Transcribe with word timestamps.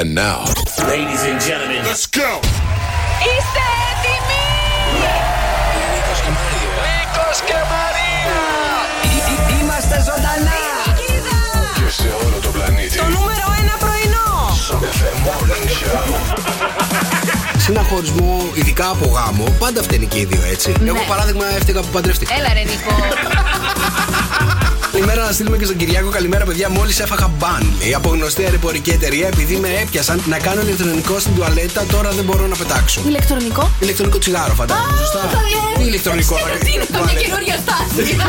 And 0.00 0.14
now. 0.14 0.40
Ladies 0.92 1.22
and 1.30 1.38
gentlemen. 1.46 1.80
Let's 1.84 2.06
go! 2.20 2.30
Είστε 3.30 3.64
έτοιμοι! 3.90 4.46
Νίκος 5.92 6.20
και 6.24 6.30
Μαρία. 6.38 6.74
Νίκος 6.86 7.38
και 7.48 7.58
Μαρία! 7.72 8.40
Είμαστε 9.60 9.96
ζωντανά! 10.08 10.60
Και 11.78 11.90
σε 11.90 12.08
όλο 12.24 12.38
το 12.42 12.48
πλανήτη. 12.48 12.96
Το 12.96 13.04
νούμερο 13.04 13.46
ένα 13.60 13.74
πρωινό! 13.82 14.28
Σοκαφέ 14.66 15.10
Morning 15.24 15.68
Show. 15.78 16.08
Συναχωρισμό, 17.58 18.50
ειδικά 18.54 18.88
από 18.88 19.06
γάμο, 19.06 19.44
πάντα 19.58 19.82
φταίνει 19.82 20.06
και 20.06 20.18
οι 20.18 20.24
δύο 20.24 20.42
έτσι. 20.50 20.74
Ναι. 20.80 20.88
Εγώ 20.88 21.04
παράδειγμα 21.08 21.44
έφταιγα 21.56 21.80
που 21.80 21.88
παντρεύτηκα. 21.88 22.34
Έλα 22.34 22.52
ρε 22.52 22.62
Νίκο. 22.62 22.94
Καλημέρα 25.00 25.26
να 25.26 25.32
στείλουμε 25.32 25.56
και 25.56 25.64
στον 25.64 25.76
Κυριάκο. 25.76 26.08
Καλημέρα, 26.10 26.44
παιδιά. 26.44 26.68
Μόλις 26.70 27.00
έφαγα 27.00 27.28
μπαν. 27.38 27.72
Λέει 27.80 27.94
από 27.94 28.08
γνωστή 28.08 28.44
αεροπορική 28.44 28.90
εταιρεία, 28.90 29.26
επειδή 29.26 29.56
με 29.56 29.68
έπιασαν 29.82 30.22
να 30.28 30.38
κάνω 30.38 30.60
ηλεκτρονικό 30.60 31.18
στην 31.18 31.34
τουαλέτα, 31.34 31.84
τώρα 31.84 32.10
δεν 32.10 32.24
μπορώ 32.24 32.46
να 32.46 32.56
πετάξω. 32.56 33.00
Ηλεκτρονικό; 33.06 33.70
Ηλεκτρονικό 33.80 34.18
τσιγάρο, 34.18 34.54
φαντάζομαι. 34.54 34.96
Σωστά. 34.98 35.20
Τι 35.78 35.84
ηλεκτρονικό, 35.84 36.34
Δεν 36.34 36.44
ξέρω 36.44 36.58
ρε, 36.58 36.64
τι 36.64 36.72
είναι 36.72 36.84
καμιά 36.92 37.06
τουαλέτα. 37.06 37.26
καινούργια 37.26 37.58
στάση. 37.64 38.16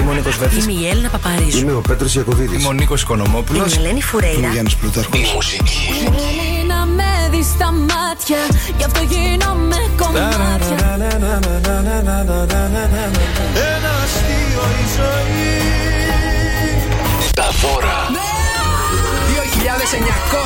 Είμαι 0.00 0.10
ο 0.10 0.14
Νίκος 0.14 0.36
Βέρτης. 0.38 0.64
Είμαι 0.64 0.72
η 0.80 0.88
Έλληνα 0.88 1.08
Παπαρίζου. 1.08 1.58
Είμαι 1.58 1.72
ο 1.72 1.80
Πέτρος 1.80 2.14
Ιακωβίδης. 2.14 2.58
Είμαι 2.58 2.68
ο 2.68 2.72
Νίκος 2.72 3.02
Είμαι 3.02 3.14
Οικονομόπουλος. 3.14 3.74
η 3.74 3.78
Ελένη 3.78 4.02
Φουρέιρα. 4.02 4.48
Γιάννης 4.52 4.74
Πλούταρχος. 4.76 5.18
Η 5.18 5.30
μουσική. 5.34 5.78
Στα 7.52 7.68
μάτια, 7.72 8.42
γι' 8.76 8.84
αυτό 8.84 9.00
γίνομαι 9.12 9.80
κομμάτια. 10.00 10.76
Ένα 13.74 13.92
αστείο 14.04 14.64
η 14.82 14.86
ζωή. 14.96 15.52
Τα 17.34 17.48
δώρα. 17.60 17.98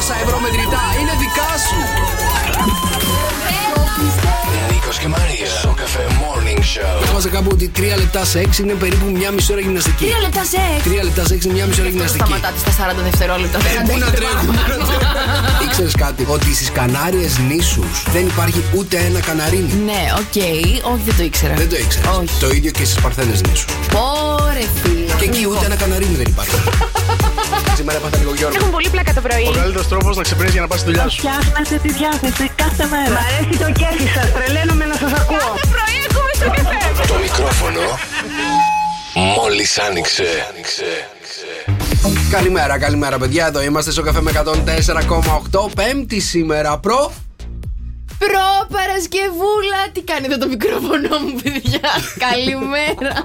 2.900 0.08 0.22
ευρώ 0.22 0.38
μετρητά 0.44 0.84
είναι 1.00 1.14
δικά 1.22 1.50
σου. 1.66 1.78
Νίκος 4.89 5.03
και 5.03 5.08
Μαρία. 5.08 5.47
Sok 5.62 5.88
FM 5.88 6.04
Morning 6.22 6.58
Show. 6.72 7.03
Διάβαζα 7.03 7.28
κάπου 7.28 7.48
ότι 7.53 7.70
3 7.77 7.81
λεπτά 7.98 8.25
σεξ 8.24 8.58
είναι 8.58 8.72
περίπου 8.72 9.06
μια 9.11 9.31
μισή 9.31 9.53
ώρα 9.53 9.61
γυμναστική. 9.61 10.05
Τρία 10.05 10.20
λεπτά 10.20 10.44
σεξ. 10.44 11.00
3 11.00 11.05
λεπτά 11.05 11.25
σεξ 11.27 11.44
είναι 11.44 11.53
μια 11.55 11.67
μισή 11.67 11.81
ώρα 11.81 11.89
γυμναστική. 11.91 12.25
Σταματάτε 12.25 12.58
στα 12.58 12.72
40 12.91 12.94
δευτερόλεπτα. 13.09 13.59
δεν 13.59 13.70
Ε, 13.70 13.75
Πού 13.75 13.81
αντέχετε 13.81 14.05
να 14.05 14.11
τρέχουμε. 14.19 14.53
παραπάνω. 14.61 15.64
Ήξερε 15.64 15.89
κάτι, 16.05 16.27
ότι 16.28 16.55
στις 16.55 16.70
Κανάριες 16.72 17.39
νήσους 17.39 18.03
δεν 18.14 18.27
υπάρχει 18.27 18.61
ούτε 18.77 18.97
ένα 19.09 19.20
καναρίνι. 19.20 19.72
Ναι, 19.84 20.03
οκ. 20.22 20.36
Όχι, 20.92 21.03
δεν 21.06 21.14
το 21.16 21.22
ήξερα. 21.22 21.55
Δεν 21.55 21.69
το 21.69 21.77
ήξερες. 21.77 22.09
Όχι. 22.16 22.28
Το 22.41 22.48
ίδιο 22.50 22.70
και 22.70 22.84
στις 22.84 23.00
Παρθένες 23.03 23.41
νήσους. 23.42 23.64
Πω 23.94 24.29
ρε 24.29 24.64
φίλε. 24.83 25.12
Και 25.19 25.25
εκεί 25.25 25.47
ούτε 25.50 25.64
ένα 25.64 25.77
καναρίνι 25.77 26.14
δεν 26.14 26.27
υπάρχει. 26.34 26.55
Σήμερα 27.78 27.96
έπαθα 27.96 28.16
λίγο 28.18 28.34
Γιώργο. 28.34 28.56
Έχουν 28.58 28.70
πολύ 28.70 28.88
πλάκα 28.90 29.12
το 29.12 29.20
πρωί. 29.20 29.46
Ο 29.46 29.50
καλύτερος 29.50 29.88
τρόπος 29.88 30.16
να 30.16 30.22
ξεπρέσει 30.22 30.52
για 30.52 30.60
να 30.60 30.66
πας 30.66 30.78
στη 30.80 30.88
δουλειά 30.88 31.08
σου. 31.08 31.18
Φτιάχνετε 31.18 31.76
τη 31.82 31.92
διάθεση 31.92 32.50
κάθε 32.62 32.84
μέρα. 32.92 33.10
Μ' 33.10 33.24
αρέσει 33.26 33.58
το 33.64 33.68
κέφι 33.80 34.06
σας, 34.14 34.32
τρελαίνομαι 34.32 34.84
να 34.84 34.94
σας 34.94 35.12
ακούω. 35.20 35.48
Πρωί 35.74 35.98
ακούμε 36.08 36.32
στο 36.38 36.46
καφέ. 36.56 37.06
Το 37.12 37.18
μικρόφωνο 37.26 37.80
μόλις 39.36 39.78
άνοιξε. 39.78 40.26
Καλημέρα, 42.30 42.78
καλημέρα, 42.78 43.18
παιδιά. 43.18 43.46
Εδώ 43.46 43.62
είμαστε 43.62 43.90
στο 43.90 44.02
καφέ 44.02 44.20
με 44.20 44.30
104,8. 44.30 45.70
Πέμπτη 45.74 46.20
σήμερα, 46.20 46.78
προ. 46.78 47.12
Προ 48.18 48.48
Παρασκευούλα, 48.76 49.80
τι 49.92 50.00
κάνετε 50.02 50.36
το 50.36 50.46
μικρόφωνο 50.48 51.18
μου, 51.18 51.40
παιδιά. 51.42 51.90
Καλημέρα. 52.28 53.24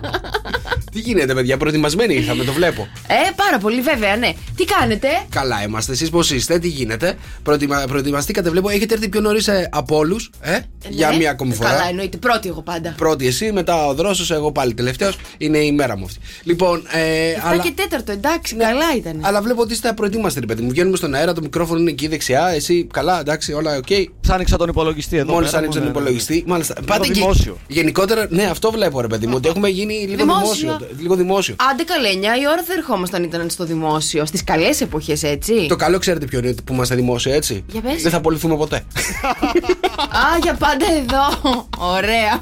Τι 0.93 0.99
γίνεται, 0.99 1.33
παιδιά, 1.33 1.57
προετοιμασμένοι 1.57 2.13
ήρθαμε, 2.15 2.43
το 2.43 2.51
βλέπω. 2.53 2.87
Ε, 3.07 3.13
πάρα 3.35 3.57
πολύ, 3.57 3.81
βέβαια, 3.81 4.15
ναι. 4.17 4.33
Τι 4.55 4.65
κάνετε, 4.65 5.07
Καλά 5.29 5.63
είμαστε, 5.63 5.91
εσείς 5.91 6.09
πώς 6.09 6.31
είστε, 6.31 6.59
τι 6.59 6.67
γίνεται. 6.67 7.15
Προετοιμα... 7.43 7.83
Προετοιμαστήκατε, 7.87 8.49
βλέπω, 8.49 8.69
έχετε 8.69 8.93
έρθει 8.93 9.09
πιο 9.09 9.21
νωρίς 9.21 9.49
από 9.69 9.97
όλους. 9.97 10.29
Ε, 10.41 10.59
για 10.89 11.09
Ναι. 11.09 11.15
μία 11.17 11.29
ακόμη 11.31 11.53
φορά. 11.53 11.69
Καλά, 11.69 11.87
εννοείται. 11.89 12.17
Πρώτη 12.17 12.47
εγώ 12.47 12.61
πάντα. 12.61 12.93
Πρώτη 12.97 13.27
εσύ, 13.27 13.51
μετά 13.51 13.85
ο 13.85 13.93
Δρόσος, 13.93 14.31
εγώ 14.31 14.51
πάλι 14.51 14.73
τελευταίος. 14.73 15.17
Είναι 15.37 15.57
η 15.57 15.71
μέρα 15.71 15.97
μου 15.97 16.05
αυτή. 16.05 16.19
Λοιπόν, 16.43 16.87
ε, 16.91 17.29
Εφτά 17.29 17.47
αλλά, 17.49 17.61
και 17.63 17.71
τέταρτο, 17.75 18.11
εντάξει, 18.11 18.55
καλά 18.55 18.95
ήταν. 18.97 19.19
αλλά 19.21 19.41
βλέπω 19.41 19.61
ότι 19.61 19.73
είστε 19.73 19.93
προετοιμασμένοι, 19.93 20.39
ρε 20.39 20.45
παιδί 20.45 20.61
μου. 20.61 20.69
Βγαίνουμε 20.69 20.97
στον 20.97 21.13
αέρα, 21.13 21.33
το 21.33 21.41
μικρόφωνο 21.41 21.79
είναι 21.79 21.89
εκεί 21.89 22.07
δεξιά. 22.07 22.47
Εσύ, 22.47 22.87
καλά, 22.93 23.19
εντάξει, 23.19 23.53
όλα 23.53 23.77
οκ. 23.77 23.87
Άνοιξα 24.29 24.57
τον 24.57 24.69
υπολογιστή 24.69 25.17
εδώ. 25.17 25.33
Μόλις 25.33 25.49
πέρα, 25.49 25.57
άνοιξε 25.61 25.79
τον 25.79 25.87
ναι, 25.87 25.93
ναι, 25.93 25.99
ναι. 25.99 26.05
υπολογιστή. 26.07 26.43
Μάλιστα. 26.47 26.75
Πάτε 26.85 27.03
εκεί. 27.05 27.13
δημόσιο. 27.13 27.57
Γενικότερα, 27.67 28.27
ναι, 28.29 28.43
αυτό 28.43 28.71
βλέπω, 28.71 29.01
ρε 29.01 29.07
παιδί 29.07 29.27
μου. 29.27 29.33
Ότι 29.35 29.47
έχουμε 29.47 29.67
γίνει 29.69 29.93
λίγο 29.93 30.15
Δημόσιο. 30.15 30.53
δημόσιο. 30.67 30.87
Λίγο 30.99 31.15
δημόσιο. 31.15 31.55
Άντε 31.71 31.83
καλέ, 31.83 32.07
9 32.09 32.13
η 32.41 32.47
ώρα 32.51 32.63
θα 32.67 32.73
ερχόμασταν 32.77 33.23
ήταν 33.23 33.49
στο 33.49 33.65
δημόσιο. 33.65 34.25
Στις 34.25 34.43
καλές 34.43 34.81
εποχές, 34.81 35.23
έτσι. 35.23 35.65
Το 35.69 35.75
καλό 35.75 35.97
ξέρετε 35.97 36.25
ποιο 36.25 36.39
είναι 36.39 36.53
που 36.63 36.73
είμαστε 36.73 36.95
δημόσιο, 36.95 37.33
έτσι. 37.33 37.63
Για 37.71 37.81
πες. 37.81 38.01
Δεν 38.01 38.11
θα 38.11 38.17
απολυθούμε 38.17 38.55
ποτέ. 38.57 38.75
Α, 38.75 40.37
για 40.43 40.53
πάντα 40.53 40.85
εδώ. 41.01 41.67
Ωραία. 41.77 42.41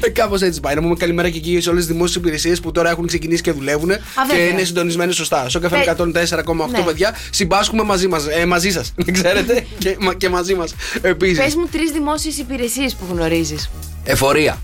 ε, 0.00 0.08
Κάπως 0.10 0.42
έτσι 0.42 0.60
πάει. 0.60 0.74
Να 0.74 0.80
πούμε 0.80 0.94
καλημέρα 0.94 1.30
και 1.30 1.38
εκεί 1.38 1.60
σε 1.60 1.70
όλες 1.70 1.84
τις 1.86 1.92
δημόσιες 1.92 2.16
υπηρεσίες 2.16 2.60
που 2.60 2.72
τώρα 2.72 2.90
έχουν 2.90 3.06
ξεκινήσει 3.06 3.42
και 3.42 3.52
δουλεύουν 3.52 3.88
και 3.88 3.96
βέβαια. 4.30 4.46
είναι 4.48 4.64
συντονισμένες 4.64 5.14
σωστά. 5.14 5.48
Στο 5.48 5.58
καφέ 5.60 5.76
Πε- 5.76 5.88
104,8 5.88 6.70
Ναι. 6.70 6.80
παιδιά 6.82 7.16
συμπάσχουμε 7.30 7.82
μαζί, 7.82 8.08
μας, 8.08 8.26
ε, 8.26 8.46
μαζί 8.46 8.70
σας. 8.70 8.92
Δεν 8.96 9.14
ξέρετε. 9.22 9.66
και, 10.00 10.04
μα- 10.06 10.14
και 10.14 10.28
μαζί 10.28 10.54
μας 10.54 10.74
Πες 11.00 11.10
επίση. 11.10 11.56
μου 11.58 11.66
τρεις 11.72 11.90
δημόσιες 11.90 12.38
υπηρεσίες 12.38 12.94
που 12.94 13.04
γνωρίζεις. 13.10 13.70
Εφορία. 14.04 14.58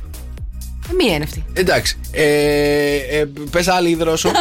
Ε, 0.91 0.95
μία 1.05 1.15
είναι 1.15 1.25
αυτή. 1.25 1.45
Εντάξει. 1.53 1.99
Ε, 2.11 2.25
ε, 3.19 3.29
Πες 3.51 3.69
άλλη 3.69 3.95
δρόσο. 3.95 4.31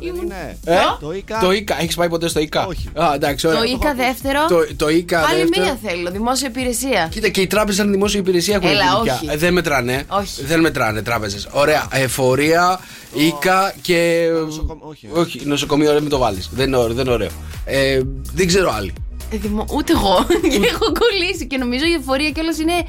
Είναι. 0.00 0.58
ε; 0.64 0.74
Το 1.00 1.12
ΙΚΑ. 1.12 1.38
Το 1.40 1.52
ΙΚΑ. 1.52 1.80
Έχεις 1.80 1.94
πάει 1.94 2.08
ποτέ 2.08 2.28
στο 2.28 2.40
ΙΚΑ; 2.40 2.66
Όχι. 2.66 2.88
Α, 2.94 3.12
εντάξει, 3.14 3.46
ωραία. 3.46 3.58
Το 3.60 3.64
ΙΚΑ 3.66 3.94
δεύτερο. 3.94 4.46
Το, 4.48 4.66
το 4.76 4.88
ΙΚΑ 4.88 5.20
Άλλη 5.26 5.40
δεύτερο. 5.40 5.64
μία 5.66 5.78
θέλω, 5.90 6.10
δημόσια 6.10 6.48
υπηρεσία. 6.48 7.08
Κοίτα 7.10 7.28
και 7.28 7.40
οι 7.40 7.46
τράπεζες 7.46 7.80
σαν 7.80 7.90
δημόσια 7.90 8.20
υπηρεσία 8.20 8.54
έχουν 8.54 8.68
Έλα, 8.68 8.96
δουλειά. 8.98 9.14
όχι. 9.14 9.26
Ε, 9.30 9.36
δεν 9.36 9.52
μετράνε. 9.52 10.04
Όχι. 10.08 10.44
Δεν 10.44 10.60
μετράνε 10.60 11.02
τράπεζες. 11.02 11.48
Ωραία. 11.52 11.86
Εφορία, 11.92 12.80
ΙΚΑ 13.14 13.74
και. 13.82 14.28
Νοσοκομ- 14.44 14.84
όχι. 14.84 15.08
όχι, 15.12 15.40
νοσοκομείο 15.44 15.92
δεν 15.92 16.00
μην 16.00 16.10
το 16.10 16.18
βάλεις. 16.18 16.50
Δεν 16.52 16.66
είναι 16.66 16.76
ωραίο. 16.76 16.94
Δεν, 16.94 17.04
είναι 17.04 17.14
ωραίο. 17.14 17.30
Ε, 17.64 18.00
δεν 18.34 18.46
ξέρω 18.46 18.72
άλλη. 18.72 18.92
Ε, 19.30 19.36
δημο- 19.36 19.66
Ούτε 19.74 19.92
εγώ. 19.92 20.26
Έχω 20.70 20.92
κολλήσει 20.98 21.46
και 21.46 21.56
νομίζω 21.56 21.84
η 21.84 21.92
εφορία 21.92 22.30
κιόλας 22.30 22.58
είναι. 22.58 22.86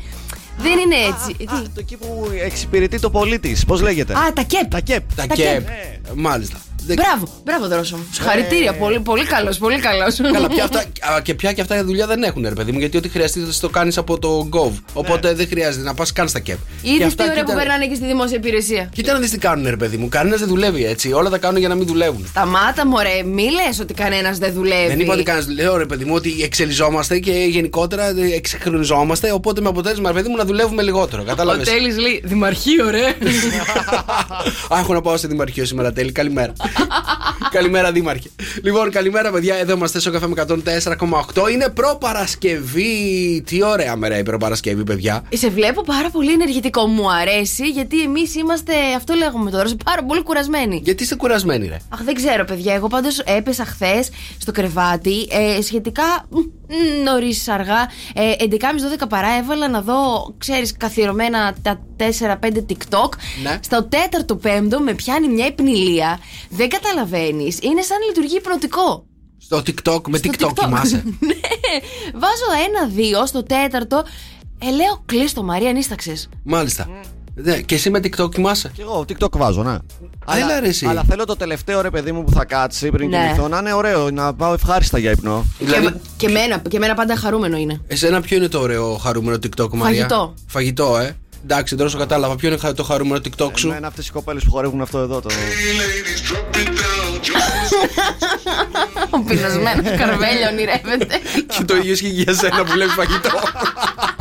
Δεν 0.58 0.80
είναι 0.80 0.96
έτσι. 0.96 1.44
Α, 1.54 1.62
Τι; 1.62 1.70
το 1.70 1.80
εκεί 1.80 1.98
που 1.98 2.30
εξυπηρετεί 2.46 3.00
το 3.00 3.10
πολίτης. 3.10 3.66
Πώς 3.66 3.82
λέγεται; 3.82 4.14
Α, 4.14 4.34
τα 4.34 4.42
ΚΕΠ. 4.44 4.70
Τα 4.70 4.80
ΚΕΠ. 4.80 5.16
Τα 5.16 5.26
Τα 5.28 5.34
ΚΕΠ. 5.34 5.46
ΚΕΠ. 5.46 5.68
Μάλιστα. 6.16 6.58
Δεν- 6.86 6.96
Μπράβο, 6.96 7.28
μπράβο 7.44 7.68
δρόσο 7.68 7.96
μου. 7.98 8.06
Συγχαρητήρια. 8.12 8.74
Πολύ, 8.74 9.00
πολύ 9.00 9.26
καλός, 9.26 9.58
πολύ 9.58 9.80
καλός. 9.80 10.16
Καλά, 10.34 10.48
πια 10.48 10.64
αυτά, 10.64 10.80
α, 10.80 11.22
και 11.22 11.34
πια 11.34 11.54
και 11.54 11.62
αυτά 11.62 11.84
δουλειά 11.86 12.08
δεν 12.08 12.24
έχουν, 12.24 12.44
ρε 12.44 12.54
παιδί 12.54 12.72
μου, 12.72 12.80
γιατί 12.80 12.98
ό,τι 12.98 13.10
χρειαστεί 13.10 13.40
θα 13.40 13.52
το 13.62 13.70
κάνεις 13.70 13.98
από 13.98 14.20
το 14.20 14.50
Gov. 14.52 14.72
Οπότε 14.94 15.34
δεν 15.34 15.48
χρειάζεται 15.48 15.84
να 15.84 15.94
πας 15.94 16.12
καν 16.14 16.28
στα 16.28 16.40
ΚΕΠ. 16.40 16.58
Και 16.82 16.90
Είδε 16.90 17.04
αυτά, 17.04 17.24
τι 17.24 17.30
ωραία 17.30 17.44
που 17.44 17.50
κοίτα- 17.50 17.62
περνάνε 17.62 17.88
και 17.88 17.96
στη 17.96 18.06
δημόσια 18.06 18.38
υπηρεσία. 18.38 18.90
Κοίτα 18.94 19.14
να 19.14 19.20
δεις 19.20 19.30
τι 19.30 19.38
κάνουν, 19.38 19.66
ρε 19.70 19.76
παιδί 19.78 19.98
μου. 19.98 20.10
Κανένας 20.10 20.40
δεν 20.40 20.48
δουλεύει 20.48 20.86
έτσι. 20.86 21.12
Όλα 21.14 21.30
τα 21.30 21.38
κάνουν 21.38 21.60
για 21.60 21.68
να 21.68 21.76
μην 21.76 21.88
δουλεύουν. 21.88 22.26
Σταμάτα, 22.30 22.88
μωρέ, 22.88 23.24
μη 23.24 23.44
λες 23.44 23.80
ότι 23.80 23.94
κανένας 23.94 24.38
δεν 24.38 24.54
δουλεύει. 24.54 24.88
Δεν 24.88 25.00
είπα 25.00 25.14
ότι 25.14 25.24
κανένα. 25.24 25.46
Λέω 25.54 25.78
ρε 25.78 25.86
παιδί 25.86 26.06
μου 26.06 26.14
ότι 26.16 26.36
εξελιζόμαστε 26.44 27.20
και 27.20 27.32
γενικότερα 27.32 28.14
εξυγχρονιζόμαστε. 28.36 29.32
Οπότε 29.32 29.62
με 29.62 29.68
αποτέλεσμα, 29.70 30.10
ρε 30.12 30.16
παιδί 30.16 30.30
μου, 30.30 30.36
να 30.36 30.46
δουλεύουμε 30.46 30.82
λιγότερο. 30.82 31.22
Ο 31.22 31.26
Κατάλαβε. 31.26 31.64
Τέλης 31.64 31.98
λέει 31.98 32.22
Δημαρχείο, 32.24 32.90
ρε. 32.90 33.06
Α, 34.74 34.80
έχω 34.80 34.94
να 34.94 35.02
πάω 35.02 35.18
στο 35.18 35.28
Δημαρχείο 35.28 35.66
σήμερα, 35.66 35.92
τέλει. 35.94 36.12
Καλημέρα. 36.12 36.54
Καλημέρα, 37.52 37.92
Δήμαρχε. 37.92 38.30
Λοιπόν, 38.64 38.92
καλημέρα, 38.92 39.32
παιδιά. 39.32 39.56
Εδώ 39.56 39.74
είμαστε 39.74 40.00
στο 40.00 40.12
καφέ 40.12 40.28
με 40.28 40.46
104,8. 40.48 41.52
Είναι 41.52 41.70
προπαρασκευή. 41.70 43.44
Τι 43.46 43.64
ωραία 43.64 43.96
μέρα 43.96 44.18
η 44.18 44.24
προπαρασκευή, 44.24 44.84
παιδιά. 44.84 45.24
Σε 45.34 45.50
βλέπω 45.50 45.82
πάρα 45.82 46.10
πολύ 46.10 46.32
ενεργητικό. 46.32 46.88
Μου 46.88 47.12
αρέσει 47.12 47.68
γιατί 47.70 48.02
εμείς 48.02 48.36
είμαστε, 48.36 48.74
αυτό 48.98 49.14
λέγουμε 49.14 49.52
τώρα, 49.52 49.68
σε 49.68 49.78
πάρα 49.86 50.04
πολύ 50.04 50.24
κουρασμένοι. 50.24 50.82
Γιατί 50.84 51.04
είστε 51.04 51.16
κουρασμένοι, 51.16 51.68
ρε; 51.68 51.78
Αχ, 51.90 52.04
δεν 52.04 52.14
ξέρω, 52.14 52.46
παιδιά. 52.46 52.74
Εγώ 52.74 52.88
πάντως 52.88 53.20
έπεσα 53.20 53.66
χθες 53.66 54.10
στο 54.38 54.52
κρεβάτι 54.52 55.28
ε, 55.30 55.62
σχετικά 55.62 56.26
νωρίς 57.04 57.48
αργά. 57.48 57.90
Ε, 58.14 58.32
11.30-12 58.40 59.10
παρά 59.10 59.38
έβαλα 59.38 59.70
να 59.70 59.82
δω, 59.82 60.34
ξέρεις, 60.38 60.78
καθιερωμένα 60.78 61.56
τα 61.62 61.80
4-5 61.98 62.66
TikTok. 62.70 63.10
Ναι. 63.44 63.60
Στο 63.64 63.84
τέταρτο 63.84 64.36
πέμπτο 64.36 64.80
με 64.80 64.94
πιάνει 64.94 65.28
μια 65.28 65.46
υπνηλία. 65.46 66.20
Δεν 66.50 66.70
καταλαβαίνεις. 66.70 67.60
Είναι 67.62 67.82
σαν 67.82 68.00
να 68.00 68.06
λειτουργεί 68.06 68.36
υπνοτικό. 68.36 69.06
Στο 69.38 69.58
TikTok, 69.58 70.02
με 70.08 70.18
Στο 70.18 70.30
TikTok 70.32 70.54
κοιμάσαι. 70.54 71.04
ναι. 71.28 71.40
Βάζω 72.14 72.64
ένα-δύο 72.68 73.26
στο 73.26 73.44
τέταρτο. 73.44 74.04
Ε, 74.60 74.70
λέω 74.72 75.04
κλείστο, 75.06 75.44
Μαρία, 75.44 75.72
νίσταξε. 75.72 76.14
Μάλιστα. 76.44 76.90
Ναι, 77.38 77.60
και 77.62 77.76
εσύ 77.76 77.90
με 77.90 78.00
TikTok 78.04 78.30
κοιμάσαι. 78.32 78.72
Κι 78.74 78.82
εγώ 78.82 79.06
TikTok 79.10 79.38
βάζω, 79.38 79.64
ναι. 79.64 79.78
Έλα, 80.38 80.60
ρε, 80.60 80.68
εσύ. 80.68 80.86
αλλά 80.86 81.04
θέλω 81.10 81.26
το 81.26 81.36
τελευταίο 81.36 81.82
ρε 81.82 81.90
παιδί 81.90 82.12
μου 82.12 82.24
που 82.24 82.32
θα 82.32 82.46
κάτσει 82.46 82.90
πριν 82.90 83.10
Ναι. 83.10 83.18
κοιμηθώ 83.24 83.48
να 83.48 83.58
είναι 83.58 83.74
ωραίο, 83.74 84.12
να 84.12 84.34
πάω 84.34 84.54
ευχάριστα 84.54 84.98
για 84.98 85.12
ύπνο. 85.12 85.46
Δηλαδή, 85.60 85.86
Και, 85.86 85.92
και, 86.18 86.30
μένα, 86.30 86.62
και 86.70 86.80
μένα 86.80 86.94
πάντα 86.94 87.16
χαρούμενο 87.16 87.58
είναι. 87.58 87.82
εσένα 87.88 88.22
ποιο 88.22 88.38
είναι 88.38 88.48
το 88.48 88.60
ωραίο 88.60 88.96
χαρούμενο 88.96 89.38
TikTok, 89.44 89.70
Μαρία; 89.72 89.98
Φαγητό. 90.00 90.34
Φαγητό, 90.48 90.98
ε. 90.98 91.16
Εντάξει, 91.44 91.76
τώρα 91.76 91.90
σου 91.90 91.98
κατάλαβα. 91.98 92.36
Ποιο 92.36 92.50
είναι 92.50 92.74
το 92.74 92.84
χαρούμενο 92.84 93.22
TikTok 93.24 93.50
σου; 93.54 93.68
Εμένα 93.68 93.88
αυτές 93.88 94.08
οι 94.08 94.12
κοπέλες 94.12 94.44
που 94.44 94.52
χορεύουν 94.52 94.82
αυτό 94.82 94.98
εδώ 94.98 95.22
το. 95.22 95.30
Ο 99.10 99.20
πεινασμένος 99.24 99.98
καρβέλιο 99.98 100.48
ονειρεύεται. 100.52 101.20
Και 101.58 101.64
το 101.64 101.76
ίδιο 101.76 101.92
ισχύει 101.92 102.12
και 102.14 102.22
για 102.22 102.34
σένα 102.34 102.64
που 102.64 102.72
βλέπει 102.72 102.92
φαγητό. 102.92 103.30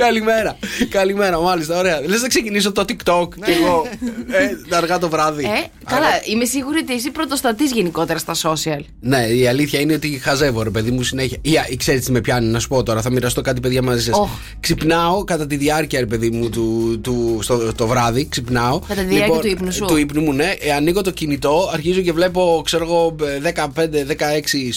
Καλημέρα. 0.00 0.56
Καλημέρα, 0.88 1.40
μάλιστα. 1.40 1.78
Ωραία. 1.78 2.00
Λες 2.06 2.22
να 2.22 2.28
ξεκινήσω 2.28 2.72
το 2.72 2.84
TikTok 2.88 3.28
και 3.44 3.52
εγώ. 3.52 3.86
Ε, 4.30 4.76
αργά 4.76 4.98
το 4.98 5.08
βράδυ. 5.08 5.44
Ε, 5.44 5.66
καλά, 5.86 6.08
είμαι 6.24 6.44
σίγουρη 6.44 6.78
ότι 6.78 6.94
εσύ 6.94 7.10
πρωτοστατείς 7.10 7.72
γενικότερα 7.72 8.18
στα 8.18 8.34
social. 8.42 8.80
Ναι, 9.00 9.26
η 9.26 9.46
αλήθεια 9.46 9.80
είναι 9.80 9.94
ότι 9.94 10.08
χαζεύω, 10.08 10.62
ρε 10.62 10.70
παιδί 10.70 10.90
μου, 10.90 11.02
συνέχεια. 11.02 11.38
Ή, 11.70 11.76
ξέρεις 11.76 12.04
τι 12.04 12.12
με 12.12 12.20
πιάνει, 12.20 12.46
να 12.46 12.58
σου 12.58 12.68
πω 12.68 12.82
τώρα, 12.82 13.02
θα 13.02 13.10
μοιραστώ 13.10 13.40
κάτι, 13.40 13.60
παιδιά, 13.60 13.82
μαζί 13.82 14.02
σας. 14.02 14.18
Οχ. 14.18 14.30
Ξυπνάω 14.60 15.24
κατά 15.24 15.46
τη 15.46 15.56
διάρκεια, 15.56 16.00
ρε 16.00 16.06
παιδί 16.06 16.30
μου, 16.30 16.48
του, 16.50 16.98
του, 17.02 17.38
στο, 17.42 17.72
το 17.74 17.86
βράδυ. 17.86 18.28
Ξυπνάω. 18.28 18.72
Λοιπόν, 18.72 18.88
Κατά 18.88 19.02
τη 19.02 19.14
διάρκεια 19.14 19.40
του 19.40 19.46
ύπνου 19.46 19.72
σου. 19.72 19.84
Του 19.84 19.96
ύπνου 19.96 20.22
μου, 20.22 20.32
ναι. 20.32 20.54
Ε, 20.60 20.72
ανοίγω 20.72 21.02
το 21.02 21.10
κινητό, 21.10 21.70
αρχίζω 21.72 22.00
και 22.00 22.12
βλέπω, 22.12 22.62
ξέρω 22.64 22.84
εγώ, 22.84 23.16
15-16 23.54 23.80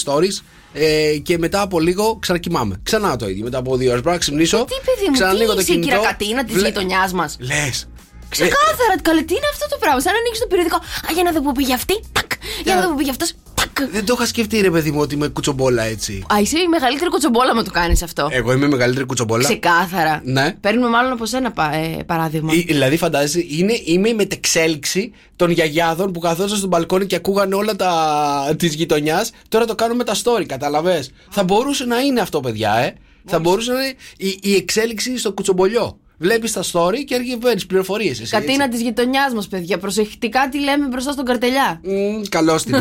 stories. 0.05 0.41
Ε, 0.73 1.17
και 1.23 1.37
μετά 1.37 1.61
από 1.61 1.79
λίγο 1.79 2.17
ξανακοιμάμαι. 2.21 2.79
Ξανά 2.83 3.15
το 3.15 3.29
ίδιο. 3.29 3.43
Μετά 3.43 3.57
από 3.57 3.77
δύο 3.77 3.89
ώρες 3.89 4.01
πρέπει 4.01 4.15
να 4.15 4.21
ξυπνήσω. 4.21 4.57
Τι 4.65 4.75
παιδί 4.85 5.07
μου, 5.07 5.13
ξανανοίγω 5.13 5.49
τι 5.49 5.55
το 5.55 5.61
είσαι 5.61 5.71
η 5.71 5.75
κινητό. 5.75 5.95
κυρακατίνα 5.95 6.43
της 6.43 6.53
βλέ- 6.55 6.67
γειτονιάς 6.67 7.13
μας; 7.13 7.37
Λες. 7.39 7.87
Ξεκάθαρα, 8.29 8.95
καλέ, 9.01 9.21
τι 9.21 9.33
είναι 9.33 9.49
αυτό 9.53 9.67
το 9.69 9.77
πράγμα. 9.79 9.99
Σαν 9.99 10.11
να 10.13 10.19
ανοίξεις 10.19 10.41
το 10.43 10.47
περιοδικό. 10.47 10.75
Α, 10.77 11.09
για 11.13 11.23
να 11.23 11.31
δω 11.31 11.41
που 11.41 11.51
πήγε 11.51 11.73
αυτή. 11.73 11.95
Τάκ. 12.11 12.31
Για 12.63 12.75
να 12.75 12.81
δω 12.81 12.87
που 12.89 12.95
πήγε 12.95 13.09
αυτός. 13.09 13.33
Τάκ. 13.73 13.89
Δεν 13.91 14.05
το 14.05 14.13
είχα 14.17 14.25
σκεφτεί, 14.25 14.61
ρε 14.61 14.69
παιδί 14.71 14.91
μου, 14.91 14.99
ότι 14.99 15.15
είμαι 15.15 15.27
κουτσομπόλα 15.27 15.83
έτσι. 15.83 16.23
Α, 16.33 16.39
είσαι 16.41 16.59
η 16.59 16.67
μεγαλύτερη 16.67 17.09
κοτσομπόλα 17.09 17.55
με 17.55 17.63
το 17.63 17.71
κάνεις 17.71 18.03
αυτό. 18.03 18.27
Εγώ 18.31 18.51
είμαι 18.53 18.65
η 18.65 18.69
μεγαλύτερη 18.69 19.05
κουτσομπόλα. 19.05 19.43
Ξεκάθαρα. 19.43 20.21
Ναι. 20.23 20.51
Παίρνουμε 20.61 20.87
μάλλον 20.89 21.11
από 21.11 21.25
σένα 21.25 21.51
πα- 21.51 21.73
ε, 21.75 22.03
παράδειγμα. 22.05 22.53
Ή- 22.53 22.59
Δηλαδή, 22.67 22.97
φαντάζεσαι, 22.97 23.45
είναι, 23.49 23.73
είμαι 23.85 24.09
η 24.09 24.13
μετεξέλιξη 24.13 25.11
των 25.35 25.51
γιαγιάδων 25.51 26.11
που 26.11 26.19
καθόταν 26.19 26.57
στο 26.57 26.67
μπαλκόνι 26.67 27.05
και 27.05 27.15
ακούγαν 27.15 27.53
όλα 27.53 27.75
τα 27.75 28.55
της 28.57 28.73
γειτονιάς. 28.73 29.31
Τώρα 29.49 29.65
το 29.65 29.75
κάνουν 29.75 29.95
με 29.97 30.03
τα 30.03 30.15
story, 30.23 30.45
καταλαβες. 30.45 31.11
Θα 31.29 31.43
μπορούσε 31.43 31.85
να 31.85 31.99
είναι 31.99 32.21
αυτό, 32.21 32.39
παιδιά, 32.39 32.73
ε. 32.75 32.93
Θα 33.25 33.39
μπορούσε 33.39 33.71
να 33.71 33.81
είναι 33.83 33.93
η, 34.17 34.39
η 34.41 34.55
εξέλιξη 34.55 35.17
στο 35.17 35.31
κουτσομπολιό. 35.33 35.97
Βλέπεις 36.17 36.51
τα 36.51 36.61
story 36.71 37.03
και 37.05 37.15
έρχεται 37.15 37.37
παίρνει 37.37 37.65
πληροφορίες. 37.65 38.29
Κατίνα 38.29 38.69
της 38.69 38.81
γειτονιάς 38.81 39.33
μας, 39.33 39.47
παιδιά. 39.47 39.77
Προσεκτικά 39.77 40.49
τι 40.51 40.59
λέμε 40.59 40.87
μπροστά 40.87 41.11
στον 41.11 41.25
καρτελιά. 41.25 41.81
Καλώ 42.29 42.55
την. 42.55 42.75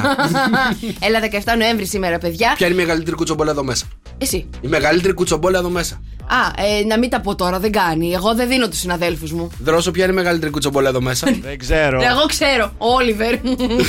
Έλα 1.06 1.20
17 1.54 1.58
Νοέμβρη 1.58 1.86
σήμερα, 1.86 2.18
παιδιά. 2.18 2.52
Ποια 2.56 2.66
είναι 2.66 2.74
η 2.80 2.84
μεγαλύτερη 2.84 3.16
κουτσομπόλα 3.16 3.50
εδώ 3.50 3.64
μέσα; 3.64 3.86
Εσύ. 4.18 4.48
Η 4.60 4.68
μεγαλύτερη 4.68 5.14
κουτσομπόλα 5.14 5.58
εδώ 5.58 5.68
μέσα. 5.68 6.00
Α, 6.26 6.64
ε, 6.64 6.84
να 6.84 6.98
μην 6.98 7.10
τα 7.10 7.20
πω 7.20 7.34
τώρα, 7.34 7.58
δεν 7.58 7.72
κάνει. 7.72 8.12
Εγώ 8.12 8.34
δεν 8.34 8.48
δίνω 8.48 8.68
τους 8.68 8.78
συναδέλφους 8.78 9.32
μου. 9.32 9.50
Δρόσο, 9.58 9.90
ποια 9.90 10.04
είναι 10.04 10.12
η 10.12 10.16
μεγαλύτερη 10.16 10.50
κουτσομπόλα 10.52 10.88
εδώ 10.88 11.00
μέσα; 11.00 11.26
Δεν 11.42 11.58
ξέρω. 11.58 12.02
Εγώ 12.02 12.26
ξέρω, 12.26 12.72
ο 12.78 12.92
Όλιβερ. 12.92 13.38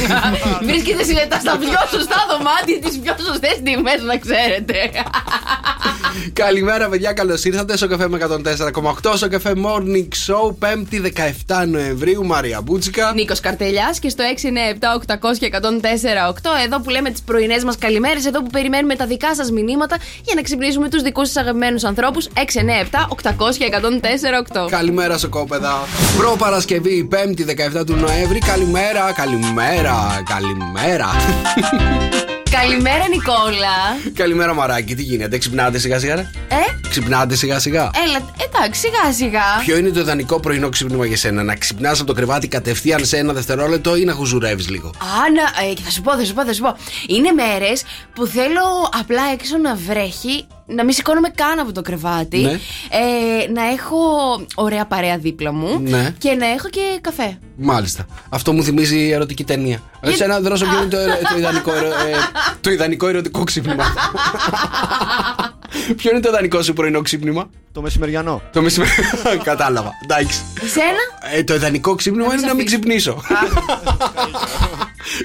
Βρίσκεται 0.67 1.03
συνετά 1.03 1.39
στα 1.39 1.57
πιο 1.57 1.79
σωστά 1.91 2.15
δωμάτια 2.29 2.89
τι 2.89 2.97
πιο 2.97 3.15
σωστές 3.25 3.55
τιμέ, 3.63 3.95
να 4.05 4.17
ξέρετε. 4.17 4.75
Καλημέρα, 6.33 6.89
παιδιά. 6.89 7.13
Καλώς 7.13 7.43
ήρθατε 7.43 7.77
στο 7.77 7.87
καφέ 7.87 8.07
με 8.07 8.17
104,8 8.21 9.15
στο 9.39 9.49
καφέ 9.49 9.61
Morning 9.65 10.07
Show, 10.27 10.67
5η 10.67 11.11
17 11.45 11.67
Νοεμβρίου. 11.67 12.25
Μαρία 12.25 12.61
Μπούτσικα. 12.61 13.11
Νίκος 13.15 13.39
Καρτελιάς 13.39 13.99
και 13.99 14.09
στο 14.09 14.23
697 14.23 14.93
800 14.93 15.37
και 15.39 15.49
104,8. 15.51 16.49
Εδώ 16.65 16.79
που 16.81 16.89
λέμε 16.89 17.09
τις 17.09 17.21
πρωινές 17.21 17.63
μας 17.63 17.77
καλημέρες, 17.77 18.25
εδώ 18.25 18.43
που 18.43 18.49
περιμένουμε 18.49 18.95
τα 18.95 19.05
δικά 19.05 19.35
σας 19.35 19.51
μηνύματα 19.51 19.97
για 20.23 20.35
να 20.35 20.41
ξυπνήσουμε 20.41 20.89
τους 20.89 21.01
δικούς 21.01 21.27
σας 21.27 21.37
αγαπημένους 21.37 21.83
ανθρώπους. 21.83 22.27
697 22.33 23.07
800 23.09 23.57
και 23.57 23.65
104,8. 23.65 24.67
Καλημέρα 24.69 25.17
σε 25.17 25.27
κόπεδα. 25.27 25.87
Προ 26.17 26.35
Παρασκευή, 26.37 27.07
5η 27.11 27.45
17 27.79 27.85
του 27.85 27.95
Νοέμβρη. 27.95 28.39
Καλημέρα, 28.39 29.11
καλημέρα, 29.13 30.23
καλημέρα. 30.25 31.07
Καλημέρα, 32.61 33.07
Νικόλα. 33.07 33.75
καλημέρα, 34.15 34.53
Μαράκι. 34.53 34.95
Τι 34.95 35.01
γίνεται, 35.03 35.37
ξυπνάτε 35.37 35.77
σιγά 35.77 35.99
σιγά, 35.99 36.15
ρε; 36.15 36.21
Ε, 36.47 36.87
Ξυπνάτε 36.89 37.35
σιγά 37.35 37.59
σιγά. 37.59 37.89
έλα, 38.05 38.31
εντάξει, 38.47 38.79
σιγά 38.81 39.13
σιγά. 39.13 39.41
Ποιο 39.65 39.77
είναι 39.77 39.89
το 39.89 39.99
ιδανικό 39.99 40.39
πρωινό 40.39 40.69
ξύπνημα 40.69 41.05
για 41.05 41.17
σένα, 41.17 41.43
Να 41.43 41.55
ξυπνάς 41.55 41.97
από 41.97 42.07
το 42.07 42.13
κρεβάτι 42.13 42.47
κατευθείαν 42.47 43.05
σε 43.05 43.17
ένα 43.17 43.33
δευτερόλεπτο 43.33 43.95
ή 43.95 44.03
να 44.03 44.13
χουζουρεύεις 44.13 44.69
λίγο; 44.69 44.87
Α, 44.87 44.91
να, 45.35 45.65
ε, 45.69 45.73
θα 45.83 45.89
σου 45.91 46.01
πω, 46.01 46.11
θα 46.17 46.25
σου 46.25 46.33
πω, 46.33 46.45
θα 46.45 46.53
σου 46.53 46.61
πω. 46.61 46.77
Είναι 47.07 47.31
μέρες 47.31 47.83
που 48.15 48.25
θέλω 48.25 48.89
απλά 48.99 49.21
έξω 49.33 49.57
να 49.57 49.75
βρέχει, 49.75 50.45
να 50.65 50.83
μην 50.83 50.93
σηκώνομαι 50.93 51.29
καν 51.29 51.59
από 51.59 51.71
το 51.71 51.81
κρεβάτι, 51.81 52.37
Ναι. 52.37 52.51
ε, 52.51 53.51
να 53.53 53.63
έχω 53.71 53.97
ωραία 54.55 54.85
παρέα 54.85 55.17
δίπλα 55.17 55.53
μου 55.53 55.79
Ναι. 55.79 56.13
και 56.17 56.31
να 56.31 56.45
έχω 56.47 56.69
και 56.69 56.81
καφέ. 57.01 57.37
Μάλιστα. 57.57 58.05
Αυτό 58.29 58.53
μου 58.53 58.63
θυμίζει 58.63 59.09
ερωτική 59.09 59.43
ταινία. 59.43 59.81
Για- 60.03 60.11
Εσένα 60.11 60.39
δρόσο 60.39 60.65
ποιο 60.65 60.77
είναι 60.77 60.87
το, 60.89 60.97
ερω- 60.97 61.17
το, 61.31 61.37
ιδανικό, 61.37 61.73
ερω- 61.73 61.87
ε, 61.91 62.13
το 62.61 62.71
ιδανικό 62.71 63.07
ερωτικό 63.07 63.43
ξύπνημα. 63.43 63.83
ποιο 65.97 66.11
είναι 66.11 66.19
το 66.19 66.29
ιδανικό 66.29 66.61
σου 66.61 66.73
πρωινό 66.73 67.01
ξύπνημα; 67.01 67.49
Το 67.71 67.81
μεσημεριανό. 67.81 68.41
Το 68.53 68.61
μεσημέρι. 68.61 68.91
Κατάλαβα. 69.43 69.91
Εντάξει. 70.03 70.41
Εσένα; 70.63 71.35
Ε, 71.37 71.43
το 71.43 71.53
ιδανικό 71.53 71.95
ξύπνημα 71.95 72.27
Να 72.27 72.33
είναι 72.33 72.41
μην 72.41 72.49
να 72.49 72.53
μην 72.55 72.67
σε 72.69 72.75
αφήσω. 72.75 73.13
ξυπνήσω. 73.15 73.21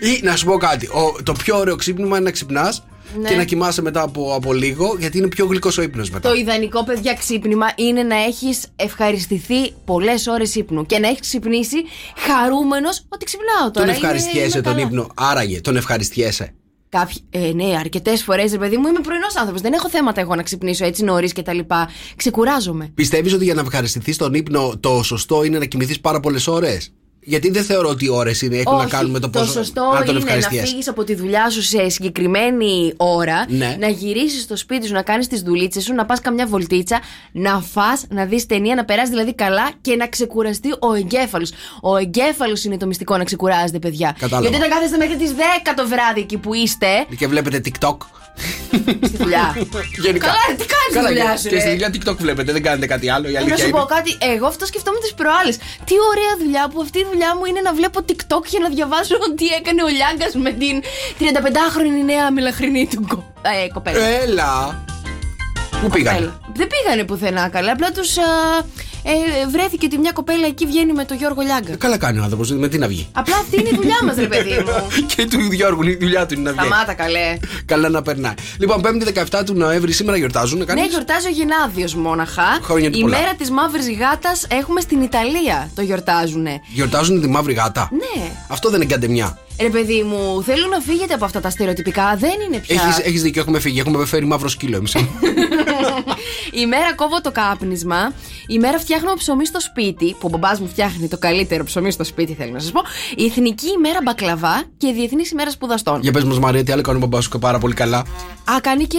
Ή 0.16 0.20
να 0.22 0.36
σου 0.36 0.44
πω 0.46 0.56
κάτι. 0.56 0.86
Ο, 0.86 1.22
το 1.22 1.32
πιο 1.32 1.58
ωραίο 1.58 1.76
ξύπνημα 1.76 2.16
είναι 2.16 2.24
να 2.24 2.30
ξυπνάς 2.30 2.84
Ναι. 3.20 3.28
και 3.28 3.36
να 3.36 3.44
κοιμάσαι 3.44 3.82
μετά 3.82 4.02
από, 4.02 4.34
από 4.34 4.52
λίγο 4.52 4.96
γιατί 4.98 5.18
είναι 5.18 5.28
πιο 5.28 5.46
γλυκός 5.46 5.78
ο 5.78 5.82
ύπνος 5.82 6.10
μετά. 6.10 6.28
Το 6.28 6.34
ιδανικό, 6.34 6.84
παιδιά, 6.84 7.14
ξύπνημα 7.14 7.66
είναι 7.76 8.02
να 8.02 8.16
έχεις 8.16 8.66
ευχαριστηθεί 8.76 9.70
πολλές 9.84 10.26
ώρες 10.26 10.54
ύπνου 10.54 10.86
και 10.86 10.98
να 10.98 11.08
έχεις 11.08 11.20
ξυπνήσει 11.20 11.76
χαρούμενος 12.16 13.04
ότι 13.08 13.24
ξυπνάω 13.24 13.70
τώρα. 13.70 13.70
Τον 13.72 13.82
Είμαι- 13.84 13.94
ευχαριστιέσαι 13.96 14.58
είμαι 14.58 14.60
τον 14.62 14.74
καλά. 14.74 14.86
ύπνο. 14.86 15.06
Άραγε, 15.14 15.60
τον 15.60 15.76
ευχαριστιέσαι. 15.76 16.52
Κάποιοι, 16.90 17.16
ε, 17.30 17.52
ναι, 17.54 17.76
αρκετές 17.78 18.22
φορές, 18.22 18.52
ρε 18.52 18.58
παιδί 18.58 18.76
μου, 18.76 18.88
είμαι 18.88 19.00
πρωινός 19.00 19.36
άνθρωπος. 19.36 19.60
Δεν 19.60 19.72
έχω 19.72 19.88
θέματα 19.88 20.20
εγώ 20.20 20.34
να 20.34 20.42
ξυπνήσω 20.42 20.84
έτσι 20.84 21.04
νωρίς 21.04 21.32
και 21.32 21.42
τα 21.42 21.52
λοιπά. 21.52 21.88
Ξεκουράζομαι. 22.16 22.90
Πιστεύεις 22.94 23.32
ότι 23.32 23.44
για 23.44 23.54
να 23.54 23.60
ευχαριστηθείς 23.60 24.16
τον 24.16 24.34
ύπνο 24.34 24.72
το 24.80 25.02
σωστό 25.02 25.44
είναι 25.44 25.58
να 25.58 25.64
κοιμηθείς 25.64 26.00
πάρα 26.00 26.20
πολλές 26.20 26.46
ώρες; 26.46 26.92
Γιατί 27.30 27.50
δεν 27.50 27.64
θεωρώ 27.64 27.88
ότι 27.88 28.04
οι 28.04 28.08
ώρες 28.08 28.42
έχουν 28.42 28.76
να 28.76 28.86
κάνουν 28.86 29.10
με 29.10 29.18
το 29.18 29.28
πόσο. 29.28 29.52
σωστό 29.52 29.80
να 29.92 30.02
τον 30.02 30.02
είναι 30.02 30.12
να 30.12 30.18
ευχαριστιέσαι. 30.18 30.66
φύγεις 30.66 30.88
από 30.88 31.04
τη 31.04 31.14
δουλειά 31.14 31.50
σου 31.50 31.62
σε 31.62 31.88
συγκεκριμένη 31.88 32.92
ώρα, 32.96 33.44
Ναι. 33.48 33.76
να 33.80 33.88
γυρίσεις 33.88 34.42
στο 34.42 34.56
σπίτι 34.56 34.86
σου, 34.86 34.92
να 34.92 35.02
κάνεις 35.02 35.26
τις 35.26 35.40
δουλίτσες 35.42 35.84
σου, 35.84 35.94
να 35.94 36.04
πας 36.06 36.20
καμιά 36.20 36.46
βολτίτσα, 36.46 37.00
να 37.32 37.60
φας, 37.60 38.04
να 38.08 38.24
δεις 38.24 38.46
ταινία, 38.46 38.74
να 38.74 38.84
περάσεις 38.84 39.10
δηλαδή 39.10 39.34
καλά 39.34 39.70
και 39.80 39.96
να 39.96 40.06
ξεκουραστεί 40.08 40.68
ο 40.78 40.92
εγκέφαλος. 40.94 41.50
Ο 41.82 41.96
εγκέφαλος 41.96 42.64
είναι 42.64 42.76
το 42.76 42.86
μυστικό 42.86 43.16
να 43.16 43.24
ξεκουράζεται, 43.24 43.78
παιδιά. 43.78 44.16
Κατάλαβα. 44.18 44.48
Γιατί 44.48 44.56
όταν 44.64 44.70
κάθεστε 44.78 44.96
μέχρι 44.96 45.16
τις 45.16 45.32
10 45.34 45.74
το 45.76 45.88
βράδυ 45.88 46.20
εκεί 46.20 46.36
που 46.36 46.54
είστε, 46.54 46.86
Και 47.18 47.26
βλέπετε 47.26 47.60
TikTok. 47.64 47.96
στη 49.08 49.16
δουλειά. 49.16 49.46
Γενικά. 50.04 50.26
Καλά, 50.26 50.44
τι 50.58 50.64
κάνεις 50.74 50.88
στη 50.90 50.98
Καλά, 50.98 51.08
δουλειά 51.08 51.30
και- 51.32 51.38
σου, 51.40 51.48
Και 51.48 51.54
ρε. 51.54 51.60
στη 51.60 51.70
δουλειά 51.74 51.88
TikTok 51.94 52.16
βλέπετε, 52.24 52.52
δεν 52.52 52.62
κάνετε 52.62 52.86
κάτι 52.86 53.06
άλλο. 53.14 53.28
Η 53.28 53.32
Να 53.32 53.38
αλήθεια 53.38 53.56
σου 53.58 53.68
είναι. 53.68 53.78
πω 53.78 53.84
κάτι, 53.94 54.10
εγώ 54.34 54.46
αυτό 54.52 54.64
σκεφτόμουν 54.66 55.00
τις 55.00 55.14
προάλλες. 55.20 55.56
Τι 55.88 55.94
ωραία 56.12 56.32
δουλειά 56.42 56.64
που 56.72 56.78
αυτή 56.80 56.98
η 56.98 57.06
δουλειά 57.10 57.17
μου 57.38 57.44
είναι 57.44 57.60
να 57.60 57.72
βλέπω 57.74 58.00
TikTok 58.08 58.42
και 58.50 58.58
να 58.58 58.68
διαβάζω 58.68 59.14
τι 59.36 59.46
έκανε 59.46 59.82
ο 59.82 59.88
Λιάγκας 59.88 60.34
με 60.34 60.50
την 60.52 60.82
35χρονη 61.18 62.04
νέα 62.04 62.30
μελαχρινή 62.30 62.88
του 62.90 63.06
κο... 63.08 63.32
ε, 63.42 63.68
κοπέλα. 63.72 64.06
Έλα. 64.06 64.84
Πού 65.80 65.88
πήγανε; 65.88 66.18
Κοπέλα. 66.18 66.40
Δεν 66.54 66.66
πήγανε 66.66 67.04
πουθενά 67.04 67.48
καλά. 67.48 67.72
Απλά 67.72 67.90
τους 67.90 68.16
ε, 69.02 69.46
βρέθηκε 69.50 69.86
ότι 69.86 69.98
μια 69.98 70.12
κοπέλα 70.12 70.46
εκεί 70.46 70.66
βγαίνει 70.66 70.92
με 70.92 71.04
τον 71.04 71.16
Γιώργο 71.16 71.40
Λιάγκα. 71.42 71.72
Ε, 71.72 71.76
Καλά 71.76 71.98
κάνει 71.98 72.18
ο 72.18 72.22
άνθρωπος, 72.22 72.50
με 72.50 72.68
τι 72.68 72.78
να 72.78 72.88
βγει; 72.88 73.08
Απλά 73.12 73.36
αυτή 73.36 73.60
είναι 73.60 73.68
η 73.68 73.74
δουλειά 73.74 73.96
μας, 74.04 74.16
ρε 74.16 74.26
παιδί 74.32 74.50
μου. 74.50 75.04
και 75.16 75.26
του 75.26 75.40
Γιώργου, 75.52 75.82
η 75.82 75.96
δουλειά 76.00 76.26
του 76.26 76.34
είναι 76.34 76.42
να 76.42 76.50
βγει. 76.62 76.66
Σταμάτα 76.68 76.94
καλέ. 76.94 77.36
Καλά 77.64 77.88
να 77.88 78.02
περνάει. 78.02 78.34
Λοιπόν, 78.58 78.80
5η 78.84 79.36
17 79.38 79.42
του 79.44 79.54
Νοέμβρη 79.54 79.92
σήμερα 79.92 80.16
γιορτάζουν. 80.16 80.58
Ναι, 80.58 80.64
κανείς; 80.64 80.86
γιορτάζει 80.88 81.26
ο 81.26 81.30
Γενάδιο 81.30 81.88
μόναχα. 81.96 82.58
Χρόνια 82.62 82.90
του 82.90 82.98
Η 82.98 83.00
πολλά. 83.00 83.18
μέρα 83.18 83.34
της 83.34 83.50
μαύρης 83.50 83.86
γάτας 83.98 84.46
έχουμε 84.50 84.80
στην 84.80 85.00
Ιταλία. 85.02 85.70
Το 85.74 85.82
γιορτάζουνε. 85.82 86.60
Γιορτάζουν 86.72 87.20
τη 87.20 87.28
μαύρη 87.28 87.52
γάτα; 87.52 87.88
Ναι. 87.92 88.30
Αυτό 88.48 88.70
δεν 88.70 88.80
είναι 88.80 88.90
καντεμιά. 88.92 89.38
Ρε 89.60 89.68
παιδί 89.70 90.02
μου, 90.02 90.42
θέλω 90.42 90.66
να 90.66 90.80
φύγετε 90.80 91.14
από 91.14 91.24
αυτά 91.24 91.40
τα 91.40 91.50
στερεοτυπικά. 91.50 92.16
Δεν 92.18 92.40
είναι 92.46 92.58
πια. 92.58 92.82
Έχεις, 92.82 92.98
έχεις 92.98 93.22
δίκιο, 93.22 93.40
έχουμε 93.40 93.60
φύγει. 93.60 93.80
Έχουμε 93.80 94.06
φέρει 94.06 94.24
μαύρο 94.26 94.48
σκύλο 94.48 94.76
εμείς. 94.76 94.96
Η 96.62 96.66
μέρα 96.66 96.94
κόβω 96.94 97.20
το 97.20 97.32
κάπνισμα. 97.32 98.12
Η 98.46 98.58
μέρα 98.58 98.78
φτιάχνω 98.78 99.14
ψωμί 99.14 99.46
στο 99.46 99.60
σπίτι. 99.60 100.16
Που 100.18 100.18
ο 100.20 100.28
μπαμπάς 100.28 100.60
μου 100.60 100.68
φτιάχνει 100.68 101.08
το 101.08 101.18
καλύτερο 101.18 101.64
ψωμί 101.64 101.90
στο 101.90 102.04
σπίτι, 102.04 102.34
θέλω 102.34 102.52
να 102.52 102.58
σας 102.58 102.70
πω. 102.70 102.80
Η 103.16 103.24
εθνική 103.24 103.68
ημέρα 103.76 103.98
μπακλαβά 104.02 104.62
και 104.76 104.86
η 104.86 104.92
διεθνής 104.92 105.30
ημέρα 105.30 105.50
σπουδαστών. 105.50 106.00
Για 106.02 106.12
πες 106.12 106.24
μας, 106.24 106.38
Μαρία, 106.38 106.64
τι 106.64 106.72
άλλο 106.72 106.82
κάνει 106.82 106.96
ο 106.96 107.00
μπαμπάς 107.00 107.24
σου 107.24 107.30
και 107.30 107.38
πάρα 107.38 107.58
πολύ 107.58 107.74
καλά. 107.74 107.98
Α, 108.44 108.60
κάνει 108.60 108.86
και 108.86 108.98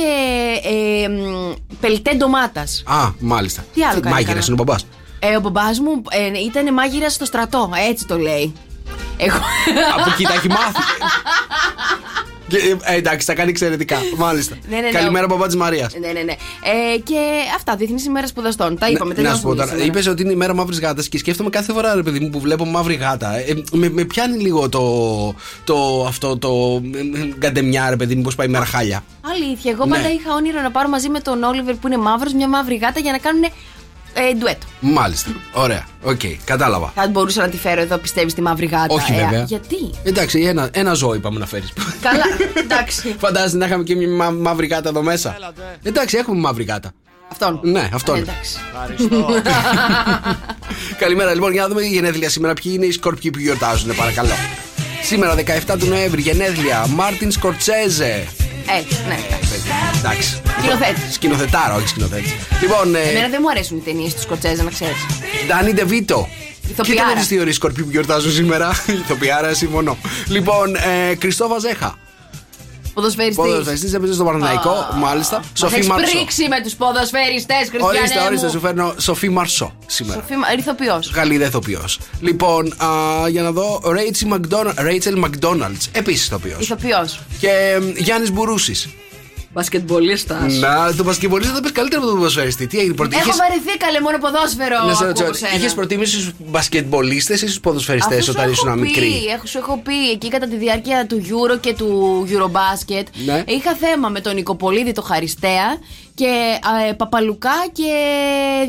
ε, 0.64 1.08
μ, 1.08 1.54
πελτέ 1.80 2.14
ντομάτας. 2.14 2.84
Α, 2.86 3.10
μάλιστα. 3.20 3.66
Τι 3.74 3.84
άλλο 3.84 4.00
κάνει 4.00 4.16
Μάγειρας 4.16 4.34
καλά; 4.34 4.46
είναι 4.48 4.62
ο 4.62 4.64
μπαμπάς. 4.64 4.86
Ε, 5.20 5.36
ο 5.36 5.40
μπαμπάς 5.40 5.80
μου 5.80 6.02
ε, 6.10 6.40
ήταν 6.40 6.74
μάγειρα 6.74 7.10
στο 7.10 7.26
στρατό, 7.26 7.70
έτσι 7.90 8.06
το 8.06 8.18
λέει. 8.18 8.54
Εγώ. 9.20 9.38
Από 10.00 10.10
εκεί 10.14 10.24
τα 10.24 10.34
έχει 10.34 10.48
μάθει. 10.48 10.82
Και, 12.48 12.58
ε, 12.84 12.96
εντάξει, 12.96 13.26
τα 13.28 13.34
κάνει 13.34 13.50
εξαιρετικά. 13.50 13.98
Μάλιστα. 14.18 14.56
Ναι, 14.70 14.76
ναι, 14.76 14.82
ναι. 14.82 14.90
Καλημέρα, 14.92 15.28
μπαμπά 15.28 15.46
της 15.46 15.56
Μαρίας. 15.56 15.94
Ναι, 16.00 16.08
ναι, 16.12 16.22
ναι. 16.22 16.32
Ε, 16.32 16.98
και 17.04 17.16
αυτά, 17.56 17.76
Διεθνή 17.76 18.04
ημέρα 18.08 18.28
σπουδαστών. 18.28 18.78
Τα 18.78 18.90
είπαμε, 18.90 19.14
Ναι, 19.14 19.22
να 19.22 19.36
σου 19.36 19.42
πω 19.42 19.50
τελειώσαμε. 19.50 19.72
τώρα, 19.78 19.86
είπες 19.88 20.08
ότι 20.08 20.22
είναι 20.22 20.32
η 20.32 20.36
μέρα 20.36 20.54
μαύρης 20.54 20.80
γάτας 20.80 21.10
και 21.10 21.18
σκέφτομαι 21.18 21.50
κάθε 21.50 21.74
φορά, 21.74 21.96
ρε 21.96 22.02
παιδί 22.04 22.20
μου, 22.20 22.30
που 22.30 22.40
βλέπω 22.40 22.66
μαύρη 22.66 22.96
γάτα. 22.96 23.36
Ε, 23.38 23.54
με, 23.72 23.90
με 23.90 24.04
πιάνει 24.04 24.38
λίγο 24.38 24.70
το. 24.70 24.82
το 25.64 26.06
αυτό 26.08 26.38
το. 26.38 26.82
ε, 26.96 27.26
γκαντεμιά, 27.38 27.90
ρε 27.90 27.96
παιδί 27.96 28.16
μου, 28.16 28.22
πώς 28.22 28.36
πάει 28.36 28.48
η 28.48 28.50
μέρα 28.50 28.66
χάλια. 28.66 29.04
Αλήθεια, 29.22 29.72
εγώ 29.72 29.86
Ναι. 29.86 29.96
πάντα 29.96 30.12
είχα 30.12 30.34
όνειρο 30.34 30.62
να 30.62 30.72
πάρω 30.72 30.90
μαζί 30.90 31.10
με 31.10 31.20
τον 31.20 31.44
Όλιβερ 31.44 31.76
που 31.76 31.88
είναι 31.88 31.98
μαύρος 31.98 32.34
μια 32.34 32.48
μαύρη 32.48 32.76
γάτα 32.76 33.00
για 33.00 33.12
να 33.12 33.18
κάνουν 33.18 33.44
ε, 34.30 34.34
ντουέτο. 34.36 34.66
Μάλιστα. 34.80 35.30
Ωραία. 35.54 35.86
Οκ, 36.04 36.20
κατάλαβα. 36.46 36.92
Θα 36.96 37.08
μπορούσα 37.08 37.42
να 37.42 37.50
τη 37.50 37.58
φέρω 37.58 37.82
εδώ, 37.82 37.98
πιστεύεις, 37.98 38.34
τη 38.34 38.42
μαύρη 38.42 38.66
γάτα. 38.66 38.94
Όχι, 38.94 39.12
Ε, 39.14 39.16
βέβαια. 39.16 39.44
γιατί; 39.44 39.76
Εντάξει, 40.04 40.40
ένα, 40.40 40.70
ένα 40.72 40.94
ζώο 40.94 41.14
είπαμε 41.14 41.40
να 41.40 41.46
φέρεις. 41.46 41.74
Καλά, 42.02 42.24
εντάξει. 42.64 43.16
Φαντάζεσαι 43.20 43.58
να 43.58 43.66
είχαμε 43.66 43.84
και 43.84 43.96
μια 43.96 44.08
μα- 44.10 44.30
μαύρη 44.30 44.68
γάτα 44.68 44.90
εδώ 44.90 45.02
μέσα. 45.02 45.36
Εντάξει, 45.84 46.18
έχουμε 46.18 46.40
μαύρη 46.40 46.64
γάτα. 46.64 46.92
Αυτόν. 47.32 47.60
Ναι, 47.64 47.90
αυτόν. 47.94 48.16
Ε, 48.16 48.20
εντάξει. 48.20 48.58
Καλημέρα, 51.00 51.34
λοιπόν, 51.34 51.52
για 51.52 51.62
να 51.62 51.68
δούμε 51.68 51.82
η 51.82 51.88
γενέθλια 51.88 52.30
σήμερα. 52.30 52.54
Ποιοι 52.54 52.72
είναι 52.76 52.86
οι 52.86 52.92
σκορπιοί 52.92 53.32
που 53.32 53.40
γιορτάζουν, 53.40 53.96
παρακαλώ. 53.96 54.30
Σήμερα, 55.04 55.36
17 55.36 55.76
του 55.80 55.86
Νοέμβρη, 55.86 56.22
γενέθλια. 56.22 56.86
Μάρτιν 56.90 57.32
Σκορτσέζε. 57.32 58.28
Έτσι, 58.80 58.98
ναι. 59.08 59.18
Εντάξει. 59.28 59.49
Σκηνοθέτης. 60.62 61.14
Σκηνοθετάρα, 61.14 61.76
όχι 61.76 61.88
σκηνοθέτης. 61.88 62.34
Λοιπόν, 62.62 62.96
ε, 62.96 63.00
Εμένα 63.00 63.28
δεν 63.28 63.40
μου 63.42 63.50
αρέσουν 63.50 63.78
οι 63.78 63.82
ταινίες 63.82 64.14
του 64.14 64.22
Σκοτσέζα, 64.22 64.64
να 64.64 64.70
ξέρεις. 64.70 65.06
Ντάνι 65.48 65.74
Ντεβίτο. 65.74 66.28
Ηθοποιάρα. 66.70 67.00
Κοίτα 67.02 67.06
με 67.14 67.20
τις 67.20 67.28
θεωρίες 67.28 67.56
σκορπιοί 67.56 67.84
που 67.84 67.90
γιορτάζουν 67.92 68.32
σήμερα. 68.32 68.72
Ηθοποιάρα, 69.04 69.54
συμφωνώ. 69.54 69.98
Λοιπόν, 70.28 70.76
ε, 70.76 71.16
Κριστόφα 71.16 71.60
Ζέχα. 71.60 71.98
Ποδοσφαιριστής. 72.94 73.46
Ποδοσφαιριστής 73.46 73.94
έπαιζε 73.94 74.14
στο 74.14 74.24
Παναναϊκό, 74.24 74.88
μάλιστα. 74.96 75.42
Σοφή 75.54 75.76
Έχεις 75.76 75.88
Μαρσό. 75.88 76.12
πρίξει 76.12 76.48
με 76.48 76.62
τους 76.62 76.74
ποδοσφαιριστές, 76.76 77.58
Χριστιανέ. 77.70 77.98
Ορίστε, 77.98 78.20
ορίστε, 78.26 78.46
μου. 78.46 78.52
σου 78.52 78.60
φέρνω 78.60 78.94
Σοφή 78.98 79.30
Μαρσό 79.30 79.74
σήμερα. 79.86 80.22
Σοφή 80.30 80.60
Ηθοποιό. 80.60 81.00
Γαλλίδα 81.14 81.46
ηθοποιό. 81.46 81.86
Λοιπόν, 82.20 82.74
α, 82.84 82.88
για 83.30 83.42
να 83.42 83.52
δω. 83.52 83.82
Ρέιτσελ 84.78 85.18
Μακδόναλτ. 85.18 85.82
Επίσης 85.92 86.26
ηθοποιός. 86.26 86.60
Ηθοποιός. 86.60 87.20
Και 87.40 87.50
Γιάννης 87.96 88.32
Μπουρούσης. 88.32 88.88
Μπασκετμπολίστας. 89.54 90.54
Να, 90.54 90.94
το 90.96 91.04
μπασκετμπολίστα 91.04 91.54
θα 91.54 91.62
πεις 91.62 91.72
καλύτερα 91.72 92.02
από 92.02 92.10
τον 92.10 92.20
ποδοσφαιριστή. 92.20 92.68
Τι 92.68 92.80
έγινε, 92.80 92.94
πρώτη. 92.94 93.16
Έχω 93.16 93.32
βαρεθεί 93.38 93.78
καλέ 93.78 94.02
μόνο 94.02 94.18
ποδόσφαιρο. 94.18 94.78
ακούω 94.78 95.28
από 95.28 95.34
σένα. 95.34 95.56
Είχες 95.56 95.74
προτιμήσει 95.74 96.26
του 96.26 96.34
μπασκετμπολίστες 96.48 97.42
ή 97.42 97.46
του 97.46 97.60
ποδοσφαιριστές 97.60 98.18
Αφού 98.18 98.24
σου 98.24 98.32
όταν 98.32 98.44
έχω 98.44 98.52
ήσουν 98.52 98.74
πει, 98.74 98.80
μικρή. 98.80 99.26
Έχω, 99.36 99.46
σου 99.46 99.58
έχω 99.58 99.82
πει 99.84 100.10
εκεί 100.12 100.28
κατά 100.28 100.48
τη 100.48 100.56
διάρκεια 100.56 101.06
του 101.06 101.22
Euro 101.26 101.60
και 101.60 101.74
του 101.74 102.28
Eurobasket. 102.30 103.04
Ναι. 103.26 103.44
Είχα 103.48 103.76
θέμα 103.76 104.10
με 104.10 104.20
τον 104.22 104.36
Νικοπολίδη, 104.36 104.92
το 104.92 105.02
Χαριστέα 105.02 105.78
και 106.16 106.60
ε, 106.90 106.94
Παπαλουκά 106.94 107.56
και 107.72 107.92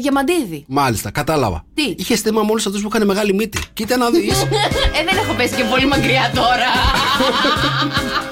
Διαμαντίδη. 0.00 0.64
Μάλιστα, 0.68 1.10
κατάλαβα. 1.10 1.64
Τι; 1.74 1.94
Είχες 1.96 2.20
θέμα 2.20 2.42
με 2.42 2.50
όλους 2.50 2.66
αυτούς 2.66 2.82
που 2.82 2.88
είχαν 2.92 3.06
μεγάλη 3.06 3.34
μύτη. 3.34 3.58
Κοίτα 3.72 3.96
να 3.96 4.10
δεις. 4.10 4.42
ε, 4.96 5.04
δεν 5.04 5.16
έχω 5.24 5.34
πέσει 5.36 5.54
και 5.54 5.64
πολύ 5.64 5.86
μακριά 5.86 6.30
τώρα. 6.34 6.70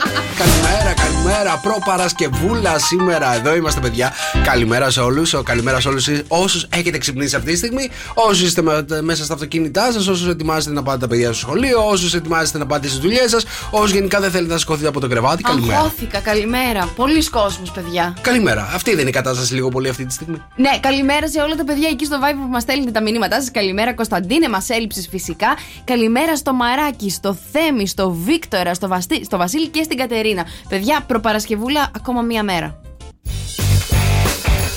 καλημέρα, 1.42 1.60
καλημέρα. 1.60 1.60
Προ-Παρασκευούλα 1.62 2.78
σήμερα. 2.78 3.34
Εδώ 3.34 3.54
είμαστε, 3.54 3.80
παιδιά. 3.80 4.12
Καλημέρα 4.44 4.90
σε 4.90 5.00
όλους. 5.00 5.34
Καλημέρα 5.44 5.80
σε 5.80 5.88
όλους 5.88 6.08
όσους 6.28 6.66
έχετε 6.68 6.98
ξυπνήσει 6.98 7.36
αυτή 7.36 7.50
τη 7.50 7.56
στιγμή. 7.56 7.90
Όσους 8.14 8.40
είστε 8.46 8.62
με- 8.62 8.84
μέσα 9.00 9.24
στα 9.24 9.34
αυτοκίνητά 9.34 9.92
σας. 9.92 10.06
Όσους 10.06 10.28
ετοιμάζετε 10.28 10.74
να 10.74 10.82
πάτε 10.82 10.98
τα 10.98 11.08
παιδιά 11.08 11.26
στο 11.26 11.34
σχολείο. 11.36 11.86
Όσους 11.88 12.14
ετοιμάζετε 12.14 12.58
να 12.58 12.66
πάτε 12.66 12.86
στις 12.86 12.98
δουλειές 12.98 13.30
σας. 13.30 13.44
Όσους 13.70 13.90
γενικά 13.92 14.20
δεν 14.20 14.30
θέλετε 14.30 14.52
να 14.52 14.58
σηκωθείτε 14.58 14.88
από 14.88 15.00
το 15.00 15.08
κρεβάτι. 15.08 15.42
Καλημέρα. 15.42 15.78
Αγχώθηκα, 15.78 16.18
καλημέρα. 16.20 16.88
Πολλοί 16.96 17.28
κόσμος, 17.28 17.70
παιδιά. 17.70 18.16
Καλημέρα. 18.20 18.70
Αυτή 18.74 18.90
δεν 18.90 19.00
είναι 19.00 19.08
η 19.08 19.12
κατάσταση 19.12 19.54
λίγο 19.54 19.68
πολύ 19.68 19.88
αυτή 19.88 20.06
τη 20.06 20.12
στιγμή. 20.12 20.42
Ναι, 20.56 20.70
καλημέρα 20.80 21.28
σε 21.28 21.40
όλα 21.40 21.54
τα 21.54 21.64
παιδιά 21.64 21.88
εκεί 21.88 22.04
στο 22.04 22.16
Vibe 22.22 22.36
που 22.42 22.48
μας 22.50 22.62
στέλνετε 22.62 22.90
τα 22.90 23.02
μηνύματά 23.02 23.40
σας. 23.40 23.50
Καλημέρα, 23.50 23.94
Κωνσταντίνε, 23.94 24.48
μας 24.48 24.68
έλειψες 24.68 25.08
φυσικά. 25.10 25.56
Καλημέρα 25.84 26.36
στο 26.36 26.52
Μαράκι, 26.52 27.10
στο 27.10 27.36
Θέμη, 27.52 27.86
στο 27.88 28.10
Βίκτορα, 28.10 28.74
στο, 28.74 28.88
Βαστι... 28.88 29.24
στο 29.24 29.36
Βασίλη 29.36 29.68
και 29.68 29.82
στην 29.82 29.96
Κατερίνα. 29.96 30.44
Παιδιά, 30.68 31.04
προπαρασκευούλα 31.28 31.90
ακόμα 31.96 32.22
μία 32.22 32.42
μέρα. 32.42 32.80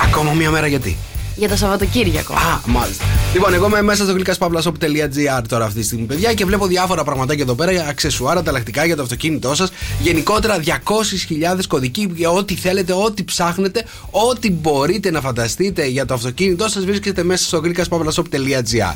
Ακόμα 0.02 0.32
μία 0.34 0.52
μέρα 0.52 0.68
γιατί; 0.68 0.98
Για 1.42 1.50
το 1.50 1.56
Σαββατοκύριακο. 1.56 2.34
Α, 2.34 2.60
μάλιστα. 2.66 3.06
Λοιπόν, 3.34 3.54
εγώ 3.54 3.66
είμαι 3.66 3.82
μέσα 3.82 4.04
στο 4.04 4.14
γλυκασπαύλασοπ.gr 4.14 5.44
τώρα 5.48 5.66
αυτή 5.66 5.80
τη 5.80 5.86
στιγμή, 5.86 6.06
παιδιά, 6.06 6.34
και 6.34 6.46
βλέπω 6.46 6.68
διάφορα 6.68 7.04
πραγματάκια 7.04 7.44
εδώ 7.44 7.54
πέρα, 7.54 7.86
αξεσουάρα, 7.90 8.40
ανταλλακτικά 8.40 8.86
για 8.86 8.96
το 8.96 9.02
αυτοκίνητό 9.02 9.56
σας. 9.56 9.72
Γενικότερα 10.02 10.60
200.000 10.66 11.60
κωδικοί 11.68 12.12
για 12.16 12.30
ό,τι 12.30 12.56
θέλετε, 12.56 12.94
ό,τι 12.94 13.24
ψάχνετε, 13.24 13.86
ό,τι 14.12 14.52
μπορείτε 14.52 15.12
να 15.12 15.22
φανταστείτε 15.22 15.86
για 15.86 16.06
το 16.06 16.14
αυτοκίνητό 16.14 16.68
σας 16.68 16.86
βρίσκεται 16.86 17.24
μέσα 17.24 17.44
στο 17.46 17.58
γλυκασπαύλασοπ.gr. 17.58 18.96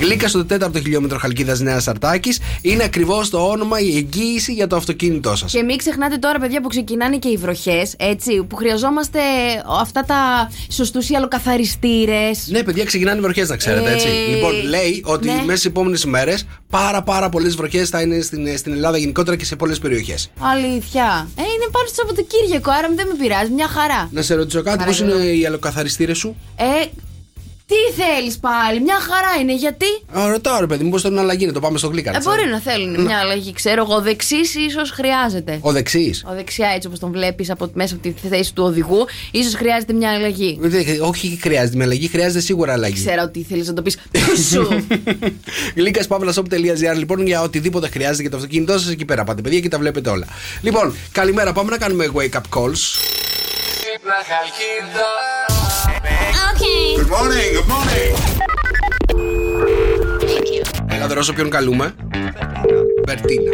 Γλύκα 0.00 0.28
στο 0.28 0.46
4ο 0.50 0.80
χιλιόμετρο 0.82 1.18
Χαλκίδας 1.18 1.60
Νέας 1.60 1.88
Αρτάκη 1.88 2.36
είναι 2.60 2.84
ακριβώς 2.84 3.30
το 3.30 3.38
όνομα, 3.38 3.80
η 3.80 3.96
εγγύηση 3.96 4.52
για 4.52 4.66
το 4.66 4.76
αυτοκίνητό 4.76 5.36
σας. 5.36 5.52
Και 5.52 5.62
μην 5.62 5.76
ξεχνάτε 5.76 6.16
τώρα, 6.16 6.38
παιδιά, 6.38 6.60
που 6.60 6.68
ξεκινάνε 6.68 7.16
και 7.16 7.28
οι 7.28 7.36
βροχές, 7.36 7.94
έτσι, 7.98 8.42
που 8.42 8.56
χρειαζόμαστε 8.56 9.18
αυτά 9.80 10.04
τα 10.04 10.50
σωστούς 10.70 11.08
ιαλοκαθαριστήρε. 11.86 12.30
Ναι, 12.58 12.62
παιδιά, 12.62 12.84
ξεκινάνε 12.84 13.18
οι 13.18 13.20
βροχές, 13.22 13.48
να 13.48 13.56
ξέρετε 13.56 13.92
έτσι. 13.92 14.08
Ε, 14.08 14.34
Λοιπόν, 14.34 14.52
λέει 14.68 15.02
ότι 15.06 15.26
ναι. 15.26 15.32
μέσα 15.32 15.56
στις 15.58 15.64
επόμενες 15.64 16.02
ημέρες 16.02 16.46
πάρα, 16.70 17.02
πάρα 17.02 17.28
πολλές 17.28 17.54
βροχές 17.56 17.88
θα 17.88 18.00
είναι 18.00 18.20
στην, 18.20 18.58
στην 18.58 18.72
Ελλάδα 18.72 18.98
γενικότερα 18.98 19.36
και 19.36 19.44
σε 19.44 19.56
πολλές 19.56 19.78
περιοχές. 19.78 20.30
Αλήθεια. 20.38 21.28
Ε, 21.36 21.42
είναι 21.42 21.68
πάνω 21.72 21.86
στο 21.86 21.94
Σαββατοκύριακο, 21.94 22.70
άρα 22.70 22.88
δεν 22.96 23.06
με 23.06 23.14
πειράζει, 23.14 23.50
μια 23.50 23.68
χαρά. 23.68 24.08
Να 24.12 24.22
σε 24.22 24.34
ρωτήσω 24.34 24.62
κάτι, 24.62 24.84
πώς 24.84 24.98
Παρακαλώ. 24.98 25.22
είναι 25.24 25.32
οι 25.32 25.46
αλλοκαθαριστήρε 25.46 26.14
σου; 26.14 26.36
Ε, 26.56 26.64
τι 27.66 28.02
θέλεις 28.02 28.38
πάλι, 28.38 28.80
μια 28.80 29.00
χαρά 29.00 29.40
είναι, 29.40 29.54
γιατί; 29.54 29.86
Α, 30.18 30.28
ρωτάω 30.30 30.60
ρε 30.60 30.66
παιδί 30.66 30.84
μου, 30.84 30.90
πώς 30.90 31.02
θέλουν 31.02 31.18
αλλαγή, 31.18 31.46
να 31.46 31.52
το 31.52 31.60
πάμε 31.60 31.78
στο 31.78 31.88
γλύκα. 31.88 32.16
Ε, 32.16 32.20
μπορεί 32.24 32.46
να 32.46 32.60
θέλουν 32.60 33.00
μια 33.00 33.18
αλλαγή, 33.18 33.52
ξέρω 33.52 33.82
εγώ. 33.82 34.00
Δεξίς 34.00 34.54
ίσως 34.54 34.90
χρειάζεται. 34.90 35.58
Ο 35.60 35.72
δεξίς. 35.72 36.24
Ο 36.28 36.34
δεξιά, 36.34 36.68
έτσι 36.68 36.86
όπως 36.86 36.98
τον 36.98 37.10
βλέπεις 37.10 37.50
από, 37.50 37.70
μέσα 37.74 37.94
από 37.94 38.02
τη 38.02 38.28
θέση 38.28 38.54
του 38.54 38.64
οδηγού, 38.64 39.06
ίσως 39.30 39.54
χρειάζεται 39.54 39.92
μια 39.92 40.10
αλλαγή. 40.10 40.58
Όχι, 41.00 41.38
χρειάζεται 41.42 41.76
με 41.76 41.84
αλλαγή, 41.84 42.08
χρειάζεται 42.08 42.40
σίγουρα 42.40 42.72
αλλαγή. 42.72 42.94
Ξέρω 42.94 43.22
ότι 43.22 43.42
θέλεις 43.48 43.68
να 43.68 43.74
το 43.74 43.82
πεις. 43.82 43.98
σου; 44.50 44.86
Γλύκας 45.76 46.08
λοιπόν 46.96 47.26
για 47.26 47.42
οτιδήποτε 47.42 47.88
χρειάζεται 47.88 48.20
για 48.22 48.30
το 48.30 48.36
αυτοκίνητό 48.36 48.78
σας 48.78 48.90
εκεί 48.90 49.04
πέρα. 49.04 49.24
Πάτε 49.24 49.42
παιδιά 49.42 49.60
και 49.60 49.68
τα 49.68 49.78
βλέπετε 49.78 50.10
όλα. 50.10 50.26
Λοιπόν, 50.60 50.94
καλημέρα, 51.12 51.52
πάμε 51.52 51.70
να 51.70 51.78
κάνουμε 51.78 52.10
wake 52.14 52.36
up 52.36 52.58
calls. 52.58 52.96
Good 56.96 57.08
morning, 57.08 57.50
good 57.56 57.68
morning. 57.74 58.12
Έλα, 60.88 61.06
δρόσο 61.06 61.32
ποιον 61.32 61.50
καλούμε. 61.50 61.94
Μπερτίνα. 63.04 63.52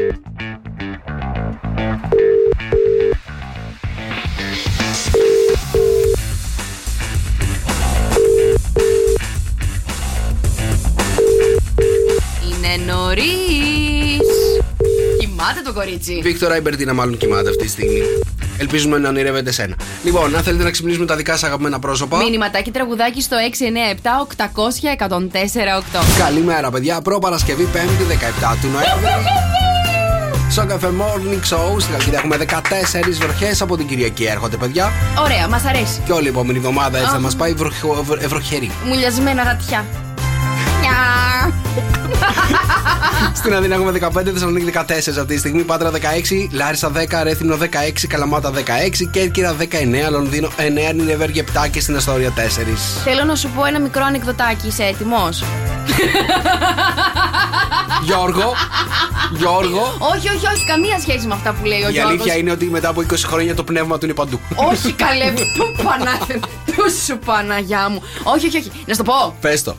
Είναι 12.49 12.93
νωρίς. 12.93 13.92
Κοιμάται 15.43 15.61
το 15.65 15.73
κορίτσι. 15.73 16.21
Βίκτορα 16.23 16.57
η 16.57 16.61
Μπερτίνα 16.61 16.95
μάλλον 16.95 17.17
κοιμάται 17.17 17.49
αυτή 17.49 17.63
τη 17.65 17.69
στιγμή. 17.71 18.01
Ελπίζουμε 18.59 18.99
να 18.99 19.09
ονειρεύεται 19.09 19.53
σένα. 19.53 19.75
Λοιπόν, 20.05 20.37
αν 20.37 20.43
θέλετε 20.43 20.65
να 20.65 20.71
ξυπνήσουμε 20.71 21.07
τα 21.07 21.17
δικά 21.17 21.33
σας 21.33 21.43
αγαπημένα 21.43 21.79
πρόσωπα. 21.79 22.17
Μήνυματάκι 22.17 22.71
τραγουδάκι 22.71 23.23
στο 23.23 23.37
697-800-1048. 23.37 26.05
Καλημέρα, 26.19 26.71
παιδιά. 26.71 27.01
Προ-Παρασκευή 27.01 27.69
5η 27.73 27.77
17 27.77 27.79
του 28.61 28.69
Νοέμβρη. 28.69 29.23
Στο 30.51 30.67
καφέ 30.67 30.89
Morning 30.99 31.41
Show 31.55 31.81
στην 31.81 31.93
Καλκίδα 31.93 32.17
έχουμε 32.17 32.37
14 32.37 33.19
βροχές 33.21 33.63
από 33.63 33.77
την 33.77 33.87
Κυριακή. 33.87 34.25
Έρχονται, 34.25 34.57
παιδιά. 34.57 34.93
Ωραία, 35.19 35.49
μας 35.49 35.65
αρέσει. 35.65 36.01
Και 36.07 36.13
όλη 36.13 36.27
η 36.27 36.29
επόμενη 36.29 36.59
εβδομάδα 36.59 36.99
έτσι 36.99 37.11
θα 37.11 37.17
Αχ. 37.17 37.23
μας 37.23 37.37
πάει 37.37 37.53
βροχο- 37.53 37.99
ευρο- 38.01 38.23
ευρωχερή. 38.23 38.71
Μουλιασμένα 38.87 39.43
γατιά. 39.43 39.85
Νιά. 42.49 43.33
Στην 43.35 43.55
Αθήνα 43.55 43.75
έχουμε 43.75 43.93
15, 44.01 44.31
Θεσσαλονίκη 44.33 44.73
14 44.75 44.81
αυτή 44.99 45.25
τη 45.25 45.39
στιγμή, 45.39 45.63
Πάτρα 45.63 45.91
16, 45.91 45.97
Λάρισα 46.53 46.91
10, 46.95 47.23
Ρέθυμνο 47.23 47.57
16, 47.61 47.67
Καλαμάτα 48.09 48.51
16, 48.51 49.09
Κέρκυρα 49.11 49.57
19, 49.59 49.65
Λονδίνο 50.11 50.49
9, 50.91 50.95
Νινεβέργη 50.95 51.45
7 51.55 51.69
και 51.71 51.81
στην 51.81 51.97
Αστόρια 51.97 52.33
4. 52.37 52.41
Θέλω 53.05 53.25
να 53.25 53.35
σου 53.35 53.49
πω 53.49 53.65
ένα 53.65 53.81
μικρό 53.81 54.05
ανεκδοτάκι. 54.05 54.67
Είσαι 54.67 54.83
έτοιμος; 54.83 55.45
Γιώργο, 58.05 58.55
Γιώργω, 59.37 59.97
όχι, 59.99 60.29
όχι, 60.29 60.47
όχι. 60.55 60.65
Καμία 60.67 60.99
σχέση 61.01 61.27
με 61.27 61.35
αυτά 61.35 61.53
που 61.53 61.65
λέει 61.65 61.83
ο 61.83 61.89
η 61.89 61.93
Γιώργος. 61.93 62.13
αλήθεια 62.13 62.37
είναι 62.37 62.51
ότι 62.51 62.65
μετά 62.65 62.89
από 62.89 63.03
20 63.11 63.15
χρόνια 63.27 63.55
το 63.55 63.65
πνεύμα 63.65 63.99
του 63.99 64.05
είναι 64.05 64.15
παντού. 64.15 64.41
Όχι, 64.55 64.93
καλέ. 64.93 65.33
Του 65.55 65.83
Πανά... 65.85 66.19
Του 66.67 66.85
σου 67.07 67.19
Παναγιά 67.25 67.89
μου. 67.89 68.03
Όχι, 68.23 68.47
όχι, 68.47 68.57
όχι. 68.57 68.71
Να 68.87 68.95
σου 68.95 69.03
το 69.03 69.11
πω. 69.13 69.37
Πες 69.41 69.63
το. 69.63 69.77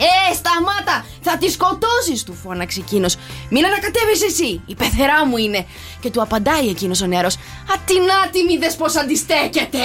Ε, 0.00 0.34
σταμάτα! 0.34 1.04
Θα 1.22 1.38
τη 1.38 1.50
σκοτώσεις, 1.50 2.22
του 2.24 2.34
φώναξε 2.44 2.80
εκείνος. 2.80 3.16
Μην 3.50 3.64
ανακατεύει 3.64 4.24
εσύ, 4.26 4.60
η 4.66 4.74
πεθερά 4.74 5.26
μου 5.26 5.36
είναι. 5.36 5.66
Και 6.00 6.10
του 6.10 6.22
απαντάει 6.22 6.68
εκείνος 6.68 7.02
ο 7.02 7.06
νεαρός. 7.06 7.36
Ατινάτη, 7.74 8.42
μη 8.48 8.58
δες 8.58 8.74
πώ 8.76 8.86
αντιστέκεται. 9.00 9.78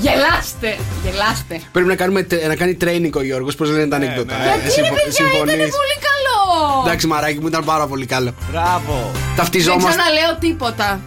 γελάστε, 0.00 0.78
γελάστε. 1.04 1.60
Πρέπει 1.72 1.88
να, 1.88 1.94
κάνουμε, 1.94 2.22
τε- 2.22 2.46
να 2.46 2.56
κάνει 2.56 2.76
training 2.80 3.10
ο 3.16 3.22
Γιώργος, 3.22 3.54
πώς 3.54 3.70
λένε 3.70 3.86
τα 3.88 3.96
ανέκδοτα. 3.96 4.36
ναι. 4.38 4.44
Ε, 4.44 4.46
Γιατί 4.46 4.62
ρε 4.64 4.70
συμφω- 4.70 4.94
παιδιά, 4.94 5.08
ήταν 5.10 5.28
συμφωνείς; 5.28 5.56
πολύ 5.56 5.96
καλό. 6.08 6.82
Εντάξει, 6.84 7.06
μαράκι 7.06 7.40
μου 7.40 7.46
ήταν 7.46 7.64
πάρα 7.64 7.86
πολύ 7.86 8.06
καλό. 8.06 8.34
Μπράβο. 8.50 9.10
Δεν 9.12 9.22
Ταυτιζόμαστε. 9.36 9.88
ξαναλέω 10.00 10.36
τίποτα. 10.40 11.00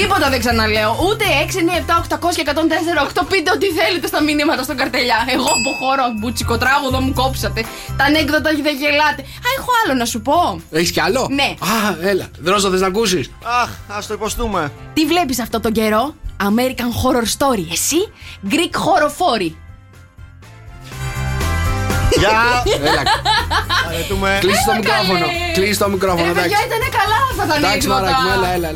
Τίποτα 0.00 0.28
δεν 0.30 0.40
ξαναλέω. 0.40 0.90
Ούτε 1.08 1.24
6, 1.24 1.58
9, 1.58 2.18
7, 2.18 2.18
800 2.28 2.34
και 2.36 2.42
104, 2.46 3.20
8. 3.20 3.22
Πείτε 3.30 3.50
ό,τι 3.50 3.66
θέλετε 3.78 4.06
στα 4.06 4.22
μηνύματα 4.22 4.62
στον 4.62 4.76
καρτελιά. 4.76 5.18
Εγώ 5.34 5.48
αποχωρώ. 5.58 6.04
Μπουτσικοτράγουδο 6.18 7.00
μου 7.00 7.12
κόψατε. 7.12 7.60
Τα 7.96 8.04
ανέκδοτα 8.04 8.50
δεν 8.62 8.76
γελάτε. 8.82 9.22
Α, 9.22 9.48
έχω 9.58 9.70
άλλο 9.84 9.94
να 9.94 10.04
σου 10.04 10.20
πω. 10.22 10.60
Έχεις 10.70 10.90
κι 10.90 11.00
άλλο; 11.00 11.26
Ναι. 11.30 11.48
Α, 11.72 12.08
έλα. 12.10 12.26
Δρόσο, 12.38 12.70
θες 12.70 12.80
να 12.80 12.86
ακούσεις; 12.86 13.30
Αχ, 13.62 13.68
ας 13.88 14.06
το 14.06 14.14
υποστούμε. 14.14 14.72
Τι 14.94 15.06
βλέπεις 15.06 15.40
αυτό 15.40 15.60
τον 15.60 15.72
καιρό; 15.72 16.14
American 16.42 16.90
Horror 17.00 17.26
Story. 17.36 17.64
Εσύ, 17.72 18.00
Greek 18.50 18.74
Horror 18.86 19.10
Story. 19.18 19.50
Γεια. 22.18 22.30
Έλα. 22.88 23.02
Αρετούμε. 23.88 24.38
Κλείσει 24.40 24.64
το 24.64 24.70
Έλα, 24.70 24.78
μικρόφωνο. 24.80 25.18
καλέ. 25.18 25.52
Κλείσει 25.54 25.78
το 25.78 25.88
μικρόφωνο, 25.88 26.26
Ε, 26.26 26.30
εντάξει. 26.30 26.48
παιδιά, 26.48 26.66
ήταν 26.66 26.82
καλά 27.00 27.18
αυτά 27.30 27.44
τα 27.46 27.54
Εντάξει, 27.56 27.88
ανέκδοτα. 27.88 28.00
μαράκι 28.00 28.22
μου, 28.22 28.32
έλα, 28.36 28.52
έλα. 28.54 28.70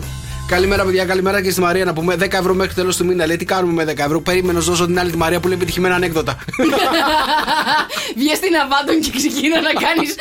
Έλα. 0.53 0.61
Καλημέρα, 0.61 0.85
παιδιά. 0.85 1.05
Καλημέρα 1.05 1.43
και 1.43 1.51
στη 1.51 1.61
Μαρία 1.61 1.85
να 1.85 1.93
πούμε 1.93 2.15
10 2.15 2.33
ευρώ 2.33 2.55
μέχρι 2.55 2.75
τέλος 2.75 2.97
του 2.97 3.05
μήνα. 3.05 3.27
Λέει 3.27 3.37
τι 3.37 3.45
κάνουμε 3.45 3.85
με 3.85 3.93
10 3.93 3.99
ευρώ; 3.99 4.21
Περίμενε 4.21 4.53
να 4.53 4.61
σου 4.61 4.71
δώσω 4.71 4.87
την 4.87 4.99
άλλη 4.99 5.11
τη 5.11 5.17
Μαρία 5.17 5.41
που 5.41 5.47
λέει 5.49 5.57
επιτυχημένα 5.57 5.95
ανέκδοτα. 5.95 6.37
Βγες 8.19 8.37
στην 8.37 8.57
Αβάντων 8.57 9.01
και 9.01 9.11
ξεκίνα 9.17 9.61
να 9.61 9.73
κάνεις 9.73 10.15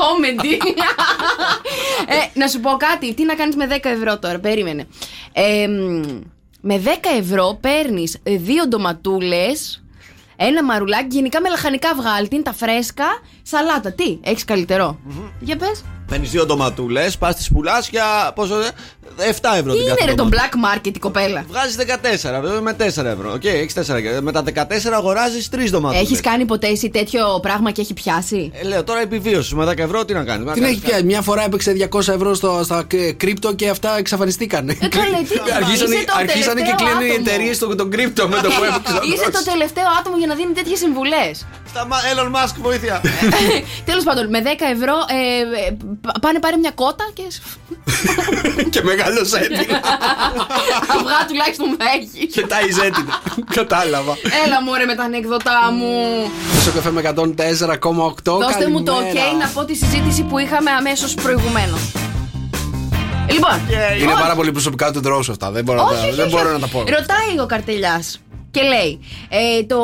comedy. 0.00 0.58
ε, 2.06 2.38
να 2.38 2.46
σου 2.48 2.60
πω 2.60 2.70
κάτι, 2.70 3.14
τι 3.14 3.24
να 3.24 3.34
κάνεις 3.34 3.56
με 3.56 3.66
10 3.70 3.78
ευρώ 3.82 4.18
τώρα, 4.18 4.38
περίμενε. 4.38 4.86
Ε, 5.32 5.66
μ, 5.66 6.00
με 6.60 6.82
10 6.84 6.88
ευρώ 7.18 7.58
παίρνεις 7.60 8.18
δύο 8.22 8.68
ντοματούλες, 8.68 9.82
ένα 10.36 10.64
μαρουλάκι, 10.64 11.06
γενικά 11.10 11.40
με 11.40 11.48
λαχανικά 11.48 11.94
βγάλτην, 11.94 12.42
τα 12.42 12.52
φρέσκα, 12.52 13.06
σαλάτα. 13.42 13.92
Τι, 13.92 14.18
έχεις 14.22 14.44
καλύτερο. 14.44 14.98
Για 15.40 15.56
πες. 15.56 15.84
Παίρνεις 16.06 16.30
δύο 16.30 16.46
ντοματούλες, 16.46 17.18
πας 17.18 17.36
τι 17.36 17.44
πουλά 17.52 17.82
για 17.90 18.32
πόσο. 18.34 18.54
Ε, 19.16 19.30
7 19.30 19.34
ευρώ 19.58 19.72
Τι 19.72 19.78
την 19.78 19.86
είναι 19.86 19.94
κάθε 19.94 20.04
ρε 20.10 20.14
το 20.14 20.24
ντομάτα. 20.24 20.48
black 20.50 20.76
market 20.78 20.94
η 20.94 20.98
κοπέλα. 20.98 21.44
Βγάζεις 21.48 21.76
14 21.76 22.40
βέβαια 22.42 22.60
με 22.60 22.76
4 22.78 22.84
ευρώ. 22.86 23.32
Οκ, 23.34 23.44
έχεις 23.44 23.74
4 23.74 24.00
και 24.02 24.20
με 24.20 24.32
τα 24.32 24.42
14 24.54 24.92
αγοράζεις 24.94 25.48
3 25.56 25.70
ντοματούλε. 25.70 26.00
Έχεις 26.02 26.20
κάνει 26.20 26.44
ποτέ 26.44 26.66
εσύ 26.66 26.90
τέτοιο 26.90 27.38
πράγμα 27.42 27.70
και 27.70 27.80
έχει 27.80 27.94
πιάσει; 27.94 28.50
Ε, 28.54 28.64
λέω 28.66 28.84
τώρα 28.84 29.00
επιβίωση 29.00 29.54
με 29.54 29.64
10 29.70 29.78
ευρώ 29.78 30.04
τι 30.04 30.12
να 30.14 30.24
κάνεις; 30.24 30.52
Την 30.52 30.62
έχει 30.62 30.80
πια. 30.80 31.04
Μια 31.04 31.22
φορά 31.22 31.44
έπαιξε 31.44 31.88
200 31.92 31.98
ευρώ 32.08 32.34
στο, 32.34 32.60
στα 32.64 32.86
ε, 32.92 33.12
κρύπτο 33.12 33.52
και 33.54 33.68
αυτά 33.68 33.98
εξαφανιστήκανε. 33.98 34.72
Ε, 34.80 34.88
καλέ, 34.88 35.16
τι 35.28 35.36
να, 35.50 35.56
Αρχίσανε, 35.56 35.94
είσαι 35.94 36.04
το 36.04 36.12
αρχίσανε 36.18 36.60
και 36.60 36.66
τελευταίο 36.66 36.76
κλείνουν 36.76 37.02
οι 37.06 37.10
άτομο. 37.10 37.24
εταιρείες 37.28 37.56
στο 37.56 37.74
το 37.74 37.86
κρύπτο 37.86 38.28
με 38.28 38.36
το 38.42 38.48
που 38.48 38.64
έπαιξε. 38.68 38.92
ο 38.96 39.00
Είσαι 39.12 39.16
το 39.24 39.30
Ρώσος. 39.30 39.44
τελευταίο 39.44 39.84
άτομο 40.00 40.16
για 40.16 40.26
να 40.26 40.34
δίνει 40.34 40.52
τέτοιες 40.52 40.78
συμβουλές. 40.78 41.46
Στα 41.68 41.86
Elon 42.10 42.28
Musk 42.36 42.54
βοήθεια. 42.62 43.00
Τέλος 43.84 44.04
πάντων, 44.04 44.28
με 44.28 44.42
10 44.44 44.46
ευρώ 44.76 44.96
ε, 45.18 45.66
ε, 45.68 45.70
π- 46.02 46.18
πάνε 46.20 46.38
πάρε 46.38 46.56
μια 46.56 46.70
κότα 46.74 47.04
και. 47.16 47.22
και 48.74 48.82
μεγάλο 49.04 49.20
έτοιμος. 49.44 49.80
Αυγά 50.94 51.18
τουλάχιστον 51.28 51.66
θα 51.78 51.86
έχει. 51.98 52.26
και 52.26 52.46
τα 52.46 52.56
έτοιμος. 52.86 53.14
Κατάλαβα. 53.54 54.12
Έλα 54.46 54.62
μου 54.62 54.74
ρε 54.74 54.84
με 54.84 54.94
τα 54.94 55.02
ανεκδοτά 55.02 55.58
μου. 55.78 55.92
Στο 56.60 56.70
καφέ 56.70 56.90
με 56.90 57.00
104,8. 57.00 58.38
Δώστε 58.44 58.68
μου 58.70 58.82
το 58.82 58.92
OK 58.92 58.96
καλημέρα. 58.98 59.36
να 59.38 59.46
πω 59.54 59.64
τη 59.64 59.74
συζήτηση 59.74 60.22
που 60.22 60.38
είχαμε 60.38 60.70
αμέσως 60.70 61.14
προηγουμένως. 61.14 61.80
Λοιπόν. 63.30 63.60
Είναι 64.00 64.12
όχι, 64.12 64.20
πάρα 64.20 64.34
πολύ 64.34 64.52
προσωπικά 64.52 64.90
του 64.92 65.00
δρόσου 65.00 65.30
αυτά. 65.32 65.50
Δεν 65.50 65.64
μπορώ, 65.64 65.78
να, 65.78 65.84
όχι, 65.84 65.94
τα- 65.94 66.06
όχι, 66.06 66.14
δεν 66.16 66.26
όχι. 66.26 66.34
μπορώ 66.34 66.50
να 66.52 66.58
τα 66.58 66.66
πω. 66.66 66.78
Ρωτάει 66.78 67.38
ο 67.42 67.46
καρτελιάς 67.46 68.18
και 68.54 68.62
λέει 68.62 69.00
ε, 69.28 69.62
το, 69.62 69.80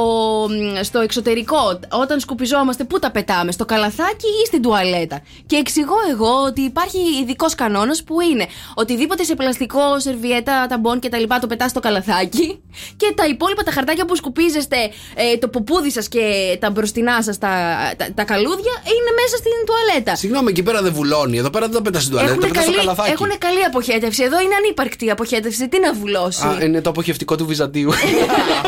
μ, 0.48 0.82
στο 0.82 0.98
εξωτερικό 1.00 1.78
όταν 1.90 2.20
σκουπιζόμαστε 2.20 2.84
πού 2.84 2.98
τα 2.98 3.10
πετάμε, 3.10 3.52
στο 3.52 3.64
καλαθάκι 3.64 4.26
ή 4.42 4.46
στην 4.46 4.62
τουαλέτα; 4.62 5.20
Και 5.46 5.56
εξηγώ 5.56 5.94
εγώ 6.12 6.32
ότι 6.46 6.60
υπάρχει 6.60 6.98
ειδικός 7.22 7.54
κανόνας 7.54 8.02
που 8.04 8.20
είναι 8.20 8.46
οτιδήποτε 8.74 9.22
σε 9.24 9.34
πλαστικό, 9.34 10.00
σερβιέτα, 10.00 10.66
ταμπών 10.66 11.00
κτλ. 11.00 11.22
το 11.40 11.46
πετάς 11.46 11.70
στο 11.70 11.80
καλαθάκι 11.80 12.60
και 12.96 13.12
τα 13.14 13.26
υπόλοιπα 13.26 13.62
τα 13.62 13.70
χαρτάκια 13.70 14.04
που 14.04 14.16
σκουπίζεστε, 14.16 14.76
ε, 15.14 15.36
το 15.38 15.48
ποπούδι 15.48 15.90
σας 15.90 16.08
και 16.08 16.56
τα 16.60 16.70
μπροστινά 16.70 17.22
σας, 17.22 17.38
τα, 17.38 17.48
τα, 17.96 18.08
τα 18.14 18.24
καλούδια, 18.24 18.74
είναι 18.84 19.10
μέσα 19.20 19.36
στην 19.36 19.52
τουαλέτα. 19.66 20.16
Συγγνώμη, 20.16 20.50
εκεί 20.50 20.62
πέρα 20.62 20.82
δεν 20.82 20.92
βουλώνει. 20.92 21.38
Εδώ 21.38 21.50
πέρα 21.50 21.66
δεν 21.66 21.76
τα 21.76 21.82
πετάς 21.82 22.02
στην 22.02 22.12
τουαλέτα. 22.14 22.34
Τα 22.34 22.38
Έχουν 22.40 22.52
πετάς 22.52 22.64
στο 22.64 22.72
καλή, 22.72 22.84
καλαθάκι. 22.86 23.10
έχουνε 23.12 23.34
καλή 23.38 23.64
αποχέτευση. 23.64 24.22
Εδώ 24.22 24.40
είναι 24.40 24.54
ανύπαρκτη 24.54 25.04
η 25.04 25.10
αποχέτευση. 25.10 25.68
Τι 25.68 25.80
να 25.80 25.92
βουλώσει; 25.92 26.46
Α, 26.46 26.58
είναι 26.64 26.80
το 26.80 26.90
αποχευτικό 26.90 27.36
του 27.36 27.46
Βυζαντίου. 27.46 27.90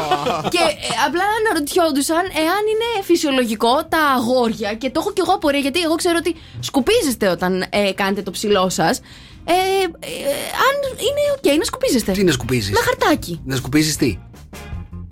και 0.54 0.58
ε, 0.58 0.88
απλά 1.06 1.24
αναρωτιόντουσαν 1.38 2.24
εάν 2.44 2.62
είναι 2.72 2.88
φυσιολογικό 3.02 3.84
τα 3.88 3.98
αγόρια 4.16 4.74
και 4.74 4.90
το 4.90 5.00
έχω 5.00 5.12
κι 5.12 5.20
εγώ 5.24 5.32
απορία 5.32 5.60
γιατί 5.60 5.80
εγώ 5.80 5.94
ξέρω 5.94 6.16
ότι 6.18 6.36
σκουπίζεστε 6.60 7.28
όταν 7.28 7.64
ε, 7.70 7.92
κάνετε 7.94 8.22
το 8.22 8.30
ψηλό 8.30 8.68
σας. 8.68 9.00
Ε, 9.44 9.52
ε, 9.52 10.32
αν 10.66 10.74
είναι 10.98 11.22
οκ 11.36 11.58
να 11.58 11.64
σκουπίζεστε. 11.64 12.12
Τι 12.12 12.24
να 12.24 12.32
σκουπίζεις; 12.32 12.70
Με 12.70 12.78
χαρτάκι. 12.84 13.40
Να 13.44 13.56
σκουπίζεις 13.56 13.96
τι; 13.96 14.18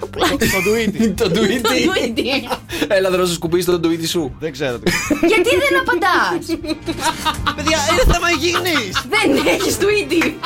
Το 0.00 0.08
Twitter. 0.16 0.46
Το 0.52 0.60
ντουίτι. 0.62 1.10
Το 1.10 1.28
ντουίτι. 1.28 2.48
Έλα, 2.88 3.10
δεν 3.10 3.26
σου 3.26 3.32
σκουπίσει 3.32 3.66
το 3.66 3.78
ντουίτι 3.78 4.06
σου. 4.06 4.34
Δεν 4.38 4.52
ξέρω. 4.52 4.78
τι. 4.78 4.90
Γιατί 5.26 5.48
δεν 5.48 5.80
απαντάς; 5.80 6.46
Παιδιά, 7.56 7.78
είναι 7.92 8.12
θέμα 8.12 8.28
υγιεινής. 8.30 9.04
δεν 9.08 9.46
έχεις 9.46 9.78
ντουίτι. 9.78 10.38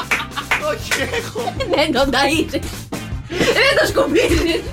Όχι, 0.73 0.90
έχω. 1.16 1.55
δεν 1.75 1.92
τον 1.92 2.11
ταΐζεις. 2.11 2.62
Ven 3.38 3.79
a 3.81 3.85
escupir. 3.85 4.64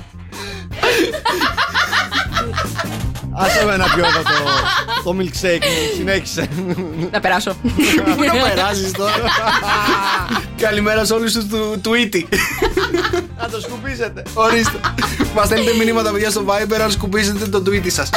Άσε 3.41 3.65
με 3.65 3.77
να 3.77 3.83
πιω 3.83 4.05
εδώ 4.05 4.21
το, 4.21 4.33
το 5.03 5.15
milkshake 5.19 5.65
μου. 5.65 5.95
Συνέχισε. 5.97 6.47
να 7.11 7.19
περάσω. 7.19 7.53
Πού 8.15 8.23
να 8.23 8.47
περάσεις 8.47 8.91
τώρα. 8.91 9.13
Καλημέρα 10.65 11.05
σε 11.05 11.13
όλους 11.13 11.33
τους 11.33 11.43
Twitter. 11.85 12.23
Να 13.37 13.49
το 13.49 13.59
σκουπίζετε. 13.59 14.23
Ορίστε. 14.33 14.79
Μας 15.35 15.45
στέλνετε 15.45 15.77
μηνύματα, 15.77 16.11
παιδιά, 16.11 16.29
στο 16.29 16.45
Viber 16.47 16.79
αν 16.83 16.91
σκουπίζετε 16.91 17.45
το 17.47 17.63
tweet 17.67 17.87
σας. 17.91 18.09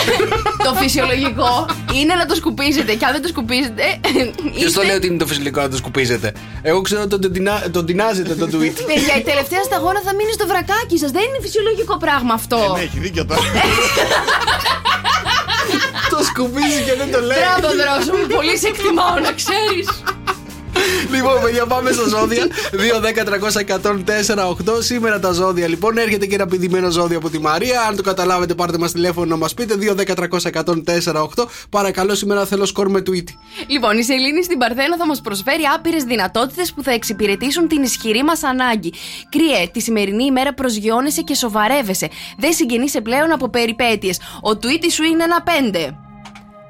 το 0.64 0.74
φυσιολογικό 0.74 1.66
είναι 1.94 2.14
να 2.14 2.26
το 2.26 2.34
σκουπίζετε 2.34 2.94
και 2.94 3.04
αν 3.04 3.12
δεν 3.12 3.22
το 3.22 3.28
σκουπίζετε 3.28 3.82
Ποιος 4.56 4.72
το 4.72 4.82
λέει 4.82 4.96
ότι 4.96 5.06
είναι 5.06 5.16
το 5.16 5.26
φυσικό 5.26 5.60
να 5.60 5.68
το 5.68 5.76
σκουπίζετε; 5.76 6.32
Εγώ 6.62 6.80
ξέρω 6.80 7.02
ότι 7.02 7.18
τον 7.18 7.32
τεινά- 7.32 7.70
τον 7.70 7.86
τεινάζετε 7.86 8.34
το 8.34 8.46
tweet. 8.52 8.72
Παιδιά, 8.92 9.16
η 9.18 9.22
τελευταία 9.22 9.62
σταγόνα 9.62 10.00
θα 10.04 10.14
μείνει 10.14 10.32
στο 10.32 10.46
βρακάκι 10.46 10.98
σας. 10.98 11.10
Δεν 11.10 11.22
είναι 11.22 11.38
φυσιολογικό 11.42 11.96
πράγμα 11.96 12.34
αυτό. 12.34 12.72
Ναι, 12.76 12.82
έχει 12.82 12.98
δίκιο 12.98 13.24
τώρα. 13.26 13.40
Το 16.36 16.42
σκουπίζει 16.42 16.82
και 16.82 16.94
δεν 16.98 17.10
το 17.12 17.20
λέει. 17.20 17.38
Μπράβο, 17.38 17.74
δρόσο 17.76 18.16
μου. 18.16 18.26
Πολύ 18.34 18.58
σε 18.58 18.68
εκτιμάω, 18.68 19.18
να 19.18 19.32
ξέρεις. 19.32 19.88
Λοιπόν, 21.10 21.40
παιδιά, 21.42 21.66
πάμε 21.66 21.92
στα 21.92 22.08
ζώδια. 22.08 22.46
2-10-300-104-8. 24.66 24.82
Σήμερα 24.82 25.20
τα 25.20 25.32
ζώδια, 25.32 25.68
λοιπόν. 25.68 25.98
Έρχεται 25.98 26.26
και 26.26 26.34
ένα 26.34 26.46
πηδημένο 26.46 26.90
ζώδιο 26.90 27.18
από 27.18 27.30
τη 27.30 27.38
Μαρία. 27.38 27.80
Αν 27.88 27.96
το 27.96 28.02
καταλάβετε, 28.02 28.54
πάρτε 28.54 28.78
μας 28.78 28.92
τηλέφωνο 28.92 29.26
να 29.26 29.36
μας 29.36 29.54
πείτε. 29.54 29.74
2-10-300-104-8. 29.74 31.46
Παρακαλώ, 31.70 32.14
σήμερα 32.14 32.46
θέλω 32.46 32.66
σκορ 32.66 32.90
με 32.90 33.02
tweet. 33.06 33.24
Λοιπόν, 33.66 33.98
η 33.98 34.04
Σελήνη 34.04 34.44
στην 34.44 34.58
Παρθένα 34.58 34.96
θα 34.96 35.06
μας 35.06 35.20
προσφέρει 35.20 35.62
άπειρες 35.74 36.04
δυνατότητες 36.04 36.72
που 36.72 36.82
θα 36.82 36.90
εξυπηρετήσουν 36.90 37.68
την 37.68 37.82
ισχυρή 37.82 38.22
μας 38.24 38.42
ανάγκη. 38.42 38.92
Κρύε, 39.28 39.68
τη 39.72 39.80
σημερινή 39.80 40.24
ημέρα 40.24 40.54
προσγειώνεσαι 40.54 41.22
και 41.22 41.34
σοβαρεύεσαι. 41.34 42.08
Δεν 42.38 42.52
συγκινείσαι 42.52 43.00
πλέον 43.00 43.32
από 43.32 43.48
περιπέτειες. 43.48 44.18
Ο 44.42 44.50
tweet 44.50 44.84
σου 44.90 45.02
είναι 45.02 45.22
ένα 45.22 45.42
πέντε. 45.42 45.96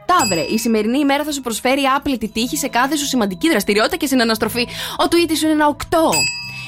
Ταύρε, 0.06 0.40
η 0.40 0.58
σημερινή 0.58 0.98
ημέρα 0.98 1.24
θα 1.24 1.32
σου 1.32 1.40
προσφέρει 1.40 1.82
άπλητη 1.96 2.28
τύχη 2.28 2.56
σε 2.56 2.68
κάθε 2.68 2.96
σου 2.96 3.06
σημαντική 3.06 3.48
δραστηριότητα 3.48 3.96
και 3.96 4.06
συναναστροφή. 4.06 4.68
Ο 5.00 5.04
tweet 5.10 5.36
σου 5.36 5.44
είναι 5.44 5.52
ένα 5.52 5.76
8. 5.90 5.96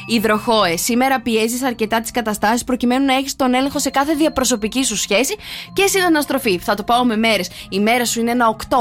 Υδροχόε, 0.07 0.77
σήμερα 0.77 1.21
πιέζεις 1.21 1.63
αρκετά 1.63 2.01
τις 2.01 2.11
καταστάσεις 2.11 2.65
προκειμένου 2.65 3.05
να 3.05 3.15
έχεις 3.15 3.37
τον 3.37 3.55
έλεγχο 3.55 3.79
σε 3.79 3.91
κάθε 3.91 4.15
διαπροσωπική 4.15 4.85
σου 4.85 4.97
σχέση 4.97 5.37
και 5.73 5.87
συναναστροφή. 5.87 6.59
Θα 6.59 6.75
το 6.75 6.83
πάω 6.83 7.05
με 7.05 7.17
μέρες. 7.17 7.51
Η 7.69 7.81
μέρα 7.81 8.05
σου 8.05 8.21
είναι 8.21 8.31
ένα 8.31 8.57
8. 8.69 8.77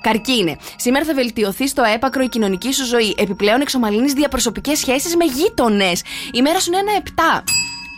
Καρκίνε. 0.00 0.56
Σήμερα 0.76 1.04
θα 1.04 1.14
βελτιωθεί 1.14 1.68
στο 1.68 1.82
έπακρο 1.82 2.22
η 2.22 2.28
κοινωνική 2.28 2.72
σου 2.72 2.84
ζωή. 2.84 3.14
Επιπλέον 3.18 3.60
εξομαλύνεις 3.60 4.12
διαπροσωπικές 4.12 4.78
σχέσεις 4.78 5.16
με 5.16 5.24
γείτονες. 5.24 6.02
Η 6.32 6.42
μέρα 6.42 6.60
σου 6.60 6.70
είναι 6.72 6.80
ένα 6.80 6.92
7. 6.92 7.42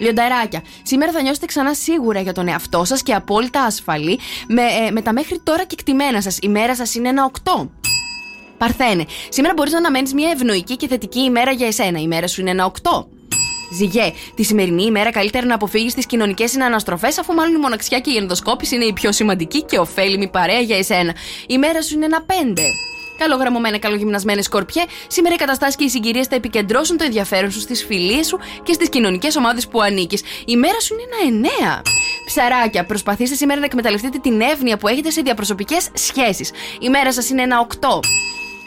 Λιονταράκια. 0.00 0.62
Σήμερα 0.82 1.12
θα 1.12 1.22
νιώσετε 1.22 1.46
ξανά 1.46 1.74
σίγουρα 1.74 2.20
για 2.20 2.32
τον 2.32 2.48
εαυτό 2.48 2.84
σας 2.84 3.02
και 3.02 3.14
απόλυτα 3.14 3.62
ασφαλή 3.62 4.18
με, 4.48 4.62
ε, 4.62 4.90
με 4.90 5.02
τα 5.02 5.12
μέχρι 5.12 5.40
τώρα 5.44 5.64
κεκτημένα 5.64 6.20
σας. 6.20 6.38
Η 6.42 6.48
μέρα 6.48 6.74
σας 6.74 6.94
είναι 6.94 7.08
ένα 7.08 7.24
8. 7.24 7.70
Παρθένε. 8.58 9.04
Σήμερα 9.28 9.54
μπορείς 9.56 9.72
να 9.72 9.78
αναμένεις 9.78 10.14
μια 10.14 10.30
ευνοϊκή 10.30 10.76
και 10.76 10.88
θετική 10.88 11.20
ημέρα 11.20 11.50
για 11.50 11.66
εσένα. 11.66 12.00
Η 12.00 12.06
μέρα 12.06 12.26
σου 12.26 12.40
είναι 12.40 12.50
ένα 12.50 12.64
8. 12.64 13.06
Ζυγέ, 13.72 14.12
τη 14.34 14.42
σημερινή 14.42 14.84
ημέρα 14.84 15.10
καλύτερα 15.10 15.46
να 15.46 15.54
αποφύγεις 15.54 15.94
τις 15.94 16.06
κοινωνικές 16.06 16.50
συναναστροφές, 16.50 17.18
αφού 17.18 17.34
μάλλον 17.34 17.54
η 17.54 17.58
μοναξιά 17.58 18.00
και 18.00 18.10
η 18.10 18.16
ενδοσκόπηση 18.16 18.74
είναι 18.74 18.84
η 18.84 18.92
πιο 18.92 19.12
σημαντική 19.12 19.62
και 19.62 19.78
ωφέλιμη 19.78 20.28
παρέα 20.28 20.60
για 20.60 20.76
εσένα. 20.76 21.14
Η 21.46 21.58
μέρα 21.58 21.82
σου 21.82 21.94
είναι 21.94 22.04
ένα 22.04 22.24
5. 22.26 22.32
Καλογραμμωμένα, 23.20 23.78
καλογυμνασμένες 23.78 24.44
σκορπιέ, 24.44 24.84
σήμερα 25.06 25.34
οι 25.34 25.38
καταστάσεις 25.38 25.76
και 25.76 25.84
οι 25.84 25.88
συγκυρίες 25.88 26.26
θα 26.26 26.34
επικεντρώσουν 26.34 26.96
το 26.96 27.04
ενδιαφέρον 27.04 27.50
σου 27.50 27.60
στις 27.60 27.84
φιλίες 27.84 28.26
σου 28.26 28.38
και 28.62 28.72
στις 28.72 28.88
κοινωνικές 28.88 29.36
ομάδες 29.36 29.68
που 29.68 29.80
ανήκεις. 29.82 30.22
Η 30.44 30.56
μέρα 30.56 30.80
σου 30.80 30.94
είναι 30.94 31.38
ένα 31.38 31.48
9. 31.78 31.82
Ψαράκια, 32.26 32.84
προσπαθήστε 32.84 33.36
σήμερα 33.36 33.60
να 33.60 33.66
εκμεταλλευτείτε 33.66 34.18
την 34.18 34.40
εύνοια 34.40 34.76
που 34.76 34.88
έχετε 34.88 35.10
σε 35.10 35.20
διαπροσωπικές 35.20 35.88
σχέσεις. 35.92 36.50
Η 36.80 36.88
μέρα 36.88 37.12
σας 37.12 37.30
είναι 37.30 37.42
ένα 37.42 37.60
8. 37.60 38.00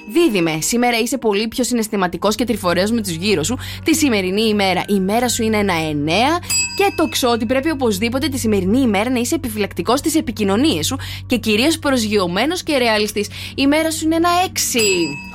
Δίδυμε, 0.07 0.61
σήμερα 0.61 0.99
είσαι 0.99 1.17
πολύ 1.17 1.47
πιο 1.47 1.63
συναισθηματικός 1.63 2.35
και 2.35 2.43
τρυφορέο 2.43 2.87
με 2.91 3.01
τους 3.01 3.11
γύρω 3.11 3.43
σου. 3.43 3.57
Τη 3.83 3.95
σημερινή 3.95 4.41
ημέρα 4.41 4.83
η 4.87 4.99
μέρα 4.99 5.29
σου 5.29 5.43
είναι 5.43 5.57
ένα 5.57 5.73
9. 5.73 6.39
Και 6.75 6.93
το 6.95 7.07
ξότι 7.07 7.45
πρέπει 7.45 7.69
οπωσδήποτε 7.69 8.27
τη 8.27 8.37
σημερινή 8.37 8.79
ημέρα 8.79 9.09
να 9.09 9.19
είσαι 9.19 9.35
επιφυλακτικός 9.35 9.99
στις 9.99 10.15
επικοινωνίες 10.15 10.85
σου 10.85 10.97
και 11.25 11.37
κυρίως 11.37 11.79
προσγειωμένος 11.79 12.63
και 12.63 12.77
ρεαλιστής. 12.77 13.27
Η 13.55 13.67
μέρα 13.67 13.91
σου 13.91 14.05
είναι 14.05 14.15
ένα 14.15 14.29
6. 14.45 14.49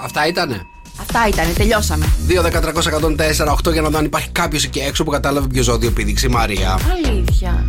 Αυτά 0.02 0.26
ήτανε. 0.26 0.66
Αυτά 1.00 1.28
ήταν, 1.28 1.44
τελειώσαμε. 1.54 2.06
2-10-300-104-8 2.28 3.72
για 3.72 3.82
να 3.82 3.88
δω 3.88 3.98
αν 3.98 4.04
υπάρχει 4.04 4.28
κάποιος 4.28 4.64
εκεί 4.64 4.78
έξω 4.78 5.04
που 5.04 5.10
κατάλαβε 5.10 5.46
ποιο 5.46 5.62
ζώδιο 5.62 5.90
πήδηξε 5.90 6.26
η 6.26 6.30
Μαρία. 6.30 6.78
Αλήθεια. 7.06 7.64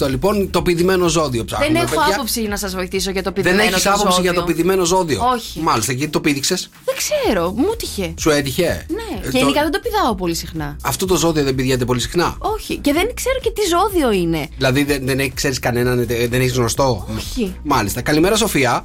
2-10-300-104-8 0.00 0.08
λοιπόν 0.08 0.50
το 0.50 0.62
πηδημένο 0.62 1.08
ζώδιο 1.08 1.44
ψάχνουμε. 1.44 1.72
Δεν 1.72 1.82
έχω 1.82 1.94
παιδιά. 1.94 2.14
άποψη 2.14 2.42
να 2.42 2.56
σας 2.56 2.74
βοηθήσω 2.74 3.10
για 3.10 3.22
το 3.22 3.30
Δεν 3.34 3.42
πηδημένο 3.42 3.68
έχεις 3.70 3.82
το 3.82 3.90
άποψη 3.90 4.12
ζώδιο. 4.14 4.22
για 4.30 4.40
το 4.40 4.46
πηδημένο 4.46 4.84
ζώδιο; 4.84 5.20
Όχι. 5.34 5.60
Μάλιστα, 5.60 5.92
γιατί 5.92 6.12
το 6.12 6.20
πήδηξες; 6.20 6.68
Δεν 6.84 6.94
ξέρω, 6.96 7.50
μου 7.56 7.74
τύχε. 7.78 8.14
Σου 8.18 8.30
έτυχε; 8.30 8.86
Ναι, 8.88 9.18
Ε, 9.18 9.24
και 9.24 9.30
το- 9.30 9.36
γενικά 9.38 9.62
δεν 9.62 9.70
το 9.70 9.78
πηδάω 9.82 10.14
πολύ 10.14 10.34
συχνά. 10.34 10.76
Αυτό 10.82 11.06
το 11.06 11.16
ζώδιο 11.16 11.44
δεν 11.44 11.54
πηδιέται 11.54 11.84
πολύ 11.84 12.00
συχνά; 12.00 12.34
Όχι, 12.38 12.76
και 12.76 12.92
δεν 12.92 13.14
ξέρω 13.14 13.38
και 13.42 13.50
τι 13.50 13.60
ζώδιο 13.68 14.12
είναι. 14.22 14.48
Δηλαδή 14.56 14.84
δεν, 14.84 15.00
δεν 15.06 15.34
ξέρεις 15.34 15.58
κανέναν, 15.58 15.98
ε, 16.08 16.26
δεν 16.28 16.40
έχεις 16.40 16.52
γνωστό; 16.56 17.06
Όχι. 17.16 17.54
Μάλιστα. 17.62 18.00
Καλημέρα, 18.00 18.36
Σοφία. 18.36 18.84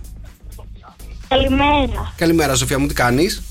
Καλημέρα. 1.36 2.14
Καλημέρα, 2.18 2.56
Σοφία 2.56 2.80
μου, 2.80 2.88
τι 2.88 2.94
κάνεις; 2.94 3.42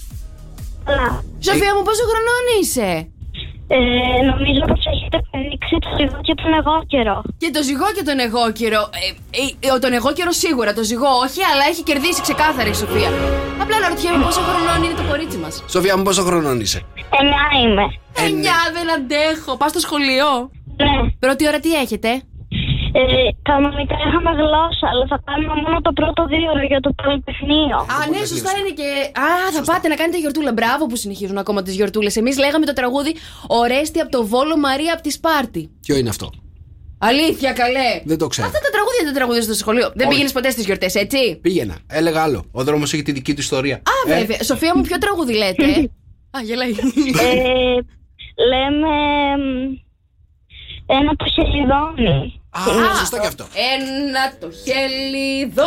Καλά. 0.85 1.25
Σοφία 1.39 1.75
μου, 1.75 1.83
πόσο 1.89 2.03
χρονών 2.11 2.45
είσαι; 2.61 3.09
Ε, 3.77 3.79
νομίζω 4.31 4.61
πως 4.71 4.83
έχετε 4.95 5.19
πενήξει 5.31 5.77
το 5.85 5.89
ζυγό 5.99 6.19
και 6.27 6.35
τον 6.43 6.53
εγώ 6.61 6.75
καιρό. 6.93 7.17
Και 7.43 7.51
το 7.57 7.63
ζυγό 7.69 7.89
και 7.97 8.03
τον 8.09 8.19
εγώ 8.27 8.43
καιρό. 8.61 8.83
Ε, 9.05 9.09
ε, 9.41 9.75
ε, 9.75 9.79
τον 9.85 9.93
εγώ 9.99 10.11
καιρό 10.19 10.33
σίγουρα, 10.33 10.71
το 10.79 10.83
ζυγό 10.91 11.11
όχι, 11.27 11.41
αλλά 11.51 11.65
έχει 11.71 11.83
κερδίσει 11.89 12.21
ξεκάθαρα 12.27 12.69
η 12.75 12.77
Σοφία. 12.83 13.11
Απλά 13.63 13.77
να 13.83 13.89
ρωτιέμαι 13.93 14.25
πόσο 14.25 14.41
χρονών 14.49 14.79
είναι 14.85 14.97
το 15.01 15.05
κορίτσι 15.11 15.39
μας. 15.45 15.55
Σοφία 15.75 15.97
μου, 15.97 16.03
πόσο 16.09 16.23
χρονών 16.29 16.57
είσαι; 16.61 16.81
Εννιά 17.19 17.47
είμαι. 17.63 17.87
Εννιά, 18.25 18.59
δεν 18.77 18.87
αντέχω. 18.97 19.57
Πας 19.61 19.71
στο 19.71 19.81
σχολείο; 19.87 20.29
Ναι. 20.83 20.95
Πρώτη 21.25 21.43
ώρα 21.51 21.59
τι 21.65 21.71
έχετε; 21.85 22.11
Ε, 22.97 23.03
κανονικά 23.51 23.97
είχαμε 24.07 24.31
γλώσσα, 24.41 24.87
αλλά 24.93 25.05
θα 25.13 25.19
κάνουμε 25.29 25.55
μόνο 25.65 25.81
το 25.81 25.93
πρώτο 25.93 26.21
δύο 26.33 26.51
ώρο 26.55 26.65
για 26.73 26.81
το 26.81 26.91
πολυτεχνείο. 27.03 27.77
Α, 27.95 27.97
ναι, 28.11 28.21
σωστά 28.33 28.51
είναι 28.59 28.73
και. 28.81 28.89
Α, 29.27 29.27
θα 29.57 29.63
πάτε 29.73 29.89
να 29.89 29.95
κάνετε 30.01 30.19
γιορτούλα. 30.19 30.53
Μπράβο 30.53 30.87
που 30.87 30.97
συνεχίζουν 30.97 31.39
ακόμα 31.39 31.63
τις 31.63 31.75
γιορτούλες. 31.75 32.17
Εμείς 32.17 32.39
λέγαμε 32.39 32.67
το 32.67 32.73
τραγούδι 32.73 33.13
Ορέστη 33.47 34.01
από 34.01 34.11
το 34.11 34.27
Βόλο 34.27 34.57
Μαρία 34.57 34.93
από 34.93 35.03
τη 35.03 35.11
Σπάρτη. 35.11 35.71
Ποιο 35.87 35.97
είναι 35.97 36.09
αυτό; 36.09 36.31
Αλήθεια, 36.99 37.53
καλέ. 37.53 37.89
Δεν 38.05 38.19
το 38.19 38.27
ξέρω. 38.27 38.47
Αυτά 38.47 38.59
τα 38.59 38.71
τραγούδια 38.71 39.03
δεν 39.05 39.15
τραγουδίζουν 39.15 39.45
στο 39.55 39.55
σχολείο. 39.55 39.87
Δεν 39.95 40.01
Όχι. 40.01 40.09
πήγαινες 40.09 40.33
ποτέ 40.33 40.51
στις 40.51 40.65
γιορτές, 40.65 40.95
έτσι; 40.95 41.39
Πήγαινα. 41.43 41.77
Έλεγα 41.91 42.23
άλλο. 42.23 42.45
Ο 42.53 42.65
δρόμος 42.65 42.93
έχει 42.93 43.03
τη 43.03 43.13
δική 43.13 43.35
του 43.35 43.41
ιστορία. 43.41 43.77
Α, 43.77 44.13
Ε, 44.13 44.19
βέβαια. 44.19 44.43
Σοφία 44.43 44.73
μου, 44.77 44.83
ποιο 44.83 44.99
τραγούδι 44.99 45.35
λέτε; 45.37 45.65
Α, 46.37 46.39
γελάει. 46.45 46.71
Ε, 46.71 46.75
λέμε 48.49 48.93
μ, 49.37 49.73
ένα 50.87 51.11
που 51.19 51.25
χελιδώνει. 51.35 52.39
Α, 52.59 52.97
σωστό 52.99 53.19
και 53.21 53.27
αυτό. 53.27 53.47
Ένα 53.75 54.33
το 54.41 54.49
χελιδόνι. 54.65 55.65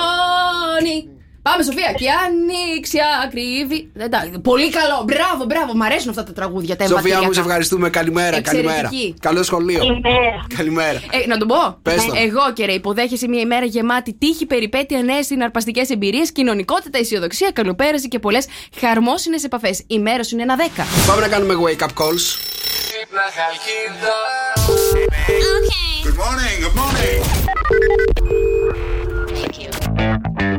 Πάμε, 1.42 1.64
Σοφία. 1.64 1.94
Και 1.98 2.06
ανοίξει 2.26 2.98
ακρίβη. 3.26 3.92
Δεν 3.94 4.10
τα- 4.12 4.32
Πολύ 4.44 4.70
καλό. 4.70 5.04
Μπράβο, 5.06 5.44
μπράβο. 5.46 5.76
Μ' 5.76 5.82
αρέσουν 5.84 6.10
αυτά 6.10 6.24
τα 6.24 6.34
τραγούδια. 6.34 6.76
Τα 6.76 6.84
Σοφία 6.86 7.00
μου, 7.02 7.08
εμπαθιακά. 7.08 7.34
σε 7.34 7.40
ευχαριστούμε. 7.40 7.90
Καλημέρα, 7.90 8.42
καλημέρα. 8.42 8.78
Εξαιρετική. 8.78 9.16
Καλό 9.20 9.44
σχολείο. 9.44 9.80
Καλημέρα. 9.80 10.46
Καλημέρα. 10.58 11.02
Ε, 11.12 11.28
να 11.28 11.38
τον 11.38 11.48
πω. 11.48 11.78
Πες 11.82 12.06
το. 12.06 12.14
Εγώ 12.16 12.54
και 12.54 12.66
ρε, 12.66 12.72
υποδέχεσαι 12.72 13.28
μια 13.28 13.40
ημέρα 13.42 13.66
γεμάτη 13.66 14.14
τύχη, 14.14 14.46
περιπέτεια, 14.46 15.04
νέες 15.04 15.26
συναρπαστικές 15.26 15.90
εμπειρίες, 15.90 16.32
κοινωνικότητα, 16.32 16.98
αισιοδοξία, 16.98 17.52
καλοπέραση 17.52 18.08
και 18.08 18.20
πολλές 18.20 18.46
χαρμόσυνες 18.80 19.44
επαφές. 19.44 19.84
Η 19.88 20.00
μέρα 20.00 20.24
σου 20.24 20.34
είναι 20.36 20.44
ένα 20.44 20.56
10. 20.56 20.84
Πάμε 21.08 21.22
να 21.22 21.28
κάνουμε 21.28 21.54
wake 21.66 21.82
up 21.84 22.04
calls. 22.04 22.24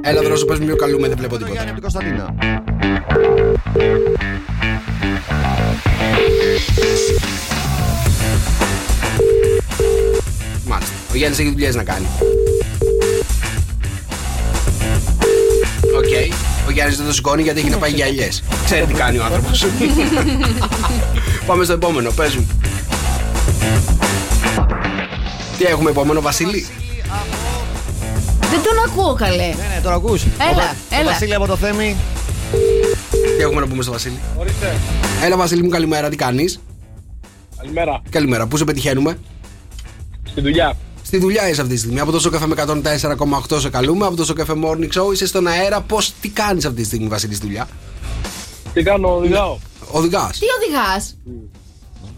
Έλα, 0.03 0.23
Δρόσο, 0.23 0.45
πες 0.45 0.59
μου 0.59 0.67
ποιον 0.67 0.77
καλούμε, 0.77 1.09
δεν 1.09 1.17
βλέπω 1.17 1.39
Το 1.39 1.45
τίποτα. 1.45 1.63
Γιάννη 1.63 1.71
από 1.71 1.81
την 1.81 1.91
Κωνσταντίνα. 1.91 2.35
Μάλιστα. 10.65 10.95
Ο 11.13 11.17
Γιάννης 11.17 11.39
έχει 11.39 11.51
δουλειές 11.51 11.75
να 11.75 11.83
κάνει. 11.83 12.07
Οκ. 15.97 16.35
Ο 16.67 16.71
Γιάννης 16.71 16.97
δεν 16.97 17.07
το 17.07 17.13
σηκώνει 17.13 17.43
γιατί 17.43 17.61
έχει 17.61 17.71
να 17.71 17.77
πάει 17.79 17.91
για 17.91 18.07
ελιές. 18.07 18.43
Ξέρει 18.65 18.87
τι 18.87 18.95
κάνει 18.95 19.19
ο 19.19 19.25
άνθρωπος. 19.25 19.67
Πάμε 21.47 21.65
στο 21.65 21.73
επόμενο, 21.73 22.11
πες 22.11 22.35
μου. 22.37 22.47
Τι 25.59 25.65
έχουμε 25.65 25.91
επόμενο, 25.91 26.21
Βασίλη; 26.21 26.67
Δεν 28.51 28.63
τον 28.63 28.79
ακούω 28.91 29.15
καλέ. 29.15 29.37
Ναι, 29.37 29.75
ναι, 29.75 29.81
τώρα 29.83 29.95
ακούς. 29.95 30.23
Έλα, 30.23 30.51
Ο 30.51 30.55
Βα- 30.55 30.97
Ο 30.97 31.01
έλα. 31.01 31.11
Βασίλη 31.11 31.35
από 31.35 31.47
το 31.47 31.57
Θέμη. 31.57 31.97
Τι 33.37 33.43
έχουμε 33.43 33.61
να 33.61 33.67
πούμε 33.67 33.83
στο 33.83 33.93
Βασίλη; 33.93 34.19
Έλα, 35.25 35.37
Βασίλη 35.37 35.63
μου, 35.63 35.69
καλημέρα, 35.69 36.09
τι 36.09 36.17
κάνεις; 36.17 36.61
Καλημέρα. 37.57 38.03
Καλημέρα, 38.11 38.47
πού 38.47 38.57
σε 38.57 38.65
πετυχαίνουμε; 38.65 39.19
Στη 40.31 40.41
δουλειά. 40.41 40.77
Στη 41.03 41.19
δουλειά 41.19 41.49
είσαι 41.49 41.61
αυτή 41.61 41.73
τη 41.73 41.79
στιγμή. 41.81 42.01
Από 42.01 42.11
το 42.13 42.21
Σοκαφέ 42.21 42.47
με 42.47 42.55
104,8 42.55 43.61
σε 43.61 43.69
καλούμε. 43.71 44.07
Από 44.07 44.17
το 44.17 44.25
Σοκαφέ 44.25 44.53
Morning 44.65 45.01
Show 45.01 45.13
είσαι 45.13 45.27
στον 45.27 45.47
αέρα. 45.47 45.81
Πώς 45.81 46.13
τι 46.21 46.29
κάνεις 46.29 46.65
αυτή 46.65 46.81
τη 46.81 46.87
στιγμή, 46.87 47.09
Βασίλη, 47.09 47.35
στη 47.35 47.47
δουλειά; 47.47 47.69
Τι 48.75 48.83
κάνω, 48.83 49.17
οδηγάω. 49.17 49.59
Οδηγάς. 49.91 50.39
Τι 50.39 50.47
οδηγάς; 50.63 51.17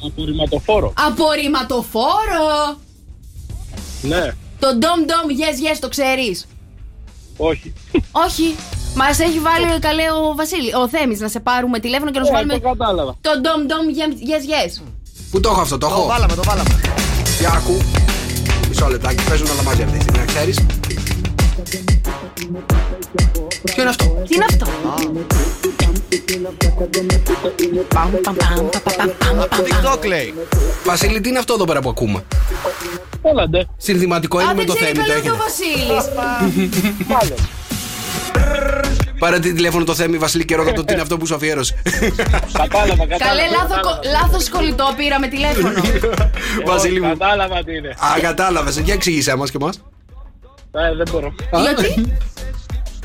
Απορριμματοφόρο. 0.06 0.92
Απορριμματοφόρο. 1.06 2.78
Ναι. 4.02 4.30
Το 4.58 4.66
ντομ 4.68 4.98
ντομ 5.04 5.26
yes 5.40 5.56
yes 5.74 5.76
το 5.80 5.88
ξέρεις. 5.88 6.46
Όχι. 7.36 7.72
Όχι. 8.12 8.54
Μας 8.94 9.18
έχει 9.18 9.38
βάλει 9.40 9.78
καλέ 9.78 10.02
ο 10.02 10.34
Βασίλη, 10.34 10.74
ο 10.74 10.88
Θέμης, 10.88 11.20
να 11.20 11.28
σε 11.28 11.40
πάρουμε 11.40 11.78
τηλέφωνο 11.78 12.10
και 12.10 12.18
να 12.18 12.24
σου 12.24 12.30
Ε, 12.30 12.34
βάλουμε. 12.34 12.58
το 12.58 12.68
κατάλαβα. 12.68 13.16
Το 13.20 13.30
ντομ 13.40 13.66
ντομ 13.66 13.84
yes 14.30 14.44
yes. 14.52 14.82
Πού 15.30 15.40
το 15.40 15.48
έχω 15.50 15.60
αυτό, 15.60 15.78
το 15.78 15.86
Το 15.88 15.92
έχω. 15.94 16.06
βάλαμε, 16.06 16.34
το 16.34 16.42
βάλαμε. 16.44 16.80
Για 17.40 17.50
ακού. 17.50 17.76
Μισό 18.68 18.88
λεπτάκι, 18.88 19.24
παίζουν 19.28 19.46
όλα 19.50 19.62
μαζί 19.62 19.82
αυτή 19.82 19.96
τη 19.96 20.02
στιγμή, 20.02 20.18
να 20.18 20.24
ξέρεις. 20.24 20.58
Ποιο 23.64 23.80
είναι 23.82 23.90
αυτό; 23.90 24.04
Τι 24.28 24.34
είναι 24.34 24.44
αυτό; 24.50 24.66
TikTok 29.64 30.06
λέει. 30.06 30.34
Βασίλη, 30.84 31.20
τι 31.20 31.28
είναι 31.28 31.38
αυτό 31.38 31.54
εδώ 31.54 31.64
πέρα 31.64 31.80
που 31.80 31.88
ακούμε; 31.88 32.24
Έλα 33.22 33.48
ντε. 33.48 33.66
Συνθηματικό 33.76 34.40
είναι 34.40 34.50
Α, 34.50 34.54
με 34.54 34.64
δεν 34.64 34.66
το 34.66 34.74
ξέρει 34.74 34.92
θέμη, 34.92 35.06
το 35.06 35.12
καλά 35.12 35.22
το 35.22 35.28
έχετε. 35.28 35.42
Βασίλης. 35.42 36.08
Πάλε. 37.08 37.34
Πάρε 39.18 39.38
τη 39.38 39.52
τηλέφωνο 39.52 39.84
το 39.84 39.94
θέμη, 39.94 40.16
Βασίλη, 40.16 40.44
και 40.44 40.56
ρώτα 40.56 40.72
το 40.72 40.84
τι 40.84 40.92
είναι 40.92 41.02
αυτό 41.02 41.16
που 41.16 41.26
σου 41.26 41.34
αφιέρωσε. 41.34 41.82
Κατάλαβα, 42.52 43.06
κατάλαβα. 43.06 43.16
Καλέ, 43.18 43.42
λάθο, 43.50 43.74
κατάλαβα. 43.74 44.00
λάθος 44.12 44.48
κολλητό 44.48 44.94
πήραμε 44.96 45.28
τηλέφωνο. 45.28 45.80
Βασίλη 46.72 47.00
μου. 47.00 47.08
Κατάλαβα 47.08 47.64
τι 47.64 47.76
είναι. 47.76 47.88
Α, 47.88 48.20
κατάλαβες. 48.20 48.78
Για 48.78 48.94
εξήγησέ 48.94 49.36
μα 49.36 49.46
και 49.46 49.58
μα. 49.60 49.70
Ε, 50.72 50.94
δεν 50.94 51.06
μπορώ. 51.12 51.34
Γιατί; 51.62 52.12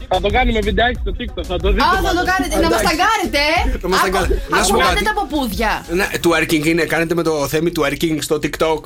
Θα 0.07 0.21
το 0.21 0.29
κάνουμε 0.29 0.59
βιντεάκι 0.59 0.99
στο 1.01 1.11
TikTok, 1.19 1.43
θα 1.47 1.57
το 1.57 1.71
δείτε. 1.71 1.83
Α, 1.83 2.01
θα 2.03 2.13
το 2.13 2.23
κάνετε. 2.31 2.59
Να 2.61 2.69
μας 2.69 2.81
ταγκάρετε, 2.81 3.37
ε. 3.37 3.77
Να 3.81 3.89
μας 3.89 4.01
ταγκάρετε. 4.01 4.41
Να 4.49 4.63
σου 4.63 4.71
πω 4.71 4.77
Ακουράτε 4.77 4.93
κάτι. 4.93 5.05
τα 5.05 5.13
παπούδια. 5.13 5.85
Ναι, 5.89 6.07
twerking 6.23 6.65
είναι, 6.65 6.83
κάνετε 6.83 7.15
με 7.15 7.23
το 7.23 7.47
θέμη 7.47 7.71
twerking 7.79 8.17
στο 8.19 8.39
TikTok. 8.43 8.81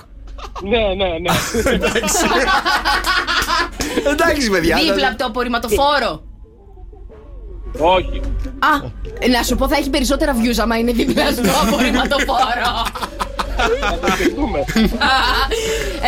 Ναι, 0.64 0.78
ναι, 0.78 1.10
ναι. 1.20 1.32
Εντάξει, 4.12 4.50
παιδιά. 4.50 4.78
Δίπλα 4.78 5.08
από 5.08 5.18
το 5.18 5.26
απορριμματοφόρο. 5.26 6.24
Όχι. 7.78 8.22
Α, 8.60 8.72
να 9.30 9.44
σου 9.44 9.56
πω 9.56 9.68
θα 9.68 9.76
έχει 9.76 9.90
περισσότερα 9.90 10.36
views 10.36 10.58
άμα 10.62 10.78
είναι 10.78 10.92
δίπλα 10.92 11.32
στο 11.32 11.42
απορριμματοφόρο. 11.68 12.86
Θα 13.80 14.00
το 14.02 14.12
σκεφτούμε. 14.12 14.60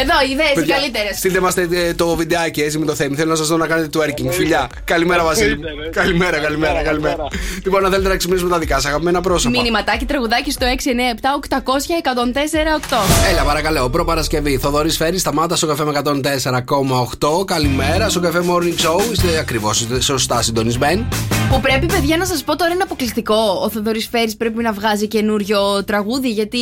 Εδώ, 0.02 0.16
ιδέες 0.32 0.66
οι 0.66 0.72
καλύτερες. 0.72 1.18
Στείλτε 1.18 1.40
μας 1.40 1.54
το 1.96 2.16
βιντεάκι 2.16 2.62
έτσι 2.62 2.78
με 2.78 2.86
το 2.86 2.96
θέμα. 2.96 3.16
Θέλω 3.16 3.30
να 3.30 3.36
σας 3.36 3.48
δω 3.48 3.58
να 3.58 3.68
κάνετε 3.68 4.00
twerking. 4.00 4.30
Φιλιά. 4.30 4.70
Καλημέρα, 4.84 5.24
Βασίλη. 5.24 5.58
μου. 5.58 5.64
Εννοείται, 5.68 5.84
ρε. 5.84 5.90
Καλημέρα, 5.90 6.38
καλημέρα, 6.38 6.82
καλημέρα. 6.82 6.90
Καλημέρα. 6.92 7.28
Λοιπόν, 7.64 7.86
αν 7.86 7.92
θέλετε 7.92 8.10
να 8.10 8.18
ξυπνήσουμε 8.18 8.50
τα 8.50 8.60
δικά 8.60 8.76
σας 8.76 8.86
αγαπημένα 8.86 9.22
πρόσωπα. 9.22 9.60
Μηνυματάκι 9.60 10.06
τραγουδάκι 10.06 10.52
στο 10.52 10.66
697 10.66 11.36
800 11.36 11.58
1048. 11.88 12.98
Έλα, 13.32 13.44
παρακαλώ. 13.44 13.90
Προπαρασκευή. 13.90 14.58
Θοδωρής 14.58 14.98
Φέρη, 14.98 15.18
σταμάτα 15.18 15.56
στο 15.56 15.68
καφέ 15.68 15.84
με 15.84 15.92
104,8. 15.92 17.46
Καλημέρα 17.46 18.10
στο 18.10 18.20
καφέ 18.20 18.44
Morning 18.50 18.86
Show. 18.86 19.12
Είστε 19.12 19.38
ακριβώς 19.40 19.88
σωστά 20.00 20.42
συντονισμένοι. 20.42 21.08
Που 21.50 21.60
πρέπει, 21.62 21.86
παιδιά, 21.86 22.18
να 22.18 22.26
σας 22.26 22.44
πω 22.44 22.56
τώρα 22.56 22.74
είναι 22.74 22.84
αποκλειστικό. 22.84 23.60
Ο 23.64 23.70
Θοδωρής 23.70 24.08
Φέρης 24.12 24.38
πρέπει 24.38 24.64
να 24.64 24.72
βγάζει 24.72 25.08
καινούριο 25.08 25.84
τραγούδι, 25.84 26.30
γιατί 26.30 26.60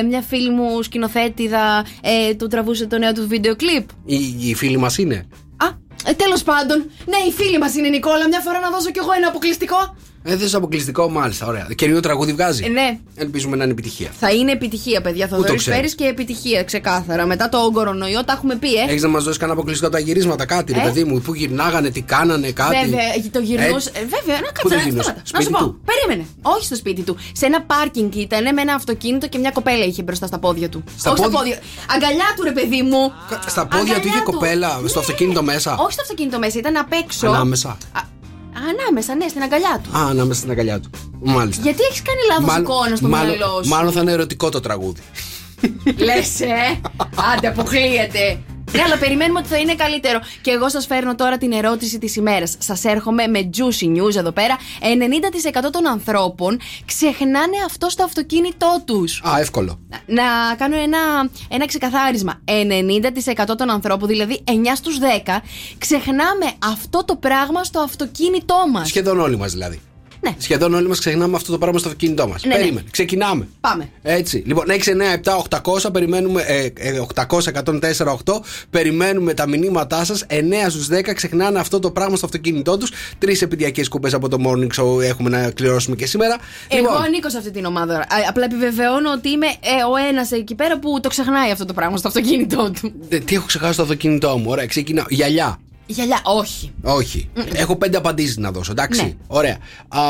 ε, 0.00 0.02
μια 0.02 0.22
φίλη 0.22 0.50
μου 0.50 0.82
σκηνοθέτηδα 0.82 1.86
ε, 2.02 2.34
του 2.34 2.46
τραβούσε 2.46 2.86
το 2.86 2.98
νέο 2.98 3.12
του 3.12 3.28
βίντεο 3.28 3.56
κλιπ. 3.56 3.88
Οι, 4.04 4.48
οι 4.48 4.54
φίλοι 4.54 4.76
μας 4.76 4.98
είναι. 4.98 5.26
Α, 5.56 5.66
ε, 6.04 6.12
τέλος 6.12 6.42
πάντων. 6.42 6.90
Ναι, 7.06 7.16
οι 7.28 7.32
φίλοι 7.32 7.58
μας 7.58 7.74
είναι 7.74 7.88
Νικόλα. 7.88 8.28
Μια 8.28 8.40
φορά 8.40 8.60
να 8.60 8.70
δώσω 8.70 8.90
κι 8.90 8.98
εγώ 8.98 9.12
ένα 9.16 9.28
αποκλειστικό. 9.28 9.96
Ε, 10.22 10.36
δεν 10.36 10.54
αποκλειστικό, 10.56 11.10
μάλιστα. 11.10 11.46
Ωραία. 11.46 11.66
Καινούριο 11.74 12.00
τραγούδι 12.02 12.32
βγάζει. 12.32 12.64
Ε, 12.64 12.68
ναι. 12.68 12.98
Ελπίζουμε 13.14 13.56
να 13.56 13.62
είναι 13.62 13.72
επιτυχία. 13.72 14.08
Θα 14.20 14.30
είναι 14.30 14.52
επιτυχία, 14.52 15.00
παιδιά. 15.00 15.28
το 15.28 15.34
Θοδωρής 15.36 15.60
ξέρει. 15.60 15.76
Φέρης 15.76 15.94
και 15.94 16.04
επιτυχία, 16.04 16.64
ξεκάθαρα. 16.64 17.26
Μετά 17.26 17.48
το 17.48 17.70
κορονοϊό, 17.72 18.24
τα 18.24 18.32
έχουμε 18.32 18.56
πει, 18.56 18.74
ε. 18.74 18.84
Έχεις 18.88 19.02
να 19.02 19.08
μας 19.08 19.22
δώσεις 19.24 19.38
κανένα 19.38 19.58
αποκλειστικό 19.58 19.88
από 19.90 19.96
τα 19.98 20.02
γυρίσματα, 20.02 20.46
κάτι, 20.46 20.72
ρε 20.72 20.78
Ε; 20.80 20.82
παιδί 20.82 21.04
μου, 21.04 21.20
που 21.20 21.34
γυρνάγανε, 21.34 21.90
τι 21.90 22.00
κάνανε, 22.00 22.50
κάτι. 22.52 22.76
Βέβαια, 22.84 23.00
το 23.30 23.38
γυρνούσε. 23.40 23.90
Ε, 23.94 23.98
Ε, 23.98 24.02
βέβαια, 24.04 24.40
να 24.40 24.52
πού 24.62 24.68
το 24.68 24.74
κάτσε. 24.74 24.84
γυρνούσε; 24.88 25.02
σταμάτα. 25.02 25.22
Να 25.32 25.40
σου 25.40 25.44
Σπίτι 25.46 25.50
πω. 25.50 25.58
του; 25.58 25.80
Περίμενε. 25.84 26.28
Όχι 26.42 26.64
στο 26.64 26.74
σπίτι 26.76 27.02
του. 27.02 27.16
Σε 27.32 27.46
ένα 27.46 27.62
πάρκινγκ 27.62 28.14
ήταν 28.14 28.54
με 28.54 28.60
ένα 28.60 28.74
αυτοκίνητο 28.74 29.28
και 29.28 29.38
μια 29.38 29.50
κοπέλα 29.50 29.84
είχε 29.84 30.02
μπροστά 30.02 30.26
στα 30.26 30.38
πόδια 30.38 30.68
του. 30.68 30.84
Στα 30.98 31.10
Όχι 31.10 31.22
πόδια- 31.22 31.38
στα 31.38 31.44
πόδια. 31.44 31.58
Αγκαλιά 31.94 32.28
του, 32.36 32.42
ρε 32.42 32.52
παιδί 32.52 32.82
μου. 32.82 33.12
Κα- 33.30 33.42
Στα 33.48 33.66
πόδια 33.66 33.82
του 33.94 34.06
είχε 34.08 34.08
Αγκαλιά 34.08 34.22
κοπέλα, 34.24 34.68
στο 34.68 34.82
Ναι. 34.82 35.04
αυτοκίνητο 35.04 35.42
μέσα. 35.42 35.76
Όχι 35.78 35.92
στο 35.92 36.02
αυτοκίνητο 36.02 36.38
μέσα, 36.38 36.58
ήταν 36.58 36.76
απ' 36.76 36.92
έξω. 36.92 37.26
Ανάμεσα. 37.28 37.76
Α, 38.60 38.62
ανάμεσα, 38.78 39.14
ναι, 39.14 39.28
στην 39.28 39.42
αγκαλιά 39.42 39.80
του. 39.82 39.96
Α, 39.98 40.08
ανάμεσα 40.08 40.38
στην 40.38 40.50
αγκαλιά 40.50 40.80
του. 40.80 40.90
Μάλιστα. 41.20 41.62
Γιατί 41.62 41.82
έχεις 41.82 42.02
κάνει 42.02 42.20
λάθος 42.30 42.62
εικόνα 42.62 42.96
στο 42.96 43.08
μάλλον, 43.08 43.36
μυαλό 43.36 43.62
σου; 43.62 43.68
μάλλον 43.68 43.92
θα 43.92 44.00
είναι 44.00 44.12
ερωτικό 44.12 44.48
το 44.48 44.60
τραγούδι. 44.60 45.00
Λες, 45.96 46.40
ε! 46.40 46.80
Άντε, 47.34 47.48
αποκλείεται. 47.48 48.40
Ναι, 48.72 48.82
αλλά 48.82 48.98
περιμένουμε 48.98 49.38
ότι 49.38 49.48
θα 49.48 49.56
είναι 49.56 49.74
καλύτερο. 49.74 50.20
Και 50.40 50.50
εγώ 50.50 50.68
σας 50.68 50.86
φέρνω 50.86 51.14
τώρα 51.14 51.38
την 51.38 51.52
ερώτηση 51.52 51.98
της 51.98 52.16
ημέρας. 52.16 52.56
Σας 52.58 52.84
έρχομαι 52.84 53.26
με 53.26 53.50
juicy 53.56 53.86
news 53.86 54.16
εδώ 54.16 54.32
πέρα. 54.32 54.56
90% 55.66 55.70
των 55.70 55.86
ανθρώπων 55.86 56.60
ξεχνάνε 56.84 57.56
αυτό 57.66 57.88
στο 57.88 58.04
αυτοκίνητό 58.04 58.82
τους. 58.84 59.22
Α, 59.28 59.38
εύκολο. 59.38 59.78
Να 60.06 60.54
κάνω 60.56 60.76
ένα, 60.76 60.98
ένα 61.48 61.66
ξεκαθάρισμα. 61.66 62.40
90% 62.44 63.56
των 63.56 63.70
ανθρώπων, 63.70 64.08
δηλαδή 64.08 64.44
9 64.44 64.52
στους 64.74 64.98
10, 64.98 65.42
ξεχνάμε 65.78 66.52
αυτό 66.64 67.04
το 67.04 67.16
πράγμα 67.16 67.64
στο 67.64 67.80
αυτοκίνητό 67.80 68.64
μας. 68.72 68.88
Σχεδόν 68.88 69.20
όλοι 69.20 69.36
μας 69.36 69.52
δηλαδή. 69.52 69.80
Ναι. 70.20 70.34
Σχεδόν 70.38 70.74
όλοι 70.74 70.88
μας 70.88 70.98
ξεχνάμε 70.98 71.36
αυτό 71.36 71.52
το 71.52 71.58
πράγμα 71.58 71.78
στο 71.78 71.88
αυτοκίνητό 71.88 72.28
μας. 72.28 72.42
Ναι, 72.44 72.54
ναι. 72.54 72.60
Περίμενε. 72.60 72.86
Ξεκινάμε. 72.90 73.48
Πάμε. 73.60 73.88
Έτσι. 74.02 74.42
Λοιπόν, 74.46 74.64
6, 74.68 74.72
9, 74.72 75.12
7, 75.14 75.36
800. 75.86 75.92
Περιμένουμε. 75.92 76.42
Ε, 76.46 76.68
ε, 76.74 76.98
800, 77.14 77.48
104, 77.48 78.12
8. 78.24 78.40
Περιμένουμε 78.70 79.34
τα 79.34 79.48
μηνύματά 79.48 80.04
σας. 80.04 80.24
9 80.28 80.70
στους 80.70 80.86
10 80.88 81.14
ξεχνάνε 81.14 81.58
αυτό 81.58 81.78
το 81.78 81.90
πράγμα 81.90 82.16
στο 82.16 82.26
αυτοκίνητό 82.26 82.76
τους. 82.78 82.90
Τρεις 83.18 83.42
επιδιακές 83.42 83.88
κούπες 83.88 84.14
από 84.14 84.28
το 84.28 84.36
morning 84.46 84.80
show 84.82 85.02
έχουμε 85.02 85.30
να 85.30 85.50
κληρώσουμε 85.50 85.96
και 85.96 86.06
σήμερα. 86.06 86.36
Εγώ 86.68 86.80
λοιπόν, 86.80 87.02
ανήκω 87.02 87.28
σε 87.30 87.38
αυτή 87.38 87.50
την 87.50 87.64
ομάδα. 87.64 87.98
Α, 87.98 88.06
Απλά 88.28 88.44
επιβεβαιώνω 88.44 89.10
ότι 89.12 89.28
είμαι 89.30 89.46
ε, 89.46 89.50
ο 89.92 90.08
ένας 90.08 90.32
εκεί 90.32 90.54
πέρα 90.54 90.78
που 90.78 91.00
το 91.00 91.08
ξεχνάει 91.08 91.50
αυτό 91.50 91.64
το 91.64 91.72
πράγμα 91.72 91.96
στο 91.96 92.08
αυτοκίνητό 92.08 92.70
του. 92.80 92.92
ε, 93.08 93.18
τι 93.18 93.34
έχω 93.34 93.46
ξεχάσει 93.46 93.72
στο 93.72 93.82
αυτοκίνητό 93.82 94.38
μου; 94.38 94.44
Ωραία, 94.48 94.66
ξεκινάω. 94.66 95.04
Γυαλιά. 95.08 95.58
Γυαλιά, 95.90 96.20
όχι. 96.24 96.72
Όχι. 96.82 97.30
Έχω 97.52 97.76
πέντε 97.76 97.96
απαντήσεις 97.96 98.36
να 98.36 98.50
δώσω, 98.50 98.70
εντάξει. 98.72 99.02
Ναι. 99.02 99.14
Ωραία. 99.26 99.58
Α, 99.88 100.00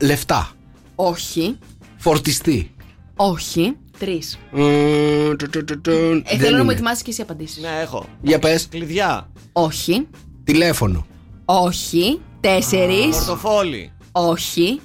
λεφτά. 0.00 0.50
Όχι. 0.94 1.58
Φορτιστή. 1.96 2.74
Όχι. 3.16 3.76
Τρεις. 3.98 4.38
Μμμ, 4.52 5.30
του, 5.38 5.48
του, 5.50 5.64
του, 5.64 5.80
του. 5.80 5.90
Ε, 5.90 6.22
Δεν 6.24 6.38
θέλω 6.38 6.50
να 6.50 6.56
μου 6.56 6.62
είναι. 6.62 6.72
ετοιμάσεις 6.72 7.02
και 7.02 7.10
εσύ 7.10 7.20
απαντήσεις. 7.22 7.62
Ναι, 7.62 7.68
έχω. 7.82 8.06
Για 8.22 8.38
πες. 8.38 8.66
Κλειδιά. 8.68 9.28
Όχι. 9.52 10.06
Τηλέφωνο. 10.44 11.06
Όχι. 11.44 12.20
Τέσσερις. 12.40 13.16
Πορτοφόλι. 13.16 13.92
Όχι. 14.12 14.80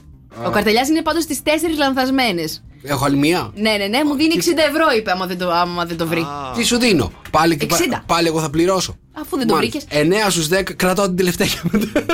Ο 0.45 0.49
καρτελιάς 0.49 0.89
είναι 0.89 1.01
πάντως 1.01 1.23
στις 1.23 1.43
τέσσερις 1.43 1.77
λανθασμένες. 1.77 2.63
Έχω 2.83 3.05
άλλη 3.05 3.17
μία; 3.17 3.51
Ναι, 3.55 3.71
ναι, 3.77 3.85
ναι, 3.85 4.03
μου 4.03 4.15
δίνει 4.15 4.33
60 4.37 4.39
ευρώ, 4.69 4.85
είπε, 4.97 5.11
άμα 5.11 5.25
δεν 5.25 5.37
το, 5.37 5.51
άμα 5.51 5.85
δεν 5.85 5.97
το 5.97 6.07
βρει. 6.07 6.25
Τι 6.55 6.63
σου 6.63 6.77
δίνω; 6.77 7.11
Πάλι, 7.31 7.57
60. 7.61 7.65
πάλι 8.05 8.27
εγώ 8.27 8.39
θα 8.39 8.49
πληρώσω. 8.49 8.95
Αφού 9.21 9.37
δεν 9.37 9.47
το 9.47 9.55
βρήκες. 9.55 9.83
9 9.89 10.29
στους 10.29 10.47
10 10.47 10.61
κρατάω 10.75 11.05
την 11.05 11.15
τελευταία 11.15 11.47
για 11.47 11.61
μετά. 11.71 12.05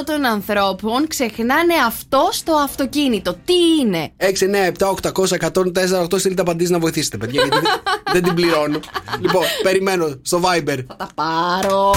90% 0.00 0.04
των 0.06 0.24
ανθρώπων 0.24 1.06
ξεχνάνε 1.06 1.74
αυτό 1.86 2.28
στο 2.32 2.52
αυτοκίνητο. 2.64 3.32
Τι 3.44 3.52
είναι; 3.80 4.12
6, 4.16 4.24
9, 4.24 4.72
7, 4.78 5.12
800, 5.12 5.36
104, 5.36 6.02
8 6.02 6.18
στείλτε 6.18 6.40
απαντήσεις 6.40 6.70
να 6.70 6.78
βοηθήσετε, 6.78 7.16
παιδιά. 7.16 7.42
Γιατί 7.42 7.56
δεν, 7.56 7.64
δεν 8.12 8.22
την 8.22 8.34
πληρώνω. 8.34 8.80
λοιπόν, 9.20 9.42
περιμένω 9.62 10.06
στο 10.22 10.40
Viber. 10.44 10.78
Θα 10.86 10.96
τα 10.96 11.08
πάρω. 11.14 11.94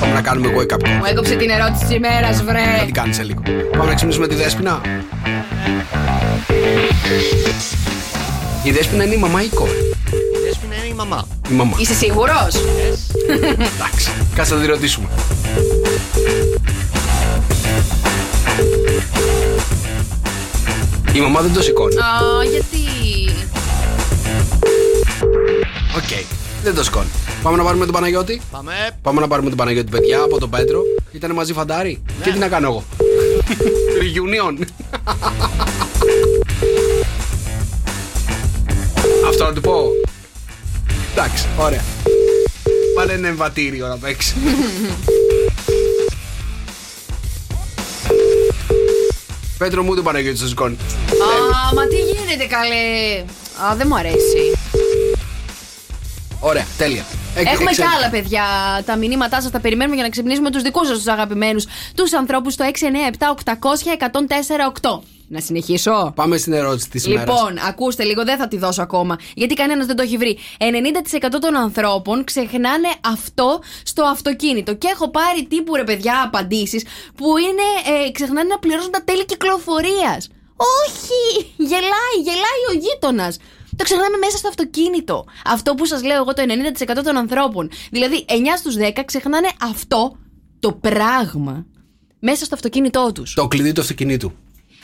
Πάμε 0.00 0.12
να 0.12 0.20
κάνουμε 0.22 0.52
wake 0.56 0.74
up. 0.74 0.88
Μου 0.88 1.04
έκοψε 1.04 1.34
την 1.34 1.50
ερώτηση 1.50 1.84
της 1.86 1.94
ημέρας, 1.96 2.36
Θα 2.36 2.44
βρε. 2.44 2.82
την 2.84 2.94
κάνεις 2.94 3.16
σε 3.16 3.22
λίγο. 3.22 3.42
Πάμε 3.72 3.88
να 3.88 3.94
ξυπνήσουμε 3.94 4.26
τη 4.26 4.34
Δέσποινα. 4.34 4.80
Η 8.64 8.70
Δέσποινα 8.70 9.04
είναι 9.04 9.14
η 9.14 9.18
μαμά 9.18 9.42
ή 9.42 9.44
η 9.44 9.54
κόρη; 9.54 9.94
Δέσποινα 10.44 10.74
είναι 10.74 10.86
η 10.86 10.92
μαμά. 10.96 11.26
Η 11.50 11.52
μαμά. 11.54 11.76
Είσαι 11.78 11.94
σίγουρος; 11.94 12.54
Εντάξει. 13.28 14.10
Κάτσε 14.34 14.54
να 14.54 14.60
τη 14.60 14.66
ρωτήσουμε. 14.66 15.08
Η 21.12 21.20
μαμά 21.20 21.40
δεν 21.40 21.52
το 21.52 21.62
σηκώνει. 21.62 21.94
Α, 21.96 22.44
γιατί; 22.50 22.78
Οκ. 25.96 26.24
Δεν 26.62 26.74
το 26.74 26.84
σηκώνει. 26.84 27.08
Πάμε 27.42 27.56
να 27.56 27.62
πάρουμε 27.62 27.84
τον 27.84 27.94
Παναγιώτη. 27.94 28.40
Πάμε. 28.50 28.72
Πάμε 29.02 29.20
να 29.20 29.28
πάρουμε 29.28 29.48
τον 29.48 29.58
Παναγιώτη, 29.58 29.90
παιδιά, 29.90 30.20
από 30.22 30.38
τον 30.38 30.50
Πέτρο. 30.50 30.80
Ήταν 31.12 31.30
μαζί 31.32 31.52
φαντάροι. 31.52 32.02
Και 32.22 32.30
τι 32.30 32.38
να 32.38 32.48
κάνω 32.48 32.68
εγώ. 32.68 32.84
Reunion. 34.02 34.64
Αυτό 39.40 39.50
να 39.50 39.56
του 39.56 39.60
πω. 39.60 39.82
Εντάξει, 41.12 41.46
ωραία. 41.58 41.82
Βάλε 42.96 43.12
ένα 43.12 43.28
εμβατήριο 43.28 43.86
να 43.86 43.96
παίξει. 43.96 44.34
Πέτρο 49.58 49.82
μου 49.82 49.94
τον 49.94 50.04
Παναγιώτη 50.04 50.36
στο 50.38 50.46
σηκώνει. 50.46 50.74
Α, 50.74 51.74
μα 51.74 51.86
τι 51.86 51.96
γίνεται, 51.96 52.46
καλέ; 52.46 53.24
Α, 53.70 53.76
δεν 53.76 53.86
μου 53.90 53.96
αρέσει. 53.96 54.52
Ωραία, 56.40 56.66
τέλεια. 56.78 57.04
Έχ- 57.34 57.48
Έχουμε 57.52 57.70
έξε- 57.70 57.84
κι 57.86 57.90
άλλα, 57.96 58.10
παιδιά. 58.10 58.44
Τα 58.86 58.96
μηνύματά 58.96 59.40
σας 59.42 59.50
τα 59.50 59.60
περιμένουμε 59.60 59.94
για 59.94 60.04
να 60.04 60.10
ξυπνήσουμε 60.10 60.50
τους 60.50 60.62
δικούς 60.62 60.86
σας 60.86 60.96
τους 60.96 61.06
αγαπημένους. 61.06 61.66
Τους 61.94 62.12
ανθρώπους 62.12 62.52
στο 62.52 62.64
697-800-1048. 62.64 65.02
Να 65.28 65.40
συνεχίσω; 65.40 66.12
Πάμε 66.14 66.36
στην 66.36 66.52
ερώτηση 66.52 66.90
της 66.90 67.04
ημέρας. 67.04 67.28
Λοιπόν, 67.28 67.58
ακούστε 67.68 68.04
λίγο, 68.04 68.24
δεν 68.24 68.38
θα 68.38 68.48
τη 68.48 68.58
δώσω 68.58 68.82
ακόμα. 68.82 69.18
Γιατί 69.34 69.54
κανένας 69.54 69.86
δεν 69.86 69.96
το 69.96 70.02
έχει 70.02 70.16
βρει. 70.16 70.38
90% 70.58 71.38
των 71.40 71.56
ανθρώπων 71.56 72.24
ξεχνάνε 72.24 72.88
αυτό 73.04 73.60
στο 73.82 74.04
αυτοκίνητο. 74.04 74.74
Και 74.74 74.88
έχω 74.88 75.10
πάρει 75.10 75.46
τύπου 75.46 75.74
ρε 75.74 75.84
παιδιά 75.84 76.22
απαντήσεις 76.24 76.84
που 77.14 77.38
είναι. 77.38 77.96
Ε, 78.06 78.10
ξεχνάνε 78.10 78.48
να 78.48 78.58
πληρώσουν 78.58 78.90
τα 78.90 79.02
τέλη 79.04 79.24
κυκλοφορίας. 79.24 80.28
Όχι! 80.56 81.52
Γελάει, 81.56 82.16
γελάει 82.22 82.62
ο 82.70 82.72
γείτονας. 82.72 83.36
Το 83.76 83.84
ξεχνάμε 83.84 84.16
μέσα 84.16 84.36
στο 84.36 84.48
αυτοκίνητο. 84.48 85.24
Αυτό 85.44 85.74
που 85.74 85.86
σας 85.86 86.02
λέω 86.04 86.16
εγώ 86.16 86.32
το 86.34 86.42
90% 86.98 87.02
των 87.04 87.16
ανθρώπων. 87.16 87.70
Δηλαδή, 87.90 88.24
9 88.28 88.56
στους 88.56 88.74
10 88.76 89.04
ξεχνάνε 89.04 89.48
αυτό 89.62 90.16
το 90.60 90.72
πράγμα 90.72 91.66
μέσα 92.18 92.44
στο 92.44 92.54
αυτοκίνητό 92.54 93.10
τους. 93.14 93.34
Το 93.34 93.48
κλειδί 93.48 93.72
του 93.72 93.80
αυτοκινήτου. 93.80 94.32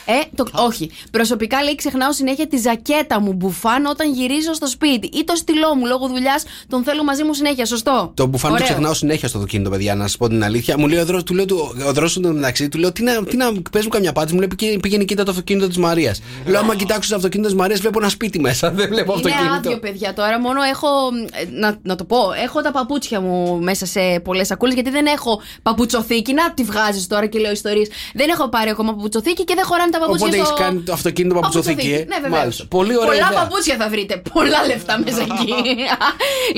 Ε, 0.06 0.12
το, 0.34 0.44
όχι. 0.52 0.90
Προσωπικά 1.10 1.62
λέει 1.62 1.74
ξεχνάω 1.74 2.12
συνέχεια 2.12 2.46
τη 2.46 2.56
ζακέτα 2.56 3.20
μου 3.20 3.32
μπουφάν 3.32 3.86
όταν 3.86 4.12
γυρίζω 4.12 4.52
στο 4.54 4.66
σπίτι. 4.66 5.06
Ή 5.18 5.24
το 5.24 5.34
στυλό 5.36 5.74
μου 5.74 5.86
λόγω 5.86 6.06
δουλειάς 6.08 6.44
τον 6.68 6.84
θέλω 6.84 7.04
μαζί 7.04 7.24
μου 7.24 7.32
συνέχεια. 7.34 7.64
Σωστό; 7.66 8.10
Το 8.14 8.26
μπουφάν 8.26 8.50
το 8.50 8.54
Ωραίο. 8.54 8.66
ξεχνάω 8.66 8.94
συνέχεια 8.94 9.28
στο 9.28 9.38
αυτοκίνητο, 9.38 9.70
παιδιά, 9.70 9.94
να 9.94 10.02
σας 10.02 10.16
πω 10.16 10.28
την 10.28 10.44
αλήθεια. 10.44 10.78
Μου 10.78 10.88
λέει 10.88 10.98
ο 10.98 11.04
δρόσο 11.04 11.22
του, 11.24 11.34
λέω, 11.34 11.44
του, 11.44 11.74
ο 11.86 11.92
δρόσος 11.92 12.22
του 12.22 12.34
μεταξύ 12.34 12.68
του, 12.68 12.78
λέω 12.78 12.92
τι 12.92 13.02
να, 13.02 13.24
τι 13.24 13.36
να 13.36 13.52
πες 13.70 13.82
μου 13.84 13.88
καμιά 13.88 14.12
πάτης. 14.12 14.32
Μου 14.32 14.38
λέει 14.38 14.48
πήγαινε, 14.56 14.78
πήγαινε 14.80 15.04
κοίτα 15.04 15.24
το 15.24 15.30
αυτοκίνητο 15.30 15.66
της 15.68 15.76
Μαρίας. 15.76 16.20
Λέω, 16.46 16.60
άμα 16.60 16.74
κοιτάξω 16.76 17.10
το 17.10 17.16
αυτοκίνητο 17.16 17.48
της 17.48 17.58
Μαρίας, 17.58 17.80
βλέπω 17.80 17.98
ένα 18.00 18.08
σπίτι 18.08 18.40
μέσα. 18.40 18.70
Δεν 18.70 18.88
βλέπω 18.88 19.12
Είναι 19.18 19.28
αυτοκίνητο. 19.30 19.54
άδειο, 19.56 19.78
παιδιά. 19.78 20.12
Τώρα 20.14 20.40
μόνο 20.40 20.62
έχω. 20.62 20.86
ε, 21.32 21.44
Να, 21.50 21.78
να 21.82 21.94
το 21.96 22.04
πω. 22.04 22.18
Έχω 22.44 22.60
τα 22.60 22.70
παπούτσια 22.72 23.20
μου 23.20 23.58
μέσα 23.62 23.86
σε 23.86 24.20
πολλές 24.24 24.46
σακούλες 24.46 24.74
γιατί 24.74 24.90
δεν 24.90 25.06
έχω 25.06 25.40
παπουτσοθήκη. 25.62 26.32
Να 26.32 26.52
τη 26.54 26.62
βγάζεις 26.62 27.06
τώρα 27.06 27.26
και 27.26 27.38
λέω 27.38 27.52
ιστορίες. 27.52 27.88
Δεν 28.14 28.28
έχω 28.28 28.48
πάρει 28.48 28.70
ακόμα 28.70 28.94
παπουτσοθήκη 28.94 29.44
και 29.44 29.54
δεν 29.54 29.64
χωράνε 29.64 29.90
τα 29.94 29.98
παπούτσια 30.00 30.26
Οπότε 30.26 30.44
στο... 30.44 30.52
έχει 30.54 30.62
κάνει 30.62 30.78
το 30.80 30.92
αυτοκίνητο 30.92 31.34
παπουτσοθήκη. 31.34 31.90
ε. 31.92 31.96
Ναι, 32.12 32.18
βεβαίως. 32.22 32.38
Μάλιστα. 32.40 32.64
Πολύ 32.76 32.94
ωραία. 32.96 33.08
Πολλά 33.10 33.28
ιδέα. 33.30 33.40
παπούτσια 33.42 33.76
θα 33.76 33.88
βρείτε. 33.88 34.22
Πολλά 34.32 34.60
λεφτά 34.66 34.94
μέσα 35.04 35.22
εκεί. 35.30 35.52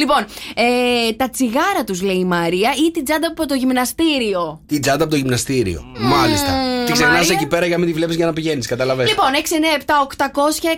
λοιπόν, 0.01 0.20
ε, 0.64 1.12
τα 1.20 1.31
τσιγάρα 1.31 1.83
τους 1.87 2.03
λέει 2.03 2.16
η 2.16 2.25
Μαρία 2.25 2.70
ή 2.87 2.90
την 2.90 3.05
τσάντα 3.05 3.27
από 3.29 3.46
το 3.46 3.55
γυμναστήριο. 3.55 4.61
Την 4.66 4.81
τσάντα 4.81 5.03
από 5.05 5.12
το 5.12 5.18
γυμναστήριο. 5.22 5.81
Μάλιστα. 5.99 6.53
Την 6.85 6.94
ξεχνάς 6.94 7.16
Μαρία. 7.18 7.35
εκεί 7.35 7.46
πέρα 7.46 7.66
για 7.66 7.77
να 7.77 7.83
μην 7.85 7.92
τη 7.92 7.99
βλέπεις 7.99 8.16
για 8.16 8.27
να 8.27 8.33
πηγαίνεις. 8.33 8.66
Καταλαβαίνω. 8.66 9.09
Λοιπόν, 9.09 9.27
6, 9.33 9.37
9, 9.37 9.77
7, 9.77 9.92
800, 10.03 10.68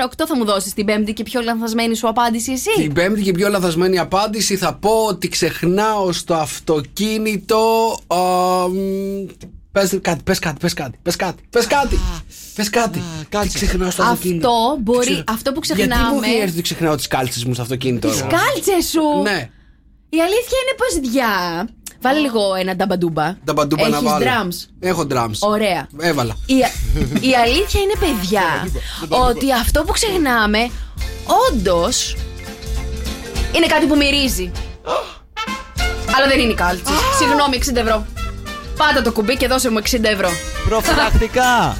104, 0.00 0.04
8 0.06 0.24
θα 0.28 0.36
μου 0.36 0.44
δώσεις 0.44 0.72
την 0.74 0.84
πέμπτη 0.84 1.12
και 1.12 1.22
πιο 1.22 1.40
λανθασμένη 1.40 1.94
σου 1.96 2.08
απάντηση 2.08 2.52
εσύ. 2.52 2.70
Την 2.76 2.92
πέμπτη 2.92 3.22
και 3.22 3.32
πιο 3.32 3.48
λαθασμένη 3.48 3.98
απάντηση 3.98 4.56
θα 4.56 4.74
πω 4.74 4.90
ότι 5.08 5.28
ξεχνάω 5.28 6.12
στο 6.12 6.34
αυτοκίνητο. 6.34 7.96
α, 8.06 8.16
μ, 8.68 9.26
Πες 9.72 9.98
κάτι, 10.02 10.22
πες 10.24 10.38
κάτι, 10.38 10.56
πες 10.60 10.74
κάτι, 10.74 10.98
πες 11.02 11.16
κάτι, 11.16 11.42
πες 11.50 11.66
κάτι, 11.66 11.98
πες 12.54 12.68
κάτι. 12.68 13.02
Τι 13.48 13.54
ξεχνάω 13.54 13.90
στο 13.90 14.02
αυτοκίνητο. 14.02 14.48
Αυτό 14.48 14.74
Τι 14.76 14.80
μπορεί, 14.82 15.06
ξέρω. 15.06 15.24
αυτό 15.28 15.52
που 15.52 15.60
Γιατί 15.62 15.82
μου 15.82 15.88
ξεχνάμε. 15.88 16.26
έχει 16.26 16.36
έρθει 16.36 16.52
ότι 16.52 16.62
ξεχνάω 16.62 16.94
τις 16.96 17.06
κάλτσες 17.08 17.44
μου 17.44 17.52
στο 17.54 17.62
αυτοκίνητο. 17.62 18.08
εγώ. 18.08 18.18
Κάλτσες 18.20 18.90
σου! 18.90 19.22
Ναι. 19.22 19.48
Η 20.08 20.20
αλήθεια 20.20 20.58
είναι 20.62 20.74
πως 20.76 21.10
διά. 21.10 21.68
Βάλε 22.00 22.18
λίγο 22.18 22.54
ένα 22.54 22.76
νταμπαντούμπα. 22.76 23.36
Τα 23.44 23.54
παντούμπα 23.54 23.88
να 23.88 23.96
Έχεις 23.96 24.08
βάλω. 24.08 24.24
drums. 24.24 24.66
Έχω 24.80 25.06
drums. 25.10 25.38
Ωραία. 25.38 25.88
Έβαλα. 26.00 26.36
Η, 26.46 26.54
η 27.28 27.34
αλήθεια 27.44 27.80
είναι, 27.80 27.94
παιδιά, 28.00 28.42
ότι 29.28 29.52
αυτό 29.52 29.82
που 29.84 29.92
ξεχνάμε, 29.92 30.70
όντως 31.50 32.16
είναι 33.56 33.66
κάτι 33.66 33.86
που 33.86 33.96
μυρίζει. 33.96 34.50
Αλλά 36.16 36.26
δεν 36.28 36.38
είναι 36.40 36.52
η 36.52 36.54
κάλτση. 36.54 36.92
Συγγνώμη, 37.18 37.58
60 37.72 37.76
ευρώ. 37.76 38.06
Πάτα 38.80 39.02
το 39.02 39.12
κουμπί 39.12 39.36
και 39.36 39.46
δώσε 39.46 39.70
μου 39.70 39.78
60 39.90 39.98
ευρώ. 40.02 40.30
Προφυλακτικά. 40.68 41.76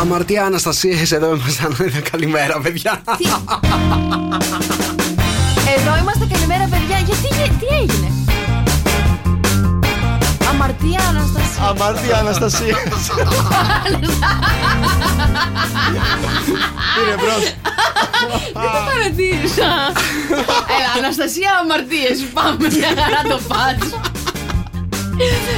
Αμαρτία 0.00 0.44
Αναστασία, 0.44 0.98
εδώ 1.12 1.34
ήμασταν. 1.34 1.76
Καλημέρα, 2.10 2.60
παιδιά. 2.60 3.02
Εδώ 5.76 5.96
είμαστε, 6.00 6.26
καλημέρα, 6.32 6.68
παιδιά. 6.70 6.98
Γιατί, 6.98 7.28
γε- 7.36 7.58
τι 7.60 7.66
έγινε; 7.80 8.12
Αμαρτία, 10.50 11.00
Αναστασία. 11.08 11.68
Αμάρτια 11.68 12.16
Αναστασία. 12.18 12.76
Κύριε 16.94 17.14
μπρος. 17.16 17.44
Δεν 18.52 18.70
το 18.74 18.80
παρατήρησα. 18.92 19.70
Έλα, 20.76 20.90
Αναστασία, 20.98 21.50
αμαρτίες. 21.62 22.18
Πάμε 22.34 22.56
μια 22.78 22.88
χαρά 23.02 23.22
το 23.28 23.40
πάτς. 23.48 23.86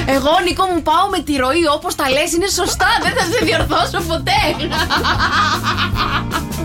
Εγώ, 0.07 0.31
Νίκο, 0.45 0.65
μου 0.75 0.83
πάω 0.83 1.09
με 1.11 1.19
τη 1.19 1.37
ροή 1.37 1.67
όπως 1.75 1.95
τα 1.95 2.11
λες, 2.11 2.33
είναι 2.33 2.49
σωστά. 2.49 2.89
Δεν 3.03 3.13
θα 3.13 3.25
σε 3.25 3.45
διορθώσω 3.45 4.01
ποτέ. 4.09 4.41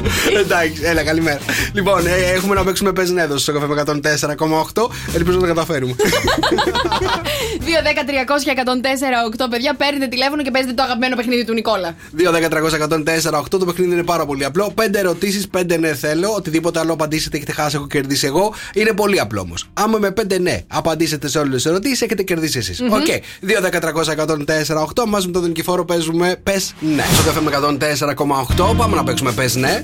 Εντάξει, 0.44 0.82
έλα, 0.84 1.04
καλημέρα. 1.04 1.40
Λοιπόν, 1.74 2.08
ε, 2.08 2.12
έχουμε 2.36 2.56
να 2.56 2.64
παίξουμε 2.64 2.94
πες 2.94 3.10
ναι 3.10 3.22
εδώ 3.22 3.38
στο 3.38 3.52
Sok 3.52 3.68
FM 3.68 3.84
104,8. 3.86 4.88
Ελπίζω 5.16 5.36
να 5.36 5.42
τα 5.42 5.48
καταφέρουμε. 5.48 5.96
2, 5.98 6.00
10, 6.00 6.04
300, 7.64 8.50
104, 8.50 9.46
8 9.46 9.48
παιδιά, 9.50 9.76
παίρνετε 9.76 10.08
τηλέφωνο 10.08 10.44
και 10.44 10.52
παίζετε 10.52 10.74
το 10.74 10.84
αγαπημένο 10.84 11.16
παιχνίδι 11.16 11.46
του 11.46 11.54
Νικόλα. 11.54 11.96
2-10-300-104-8 12.18 13.44
το 13.50 13.66
παιχνίδι 13.66 13.94
είναι 13.94 14.04
πάρα 14.04 14.26
πολύ 14.26 14.46
απλό. 14.46 14.74
5 14.76 14.82
ερωτήσεις, 14.92 15.48
5 15.58 15.80
ναι 15.80 15.94
θέλω. 15.94 16.34
Οτιδήποτε 16.36 16.80
άλλο 16.80 16.94
απαντήσετε 16.94 17.38
έχετε 17.38 17.52
χάσει, 17.52 17.76
έχω 17.76 17.88
κερδίσει 17.88 18.26
εγώ. 18.26 18.54
Είναι 18.74 18.92
πολύ 18.92 19.20
απλό 19.20 19.42
όμως. 19.42 19.66
Άμα 19.74 19.98
με 19.98 20.14
5 20.22 20.40
ναι 20.40 20.62
απαντήσετε 20.68 21.28
σε 21.28 21.40
όλες 21.40 21.54
τις 21.54 21.66
ερωτήσεις, 21.66 22.02
έχετε 22.02 22.24
κερδίσει 22.24 22.58
εσείς. 22.58 22.82
Οκ. 22.82 23.06
2-10-300-104-8 24.66 25.06
μαζί 25.08 25.26
με 25.26 25.32
τον 25.32 25.44
Νικηφόρο 25.44 25.86
παίζουμε 25.86 26.36
πες 26.44 26.74
ναι. 26.80 27.04
Στο 27.14 27.24
Sok 27.24 27.42
FM 27.42 27.52
104,8 28.58 28.76
πάμε 28.78 28.96
να 28.96 29.04
παίξουμε 29.04 29.32
πες 29.32 29.56
ναι. 29.56 29.82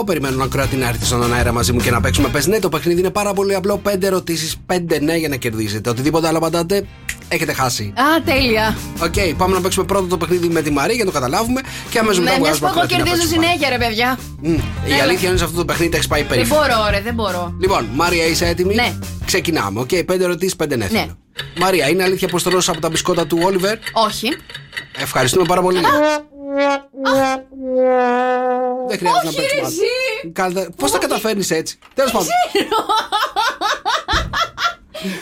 2-10-300-104-8 0.00 0.06
Περιμένω 0.06 0.36
να 0.36 0.46
ακροατή 0.46 0.78
να 0.78 0.88
έρθει 0.88 1.04
στον 1.04 1.34
αέρα 1.34 1.52
μαζί 1.52 1.72
μου 1.72 1.80
και 1.80 1.90
να 1.90 2.00
παίξουμε 2.00 2.28
πες 2.28 2.46
ναι. 2.46 2.58
Το 2.58 2.68
παιχνίδι 2.68 3.00
είναι 3.00 3.10
πάρα 3.10 3.32
πολύ 3.32 3.54
απλό. 3.54 3.80
5 3.88 4.02
ερωτήσεις, 4.02 4.56
5 4.72 5.00
ναι 5.00 5.16
για 5.16 5.28
να 5.28 5.36
κερδίσετε. 5.36 5.90
Οτιδήποτε 5.90 6.26
άλλο 6.28 6.36
απαντάτε, 6.36 6.86
έχετε 7.28 7.52
χάσει. 7.52 7.92
Α, 7.96 8.22
τέλεια. 8.24 8.76
Οκ, 9.02 9.36
πάμε 9.36 9.54
να 9.54 9.60
παίξουμε 9.60 9.86
πρώτο 9.86 10.06
το 10.06 10.16
παιχνίδι 10.16 10.48
με 10.48 10.62
τη 10.62 10.70
Μαρία 10.70 10.94
για 10.94 11.04
να 11.04 11.10
το 11.10 11.16
καταλάβουμε 11.18 11.60
και 11.90 11.98
αμέσως 11.98 12.18
μετά 12.24 12.32
Ναι, 12.32 12.38
μιας 12.40 12.58
που 12.58 12.66
βγάζουμε 12.66 12.82
εγώ 12.82 12.84
ακροατή 12.84 13.02
να 13.02 13.10
κερδίζω 13.10 13.28
παίξουμε. 13.28 13.46
συνέχεια, 13.46 13.78
ρε 13.78 13.84
παιδιά. 13.84 14.18
Μμ, 14.42 14.52
Η 14.96 15.00
αλήθεια 15.02 15.28
είναι 15.28 15.38
σε 15.38 15.44
αυτό 15.44 15.56
το 15.56 15.64
παιχνίδι 15.64 15.90
τα 15.90 15.96
έχει 15.96 16.08
πάει 16.08 16.20
Δεν 16.20 16.28
περίφημα. 16.28 16.56
μπορώ, 16.56 16.90
ρε, 16.90 17.00
δεν 17.00 17.14
μπορώ. 17.14 17.54
Λοιπόν, 17.60 17.88
Μάρια, 17.94 18.26
είσαι 18.26 18.46
έτοιμη; 18.46 18.74
Ναι. 18.74 18.94
Ξεκινάμε. 19.24 19.80
Οκ, 19.80 19.88
πέντε 20.06 20.24
ερωτήσεις, 20.24 20.56
πέντε 20.56 20.76
ναι. 20.76 20.84
Ναι. 20.90 20.98
θέλω. 20.98 21.16
Μαρία, 21.58 21.88
είναι 21.88 22.02
αλήθεια 22.02 22.28
πως 22.28 22.42
τρως 22.42 22.58
εσύ 22.58 22.70
από 22.70 22.80
τα 22.80 22.88
μπισκότα 22.90 23.26
του 23.26 23.38
Όλιβερ; 23.42 23.76
Όχι. 24.06 24.28
Ευχαριστούμε 24.98 25.44
πάρα 25.48 25.60
πολύ. 25.60 25.78
Δεν 28.88 28.98
χρειάζεται 28.98 29.24
να 29.24 29.28
Όχι, 29.28 29.36
παίξουμε. 29.36 29.60
ρε, 29.60 29.66
εσύ. 30.60 30.72
Πώς 30.76 30.90
τα 30.90 30.98
καταφέρνεις 30.98 31.50
έτσι; 31.50 31.78
Τέλος 31.94 32.10
πάντων. 32.12 32.28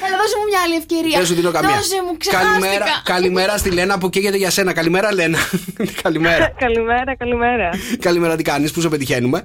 Έλα, 0.06 0.16
δώσε 0.20 0.37
μου 0.38 0.44
μια 0.48 0.60
άλλη 0.64 0.74
ευκαιρία. 0.74 1.16
Δεν 1.18 1.26
σου 1.26 1.34
δίνω 1.34 1.50
καμία. 1.50 1.76
Δώσε 1.76 2.02
μου, 2.06 2.16
ξεχάστηκα. 2.16 2.50
Καλημέρα, 2.52 2.84
καλημέρα 3.04 3.56
στη 3.58 3.70
Λένα 3.70 3.98
που 3.98 4.08
καίγεται 4.10 4.37
για 4.37 4.50
σένα. 4.50 4.72
Καλημέρα, 4.72 5.12
Λένα. 5.14 5.38
καλημέρα. 6.02 6.52
Καλημέρα, 6.58 7.16
καλημέρα. 7.16 7.68
καλημέρα, 8.00 8.37
τι 8.37 8.42
κάνεις, 8.42 8.70
πού 8.72 8.80
σε 8.80 8.88
πετυχαίνουμε; 8.88 9.44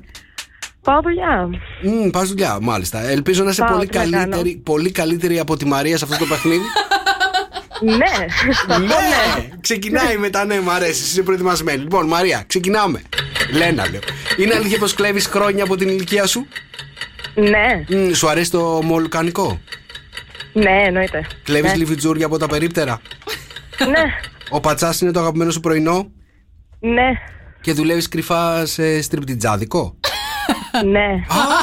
Πάω 0.81 0.99
δουλειά. 1.01 1.49
Mm, 1.83 2.11
Πας 2.11 2.27
δουλειά, 2.29 2.57
μάλιστα. 2.61 2.99
Ελπίζω 3.09 3.43
να 3.43 3.49
είσαι 3.49 3.61
Πάω, 3.61 3.75
πολύ 3.75 3.87
τι 3.87 3.97
να 3.97 4.03
κάνω. 4.03 4.15
καλύτερη, 4.17 4.61
πολύ 4.63 4.91
καλύτερη 4.91 5.39
από 5.39 5.57
τη 5.57 5.65
Μαρία 5.65 5.97
σε 5.97 6.05
αυτό 6.05 6.17
το 6.17 6.25
παιχνίδι. 6.25 6.63
ναι, 7.81 8.25
θα 8.67 8.73
πω 8.73 8.79
ναι. 8.79 8.85
ναι! 8.85 9.49
Ξεκινάει 9.61 10.17
μετά, 10.17 10.45
ναι, 10.45 10.59
μου 10.59 10.71
αρέσει. 10.71 11.03
Είσαι 11.03 11.21
προετοιμασμένη. 11.21 11.81
Λοιπόν, 11.81 12.07
Μαρία, 12.07 12.43
ξεκινάμε. 12.47 13.01
Λένα, 13.51 13.89
λέω. 13.89 13.99
Είναι 14.37 14.55
αλήθεια 14.55 14.77
πως 14.77 14.93
κλέβεις 14.93 15.25
χρόνια 15.27 15.63
από 15.63 15.75
την 15.75 15.87
ηλικία 15.89 16.25
σου; 16.25 16.47
Ναι, 17.33 17.83
Μμ, 17.97 18.11
σου 18.13 18.29
αρέσει 18.29 18.51
το 18.51 18.81
μολκανικό; 18.83 19.59
ναι, 20.53 20.83
εννοείται. 20.85 21.25
Κλέβεις 21.43 21.71
ναι. 21.71 21.77
λιβιτζούρια 21.77 22.25
από 22.25 22.37
τα 22.37 22.47
περίπτερα; 22.47 23.01
ναι, 23.87 24.03
Ο 24.49 24.59
πατσάς 24.59 25.01
είναι 25.01 25.11
το 25.11 25.19
αγαπημένο 25.19 25.51
σου 25.51 25.59
πρωινό; 25.59 26.11
ναι, 26.79 27.09
Και 27.61 27.73
δουλεύεις 27.73 28.09
κρυφά 28.09 28.65
σε 28.65 29.01
στριπτιτζάδικο; 29.01 29.95
ναι. 30.85 31.07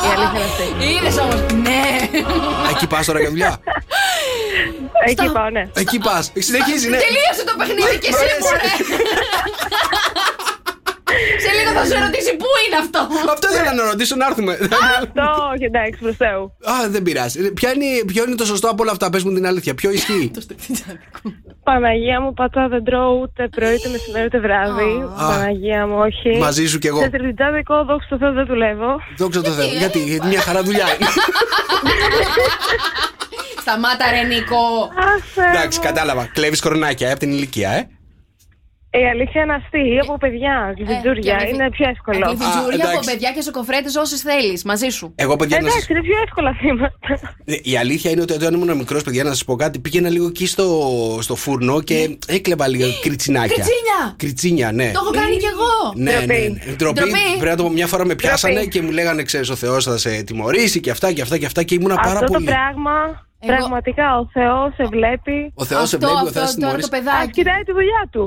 Η 0.06 0.10
αλήθεια 0.16 0.34
είναι 0.34 0.44
αυτή. 0.44 0.84
Είδες 0.94 1.18
όμως. 1.18 1.52
Ναι. 1.52 2.08
Εκεί 2.70 2.86
πας 2.86 3.06
τώρα 3.06 3.20
για 3.20 3.28
δουλειά; 3.28 3.58
Εκεί 5.04 5.30
πάω, 5.32 5.50
ναι. 5.50 5.64
Εκεί 5.76 5.98
πας. 5.98 6.32
Συνεχίζει, 6.38 6.88
ναι. 6.88 6.98
Τελείωσε 7.06 7.44
το 7.46 7.54
παιχνίδι 7.58 7.98
και 7.98 8.08
εσύ, 8.12 8.24
Μ' 8.24 8.28
αρέσει. 8.28 8.42
μωρέ. 8.42 8.70
Σε 11.44 11.50
λίγο 11.58 11.70
θα 11.78 11.84
σου 11.84 12.02
ρωτήσει 12.04 12.36
πού 12.36 12.46
είναι 12.66 12.76
αυτό; 12.84 13.00
Αυτό 13.32 13.46
ήθελα 13.52 13.72
να 13.74 13.84
ρωτήσω 13.90 14.16
να 14.16 14.26
έρθουμε. 14.26 14.52
Αυτό, 15.00 15.24
όχι, 15.52 15.64
εντάξει, 15.64 16.00
προς 16.00 16.16
Θεού. 16.16 16.42
Α, 16.72 16.74
δεν 16.88 17.02
πειράζει. 17.02 17.52
Ποια 17.52 17.70
είναι, 17.72 17.86
ποιο 18.06 18.24
είναι 18.24 18.34
το 18.34 18.44
σωστό 18.44 18.68
από 18.68 18.82
όλα 18.82 18.92
αυτά, 18.92 19.10
πες 19.10 19.22
μου 19.24 19.32
την 19.34 19.46
αλήθεια. 19.46 19.74
Ποιο 19.74 19.90
ισχύει; 19.90 20.30
Παναγία 21.64 22.20
μου, 22.20 22.32
πατσά 22.32 22.68
δεν 22.68 22.84
τρώω 22.84 23.12
ούτε 23.22 23.48
πρωί, 23.48 23.74
ούτε 23.74 23.88
μεσημέρι, 23.88 24.24
ούτε 24.24 24.40
βράδυ. 24.40 25.08
Παναγία 25.18 25.86
μου, 25.86 25.96
όχι. 25.98 26.38
Μαζί 26.38 26.66
σου 26.66 26.78
κι 26.78 26.86
εγώ. 26.86 27.00
Σε 27.00 27.10
τριπτζάδικο, 27.10 27.84
δόξα 27.84 28.06
τω 28.08 28.16
Θεώ, 28.18 28.32
δεν 28.32 28.46
δουλεύω. 28.46 29.00
Δόξα 29.16 29.42
τω 29.42 29.50
Θεώ. 29.50 29.66
Γιατί, 29.66 29.98
γιατί 29.98 30.26
μια 30.26 30.40
χαρά 30.40 30.62
δουλειά 30.62 30.84
είναι. 30.94 31.08
Σταμάτα, 33.66 34.04
ρε 34.10 34.22
Νίκο. 34.22 34.64
Αχ, 35.10 35.24
Θεέ 35.34 35.50
Εντάξει, 35.50 35.78
μου. 35.78 35.84
κατάλαβα. 35.84 36.24
Κλέβεις 36.32 36.60
κορονάκια 36.60 37.08
ε, 37.08 37.10
από 37.10 37.20
την 37.20 37.30
ηλικία, 37.30 37.70
ε. 37.70 37.88
Η 38.90 39.08
αλήθεια 39.08 39.40
είναι 39.42 39.54
αυτή, 39.54 39.78
ή 39.78 39.98
από 39.98 40.18
παιδιά, 40.18 40.74
γλιτζούρια, 40.76 41.36
και 41.36 41.46
είναι 41.54 41.70
πιο 41.70 41.88
εύκολο. 41.88 42.26
Γλυφιτζούρια 42.26 42.84
από 42.84 42.90
εντάξει. 42.90 43.10
παιδιά 43.10 43.32
και 43.32 43.40
σοκοφρέτε 43.42 44.00
όσες 44.00 44.20
θέλεις. 44.20 44.64
Μαζί 44.64 44.88
σου. 44.88 45.12
Εγώ, 45.14 45.36
παιδιά, 45.36 45.56
να 45.60 45.62
σας... 45.70 45.72
Εντάξει, 45.74 45.92
είναι 45.92 46.00
πιο 46.02 46.16
εύκολα 46.26 46.52
θύματα. 46.60 47.34
Ε, 47.44 47.54
Η 47.62 47.76
αλήθεια 47.76 48.10
είναι 48.10 48.20
ότι 48.20 48.32
όταν 48.32 48.54
ήμουν 48.54 48.76
μικρός, 48.76 49.02
παιδιά, 49.02 49.22
να 49.24 49.28
σας 49.30 49.44
πω 49.44 49.56
κάτι, 49.56 49.78
πήγαινα 49.78 50.08
λίγο 50.08 50.26
εκεί 50.26 50.46
στο, 50.46 50.66
στο 51.20 51.34
φούρνο 51.34 51.80
και 51.82 52.18
έκλεβα 52.26 52.68
λίγο 52.68 52.88
κριτσινάκια. 53.00 53.54
Κριτσίνια! 53.54 54.14
Κριτσίνια, 54.16 54.72
ναι. 54.72 54.90
Το 54.92 55.00
έχω 55.02 55.10
κάνει 55.10 55.36
κι 55.36 55.46
εγώ. 55.54 55.92
Ναι, 55.94 56.10
ναι, 56.12 56.16
Ντροπή. 56.18 56.60
ναι. 56.66 56.74
Ντροπή. 56.74 57.00
Ντροπή. 57.00 57.12
Πρέπει 57.38 57.50
να 57.50 57.56
το 57.56 57.62
πω, 57.62 57.70
μια 57.70 57.86
φορά 57.86 58.04
με 58.06 58.14
πιάσανε 58.14 58.54
Ντροπή. 58.54 58.68
και 58.68 58.82
μου 58.82 58.90
λέγανε, 58.90 59.22
ξέρεις, 59.22 59.48
ο 59.48 59.54
Θεός 59.56 59.84
θα 59.84 59.98
σε 59.98 60.22
τιμωρήσει 60.22 60.80
και 60.80 60.90
αυτά 60.90 61.12
και 61.12 61.22
αυτά 61.22 61.38
και 61.38 61.46
αυτά 61.46 61.62
και 61.62 61.74
ήμουνα 61.74 61.94
πάρα 61.94 62.10
Αυτό 62.12 62.26
το 62.26 62.32
πολύ. 62.32 62.44
πράγμα, 62.44 63.26
Εγώ- 63.40 63.56
πραγματικά, 63.56 64.06
ο 64.20 64.24
Θεός 64.36 64.74
σε 64.78 64.84
βλέπει. 64.94 65.36
Ο 65.54 65.64
Θεός 65.70 65.88
σε 65.88 65.96
Αυτό, 65.96 66.06
βλέπει, 66.06 66.24
ο 66.24 66.26
αυτό 66.28 66.38
Θεός 66.38 66.50
σε 66.50 66.56
τώρα 66.60 66.72
τιμωρήσει. 66.72 66.90
το 66.90 66.96
Ας 66.96 67.02
παιδάκι. 67.04 67.30
κοιτάει 67.30 67.62
τη 67.68 67.72
δουλειά 67.78 68.02
του. 68.12 68.24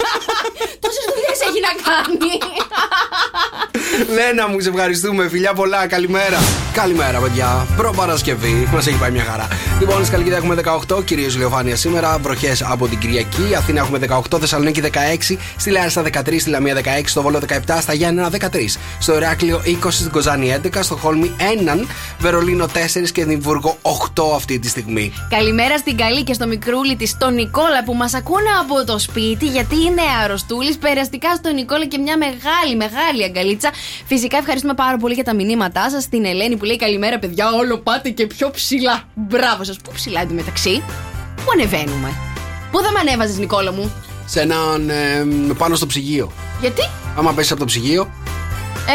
Τόσες 0.84 1.04
δουλειές 1.14 1.38
έχει 1.48 1.60
να 1.68 1.72
κάνει. 1.88 2.32
Λένα 4.16 4.48
μου, 4.48 4.60
σε 4.60 4.68
ευχαριστούμε. 4.68 5.28
Φιλιά 5.28 5.52
πολλά, 5.54 5.86
καλημέρα. 5.86 6.38
Καλημέρα, 6.72 7.18
παιδιά. 7.20 7.66
Προπαρασκευή. 7.76 8.68
Μας 8.72 8.86
έχει 8.86 8.98
πάει 8.98 9.10
μια 9.10 9.24
χαρά. 9.24 9.48
Λοιπόν, 9.80 10.04
στη 10.04 10.14
Καλκίδα 10.14 10.36
έχουμε 10.36 10.54
18, 10.88 11.02
κυρίως 11.04 11.34
ηλιοφάνεια 11.34 11.76
σήμερα. 11.76 12.18
Βροχές 12.18 12.62
από 12.62 12.88
την 12.88 12.98
Κυριακή. 12.98 13.54
Αθήνα 13.56 13.80
έχουμε 13.80 13.98
18, 13.98 14.38
Θεσσαλονίκη 14.40 14.80
16, 14.80 15.38
στη 15.56 15.70
Λάρισα 15.70 16.02
13, 16.02 16.40
στη 16.40 16.50
Λαμία 16.50 16.74
16, 16.74 17.10
στο 17.10 17.22
Βόλο 17.22 17.38
17, 17.38 17.80
στα 17.80 17.92
Γιάννενα 17.92 18.28
13. 18.28 18.78
Στο 18.98 19.16
Ηράκλειο 19.16 19.60
20, 19.64 19.90
στην 19.90 20.10
Κοζάνη 20.10 20.54
11, 20.64 20.82
στο 20.82 20.96
Χόλμη 20.96 21.34
1, 21.38 21.86
Βερολίνο 22.18 22.66
4 22.66 23.10
και 23.12 23.20
Εδιμβούργο 23.20 23.78
8 23.82 24.19
αυτή 24.24 24.58
τη 24.58 24.68
στιγμή. 24.68 25.12
Καλημέρα 25.30 25.78
στην 25.78 25.96
Καλή 25.96 26.22
και 26.24 26.32
στο 26.32 26.46
μικρούλι 26.46 26.96
της, 26.96 27.16
τον 27.18 27.34
Νικόλα 27.34 27.84
που 27.84 27.94
μας 27.94 28.14
ακούνε 28.14 28.48
από 28.60 28.84
το 28.84 28.98
σπίτι 28.98 29.46
γιατί 29.46 29.74
είναι 29.76 30.02
αρρωστούλης. 30.24 30.78
Περαστικά 30.78 31.34
στον 31.34 31.54
Νικόλα 31.54 31.86
και 31.86 31.98
μια 31.98 32.16
μεγάλη, 32.16 32.76
μεγάλη 32.76 33.24
αγκαλίτσα. 33.24 33.70
Φυσικά 34.06 34.36
ευχαριστούμε 34.36 34.74
πάρα 34.74 34.96
πολύ 34.96 35.14
για 35.14 35.24
τα 35.24 35.34
μηνύματά 35.34 35.90
σας. 35.90 36.02
Στην 36.02 36.24
Ελένη 36.24 36.56
που 36.56 36.64
λέει 36.64 36.76
Καλημέρα, 36.76 37.18
παιδιά, 37.18 37.50
όλο 37.52 37.78
πάτε 37.78 38.08
και 38.10 38.26
πιο 38.26 38.50
ψηλά. 38.50 39.02
Μπράβο 39.14 39.64
σας, 39.64 39.76
πού 39.76 39.90
ψηλά 39.94 40.20
εντωμεταξύ; 40.20 40.82
Πού 41.36 41.44
ανεβαίνουμε; 41.52 42.12
Πού 42.70 42.78
θα 42.82 42.90
με 42.92 42.98
ανέβαζες, 42.98 43.38
Νικόλα 43.38 43.72
μου; 43.72 43.92
Σε 44.26 44.40
έναν. 44.40 44.88
ε, 44.90 45.26
πάνω 45.58 45.74
στο 45.74 45.86
ψυγείο. 45.86 46.32
Γιατί; 46.60 46.82
Άμα 47.16 47.32
πέσεις 47.32 47.50
από 47.50 47.60
το 47.60 47.66
ψυγείο, 47.66 48.10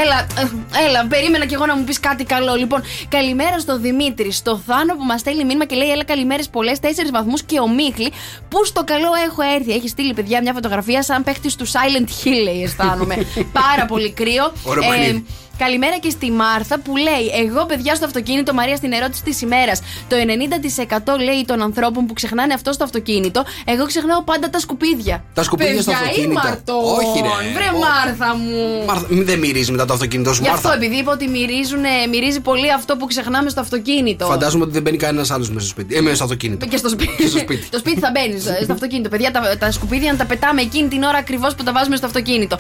Έλα, 0.03 0.19
ε, 0.19 0.85
έλα, 0.87 1.07
περίμενα 1.07 1.45
κι 1.45 1.53
εγώ 1.53 1.65
να 1.65 1.75
μου 1.75 1.83
πεις 1.83 1.99
κάτι 1.99 2.23
καλό. 2.23 2.55
Λοιπόν, 2.55 2.81
καλημέρα 3.09 3.59
στο 3.59 3.79
Δημήτρη, 3.79 4.31
στο 4.31 4.61
Θάνο 4.67 4.95
που 4.95 5.03
μας 5.03 5.19
στέλνει 5.19 5.43
μήνυμα 5.43 5.65
και 5.65 5.75
λέει: 5.75 5.91
Έλα, 5.91 6.03
καλημέρες 6.03 6.49
πολλές, 6.49 6.79
4 6.79 6.85
βαθμούς 7.11 7.43
και 7.43 7.59
ο 7.59 7.67
Μίχλη 7.67 8.11
που 8.49 8.65
στο 8.65 8.83
καλό 8.83 9.09
έχω 9.27 9.41
έρθει. 9.55 9.71
Έχει 9.71 9.87
στείλει, 9.87 10.13
παιδιά, 10.13 10.41
μια 10.41 10.53
φωτογραφία 10.53 11.03
σαν 11.03 11.23
παίχτης 11.23 11.55
του 11.55 11.67
Silent 11.67 12.07
Hill, 12.07 12.43
λέει, 12.43 12.63
αισθάνομαι. 12.63 13.15
Πάρα 13.61 13.85
πολύ 13.85 14.11
κρύο. 14.11 14.53
Ωραίο 14.63 14.89
παιχνίδι. 14.89 15.25
Καλημέρα 15.57 15.97
και 15.97 16.09
στη 16.09 16.31
Μάρθα 16.31 16.79
που 16.79 16.95
λέει: 16.97 17.25
Εγώ, 17.45 17.65
παιδιά, 17.65 17.95
στο 17.95 18.05
αυτοκίνητο, 18.05 18.53
Μαρία, 18.53 18.75
στην 18.75 18.91
ερώτηση 18.91 19.23
της 19.23 19.41
ημέρας. 19.41 19.81
Το 20.07 20.15
90% 20.15 21.19
λέει 21.23 21.43
των 21.45 21.61
ανθρώπων 21.61 22.05
που 22.05 22.13
ξεχνάνε 22.13 22.53
αυτό 22.53 22.71
στο 22.71 22.83
αυτοκίνητο. 22.83 23.43
Εγώ 23.65 23.85
ξεχνάω 23.85 24.23
πάντα 24.23 24.49
τα 24.49 24.59
σκουπίδια. 24.59 25.23
Τα 25.33 25.43
σκουπίδια 25.43 25.81
στο 25.81 25.91
Παιδιά, 25.91 26.05
αυτοκίνητο. 26.07 26.31
Ή 26.31 26.43
Μαρτών. 26.43 26.75
Όχι, 26.83 27.19
ρε. 27.21 27.51
Βρε, 27.53 27.69
Όχι. 27.73 27.79
Μάρθα 27.85 28.35
μου. 28.35 28.85
Μάρθα, 28.85 29.05
μη- 29.09 29.23
δεν 29.23 29.39
μυρίζει 29.39 29.71
μετά 29.71 29.85
το 29.85 29.93
αυτοκίνητο 29.93 30.33
σου, 30.33 30.41
Γι' 30.43 30.49
αυτό, 30.49 30.67
Μάρθα. 30.67 30.83
επειδή 30.83 30.99
είπα 31.01 31.11
ότι 31.11 31.27
μυρίζουνε, 31.27 31.89
μυρίζει 32.11 32.39
πολύ 32.39 32.71
αυτό 32.73 32.97
που 32.97 33.05
ξεχνάμε 33.05 33.49
στο 33.49 33.61
αυτοκίνητο. 33.61 34.25
Φαντάζομαι 34.25 34.63
ότι 34.63 34.73
δεν 34.73 34.81
μπαίνει 34.81 34.97
κανένας 34.97 35.31
άλλος 35.31 35.47
μέσα 35.49 35.59
στο 35.65 35.69
σπίτι. 35.69 35.95
Ε, 35.95 36.01
μέσα 36.01 36.15
στο 36.15 36.23
αυτοκίνητο. 36.23 36.65
Και 36.65 36.77
στο 36.77 36.89
σπίτι. 36.89 37.15
Και 37.17 37.27
στο 37.27 37.37
σπίτι. 37.39 37.67
το 37.69 37.77
σπίτι 37.77 37.99
θα 37.99 38.11
μπαίνει 38.13 38.39
στο 38.39 38.73
αυτοκίνητο. 38.77 39.09
Παιδιά, 39.09 39.31
τα, 39.31 39.57
τα 39.59 39.71
σκουπίδια 39.71 40.11
να 40.11 40.17
τα 40.17 40.25
πετάμε 40.25 40.61
εκείνη 40.61 40.87
την 40.87 41.03
ώρα 41.03 41.17
ακριβώς 41.17 41.55
που 41.55 41.63
τα 41.63 41.71
βάζουμε 41.71 41.95
στο 41.95 42.05
αυτοκίνητο. 42.05 42.57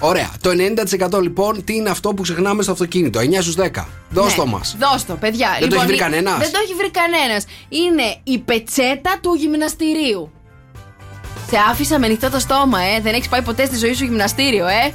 Ωραία. 0.00 0.30
Το 0.40 0.50
90% 1.18 1.22
λοιπόν 1.22 1.64
τι 1.64 1.74
είναι 1.74 1.90
αυτό 1.90 2.14
που 2.14 2.22
ξεχνάμε 2.22 2.62
στο 2.62 2.72
αυτοκίνητο; 2.72 3.20
9 3.20 3.40
στους 3.40 3.54
10. 3.54 3.86
Δώσ' 4.10 4.34
το 4.34 4.44
Ναι, 4.44 4.50
μας. 4.50 4.76
Δώσ' 4.78 5.04
το, 5.06 5.14
παιδιά. 5.14 5.56
Δεν 5.60 5.68
το 5.68 5.74
έχει 5.76 5.86
βρει 5.86 5.94
η- 5.94 5.98
κανένας; 5.98 6.38
Δεν 6.38 6.52
το 6.52 6.58
έχει 6.64 6.74
βρει 6.74 6.90
κανένας. 6.90 7.44
Είναι 7.68 8.16
η 8.24 8.38
πετσέτα 8.38 9.18
του 9.22 9.34
γυμναστηρίου. 9.34 10.30
Σε 11.50 11.56
άφησα 11.70 11.98
με 11.98 12.06
ανοιχτό 12.06 12.30
το 12.30 12.38
στόμα, 12.38 12.80
ε. 12.82 13.00
Δεν 13.00 13.14
έχεις 13.14 13.28
πάει 13.28 13.42
ποτέ 13.42 13.64
στη 13.64 13.76
ζωή 13.76 13.94
σου 13.94 14.04
γυμναστήριο, 14.04 14.66
ε. 14.66 14.92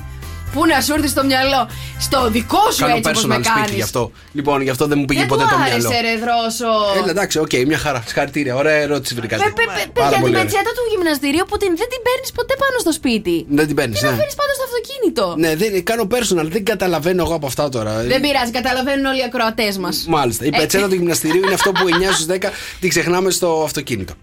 Πού 0.56 0.62
να 0.66 0.78
σου 0.86 0.94
έρθει 0.98 1.08
στο 1.16 1.24
μυαλό. 1.32 1.62
Στο 2.06 2.20
δικό 2.36 2.64
σου 2.74 2.80
Κάνω 2.84 2.96
έτσι 2.96 3.10
όπως 3.10 3.26
με 3.26 3.36
personal 3.36 3.44
σπίτι 3.44 3.60
κάνεις. 3.60 3.76
γι' 3.80 3.82
αυτό. 3.90 4.04
Λοιπόν, 4.38 4.58
γι' 4.62 4.70
αυτό 4.76 4.84
δεν 4.92 4.98
μου 5.00 5.06
πήγε 5.10 5.20
Δεν 5.20 5.30
ποτέ 5.32 5.44
του 5.44 5.50
το 5.50 5.58
μυαλό. 5.58 5.88
άρεσε, 5.88 6.02
ρε 6.08 6.14
Δρόσο. 6.24 6.70
Έλα, 7.00 7.10
εντάξει, 7.16 7.36
οκ, 7.46 7.54
μια 7.72 7.78
χαρά. 7.86 8.00
Συγχαρητήρια. 8.06 8.56
Ωραία 8.56 8.78
ερώτηση 8.88 9.14
βρήκατε. 9.20 9.44
Πε- 9.44 9.54
πε- 9.56 9.66
πε- 9.66 9.74
Πάρα 9.76 9.92
Παιδιά, 9.94 10.10
την 10.12 10.20
πολύ 10.22 10.34
ωραία. 10.36 10.44
πετσέτα 10.44 10.72
του 10.78 10.84
γυμναστηρίου 10.92 11.46
που 11.50 11.56
την, 11.62 11.72
δεν 11.82 11.90
την 11.94 12.02
παίρνεις 12.08 12.30
ποτέ 12.38 12.54
πάνω 12.64 12.76
στο 12.86 12.92
σπίτι. 13.00 13.36
Δεν 13.58 13.66
την 13.70 13.76
παίρνεις, 13.80 13.98
Την 14.00 14.08
ναι. 14.08 14.14
αφήνεις 14.16 14.36
πάνω 14.42 14.52
στο 14.58 14.64
αυτοκίνητο. 14.70 15.26
Ναι, 15.44 15.52
δεν, 15.62 15.72
κάνω 15.90 16.04
personal. 16.16 16.48
Δεν 16.56 16.64
καταλαβαίνω 16.72 17.22
εγώ 17.26 17.34
από 17.40 17.48
αυτά 17.52 17.64
τώρα. 17.76 17.92
Δεν 18.14 18.20
πειράζει, 18.26 18.52
καταλαβαίνουν 18.60 19.06
όλοι 19.12 19.20
οι 19.24 19.28
ακροατές 19.30 19.74
μας. 19.84 19.96
Μάλιστα. 20.16 20.42
Η 20.46 20.52
Ε, 20.54 20.58
πετσέτα 20.60 20.88
του 20.92 20.96
γυμναστηρίου 21.02 21.42
είναι 21.46 21.58
αυτό 21.60 21.70
που 21.78 21.84
9 21.88 22.10
στους 22.18 22.26
10 22.26 22.50
την 22.82 22.90
ξεχνάμε 22.94 23.30
στο 23.38 23.50
αυτοκίνητο. 23.68 24.14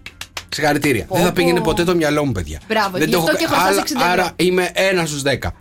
Συγχαρητήρια. 0.53 1.05
Δεν 1.09 1.21
θα 1.21 1.27
πω. 1.27 1.33
πήγαινε 1.33 1.59
ποτέ 1.61 1.83
το 1.83 1.95
μυαλό 1.95 2.25
μου, 2.25 2.31
παιδιά. 2.31 2.59
Μπράβο, 2.67 2.97
Δεν 2.97 3.07
γι' 3.07 3.13
το 3.13 3.17
αυτό 3.19 3.29
έχω 3.31 3.39
και 3.39 3.45
κα- 3.45 3.51
χρωστάς 3.59 3.71
Άρα- 3.75 3.81
60 3.81 3.95
ευρώ. 4.11 4.11
Άρα 4.11 4.31
είμαι 4.35 4.71
1 4.73 5.05
στους 5.05 5.21
10. 5.21 5.53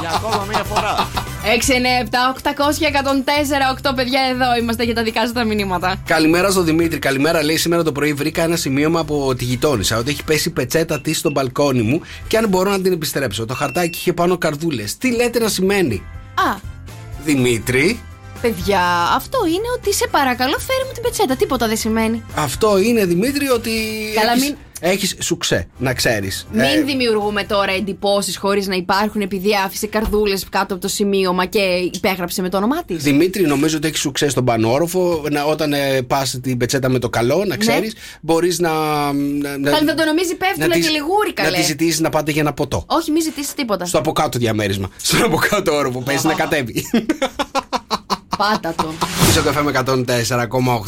Για 0.00 0.10
ακόμα 0.14 0.44
μία 0.48 0.64
φορά. 0.64 1.08
6, 1.44 1.72
9, 1.74 1.86
7, 2.02 2.08
800, 2.32 2.86
104, 2.86 3.70
8 3.70 3.92
παιδιά 3.94 4.20
εδώ 4.30 4.56
είμαστε 4.60 4.84
για 4.84 4.94
τα 4.94 5.02
δικά 5.02 5.20
σας 5.20 5.32
τα 5.32 5.44
μηνύματα. 5.44 5.94
Καλημέρα 6.06 6.50
στον 6.50 6.64
Δημήτρη. 6.64 6.98
Καλημέρα, 6.98 7.42
λέει 7.44 7.56
σήμερα 7.56 7.82
το 7.82 7.92
πρωί. 7.92 8.12
Βρήκα 8.12 8.42
ένα 8.42 8.56
σημείωμα 8.56 9.00
από 9.00 9.34
τη 9.34 9.44
γειτόνισσα 9.44 9.96
ότι 9.98 10.10
έχει 10.10 10.24
πέσει 10.24 10.48
η 10.48 10.52
πετσέτα 10.52 11.00
της 11.00 11.18
στο 11.18 11.30
μπαλκόνι 11.30 11.82
μου 11.82 12.00
και 12.28 12.36
αν 12.36 12.48
μπορώ 12.48 12.70
να 12.70 12.80
την 12.80 12.92
επιστρέψω. 12.92 13.46
Το 13.46 13.54
χαρτάκι 13.54 13.98
είχε 13.98 14.12
πάνω 14.12 14.38
καρδούλες. 14.38 14.96
Τι 14.96 15.10
λέτε 15.14 15.38
να 15.38 15.48
σημαίνει, 15.48 16.02
Α, 16.34 16.56
Δημήτρη. 17.24 18.00
Παιδιά, 18.42 18.80
αυτό 19.16 19.38
είναι 19.46 19.68
ότι 19.76 19.94
σε 19.94 20.08
παρακαλώ 20.10 20.58
φέρε 20.58 20.84
μου 20.86 20.92
την 20.92 21.02
πετσέτα. 21.02 21.36
Τίποτα 21.36 21.66
δεν 21.68 21.76
σημαίνει. 21.76 22.22
Αυτό 22.36 22.78
είναι 22.78 23.04
Δημήτρη 23.04 23.48
ότι. 23.48 23.70
Καλά, 24.14 24.30
έχεις, 24.32 24.42
μην- 24.44 24.56
έχεις 24.80 25.16
σουξέ, 25.20 25.68
να 25.78 25.94
ξέρεις. 25.94 26.46
Μην 26.52 26.86
δημιουργούμε 26.86 27.44
τώρα 27.44 27.72
εντυπώσεις 27.72 28.36
χωρίς 28.36 28.66
να 28.66 28.74
υπάρχουν 28.74 29.20
επειδή 29.20 29.48
άφησε 29.64 29.86
καρδούλες 29.86 30.44
κάτω 30.50 30.72
από 30.74 30.82
το 30.82 30.88
σημείωμα 30.88 31.44
και 31.44 31.58
υπέγραψε 31.92 32.42
με 32.42 32.48
το 32.48 32.56
όνομά 32.56 32.84
της. 32.84 33.02
Δημήτρη, 33.02 33.42
νομίζω 33.46 33.76
ότι 33.76 33.86
έχεις 33.86 34.00
σουξέ 34.00 34.28
στον 34.28 34.44
πανόροφο. 34.44 35.22
Να, 35.30 35.44
όταν 35.44 35.72
ε, 35.72 36.02
πας 36.06 36.38
την 36.42 36.56
πετσέτα 36.56 36.88
με 36.88 36.98
το 36.98 37.08
καλό, 37.08 37.44
να 37.46 37.56
ξέρεις, 37.56 37.94
μπορείς 38.20 38.58
να. 38.58 38.70
να, 39.12 39.58
να 39.58 39.70
Πάλι 39.70 39.86
θα 39.88 39.94
το 39.94 40.04
νομίζει 40.04 40.34
πέφτουλα 40.34 40.68
της- 40.74 40.86
και 40.86 40.92
λιγούρι, 40.92 41.32
Να 41.36 41.42
καλέ. 41.42 41.56
της 41.56 41.66
ζητήσεις 41.66 42.00
να 42.00 42.08
πάτε 42.10 42.30
για 42.30 42.40
ένα 42.40 42.52
ποτό. 42.52 42.84
Όχι, 42.88 43.10
μη 43.10 43.20
ζητήσεις 43.20 43.54
τίποτα. 43.54 43.84
Στο 43.84 43.98
από 43.98 44.12
κάτω 44.12 44.38
διαμέρισμα. 44.38 44.90
Στον 45.02 45.22
από 45.22 45.36
κάτω 45.36 45.74
όροφο. 45.74 46.00
Πέσει 46.00 46.26
να 46.26 46.34
κατέβει. 46.34 46.84
Πάτα 48.36 48.74
το. 48.76 48.92
Πίσω 49.26 49.42
καφέ 49.42 49.62
με 49.62 49.72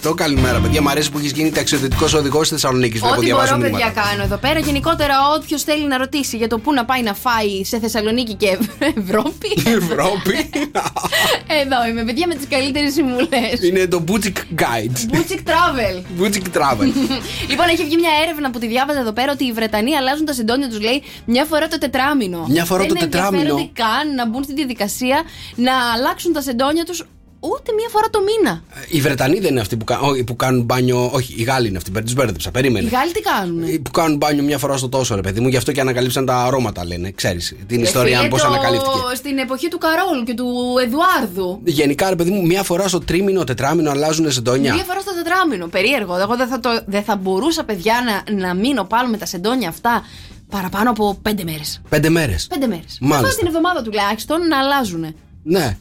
104,8. 0.07 0.15
Καλημέρα, 0.17 0.59
παιδιά. 0.59 0.83
Μ' 0.83 0.89
αρέσει 0.89 1.11
που 1.11 1.19
έχεις 1.19 1.33
γίνει 1.33 1.51
ταξιδιωτικός 1.51 2.15
οδηγός 2.15 2.47
στη 2.47 2.55
Θεσσαλονίκη. 2.55 2.99
Βλέπω, 2.99 3.15
Ό,τι 3.15 3.25
διαβάζω 3.25 3.57
μπορώ, 3.57 3.63
παιδιά, 3.71 3.87
μηνύματα. 3.87 4.09
κάνω 4.09 4.23
εδώ 4.23 4.37
πέρα. 4.37 4.59
Γενικότερα, 4.59 5.15
όποιος 5.39 5.63
θέλει 5.63 5.87
να 5.87 5.97
ρωτήσει 5.99 6.37
για 6.37 6.49
το 6.49 6.59
πού 6.59 6.73
να 6.73 6.85
πάει 6.85 7.03
να 7.03 7.15
φάει 7.15 7.65
σε 7.65 7.79
Θεσσαλονίκη 7.79 8.35
και 8.35 8.47
Ευ- 8.49 8.99
Ευρώπη. 8.99 9.49
Ευρώπη. 9.67 10.51
εδώ 11.63 11.87
είμαι, 11.91 12.05
παιδιά, 12.05 12.27
με 12.27 12.35
τις 12.35 12.47
καλύτερες 12.49 12.93
συμβουλές. 12.93 13.53
Είναι 13.69 13.87
το 13.87 14.05
Boutique 14.09 14.61
Guide. 14.63 15.15
Boutique 15.15 15.45
Travel. 15.51 16.23
Boutique 16.23 16.59
Travel. 16.59 16.89
λοιπόν, 17.51 17.67
έχει 17.71 17.85
βγει 17.85 17.97
μια 17.97 18.11
έρευνα 18.23 18.51
που 18.51 18.59
τη 18.59 18.67
διάβαζα 18.67 18.99
εδώ 19.01 19.13
πέρα 19.13 19.33
ότι 19.33 19.45
οι 19.45 19.53
Βρετανοί 19.53 19.97
αλλάζουν 19.97 20.25
τα 20.27 20.33
συντόνια 20.33 20.69
τους, 20.69 20.81
λέει, 20.81 21.03
μια 21.25 21.45
φορά 21.45 21.69
το 21.69 21.79
τετράμινο. 21.79 22.47
Μια 22.49 22.65
φορά 22.65 22.87
το 22.87 22.95
Δεν 22.99 23.03
τετράμινο. 23.11 23.41
ενδιαφέρονται 23.41 23.71
καν 23.73 24.15
να 24.15 24.29
μπουν 24.29 24.43
στη 24.45 24.55
διαδικασία 24.55 25.23
να 25.55 25.73
αλλάξουν 25.97 26.33
τα 26.33 26.41
συντόνια 26.41 26.85
τους 26.85 27.05
ούτε 27.53 27.73
μια 27.73 27.89
φορά 27.91 28.11
το 28.11 28.19
μήνα. 28.29 28.63
Οι 28.89 29.01
Βρετανοί 29.01 29.39
δεν 29.41 29.51
είναι 29.51 29.61
αυτοί 29.61 29.77
που, 29.77 29.85
κα- 29.85 30.01
όχι, 30.01 30.25
που 30.25 30.37
κάνουν 30.37 30.63
μπάνιο. 30.63 31.11
Όχι, 31.13 31.35
οι 31.39 31.43
Γάλλοι 31.43 31.69
είναι 31.69 31.77
αυτοί. 31.77 31.91
Τους 32.03 32.15
μπέρδεψα. 32.15 32.51
Περίμενε. 32.51 32.87
Οι 32.87 32.91
Γάλλοι 32.91 33.13
τι 33.13 33.21
κάνουν. 33.21 33.63
Ε, 33.63 33.79
Που 33.83 33.91
κάνουν 33.91 34.17
μπάνιο 34.17 34.43
μια 34.43 34.59
φορά 34.59 34.77
στο 34.77 34.89
τόσο, 34.89 35.15
ρε 35.15 35.21
παιδί 35.21 35.41
μου. 35.41 35.49
Γι' 35.49 35.57
αυτό 35.57 35.73
και 35.73 35.81
ανακαλύψαν 35.81 36.27
τα 36.27 36.37
αρώματα, 36.37 36.85
λένε. 36.87 37.11
Ξέρεις 37.11 37.55
την 37.67 37.83
ιστορία, 37.83 38.21
Ε, 38.25 38.29
πώς 38.29 38.41
φίλε, 38.41 38.53
το- 38.53 38.59
ανακαλύφθηκε. 38.59 38.99
Στην 39.17 39.39
εποχή 39.39 39.69
του 39.69 39.79
Καρόλου 39.79 40.23
και 40.25 40.35
του 40.35 40.47
Εδουάρδου. 40.85 41.61
Γενικά, 41.65 42.09
ρε 42.09 42.17
παιδί 42.17 42.31
μου, 42.31 42.47
μια 42.47 42.63
φορά 42.63 42.89
στο 42.89 42.99
τρίμηνο, 43.01 43.45
τετράμινο 43.45 43.91
αλλάζουν 43.91 44.33
σεντόνια. 44.33 44.75
Μία 44.75 44.85
φορά 44.85 45.01
στο 45.01 45.15
τετράμινο. 45.15 45.67
Περίεργο. 45.67 46.17
Εγώ 46.21 46.37
δεν 46.37 46.49
θα, 46.49 46.61
το, 46.61 46.71
δεν 46.87 47.03
θα 47.03 47.17
μπορούσα, 47.17 47.65
παιδιά, 47.65 47.95
να, 48.27 48.37
να 48.47 48.55
μείνω 48.55 48.85
πάνω 48.85 49.09
με 49.09 49.17
τα 49.17 49.27
σεντόνια 49.27 49.69
αυτά 49.69 50.03
παραπάνω 50.51 50.91
από 50.91 51.19
πέντε 51.23 51.45
μέρες. 51.45 51.81
Πέντε 51.89 52.09
μέρες. 52.09 52.47
Πέντε 52.47 52.67
μέρες. 52.67 52.99
Μάλιστα. 53.01 53.23
Βάζει 53.23 53.37
την 53.39 53.47
εβδομάδα 53.47 53.83
τουλάχιστον 53.83 54.47
να 54.49 54.59
αλλάζουν. 54.59 55.15
Ναι. 55.43 55.77